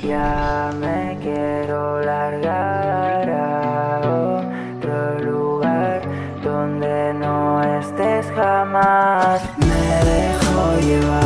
[0.02, 4.00] ya me quiero largar a
[4.76, 6.02] otro lugar
[6.44, 9.40] donde no estés jamás.
[9.56, 11.25] Me dejo llevar.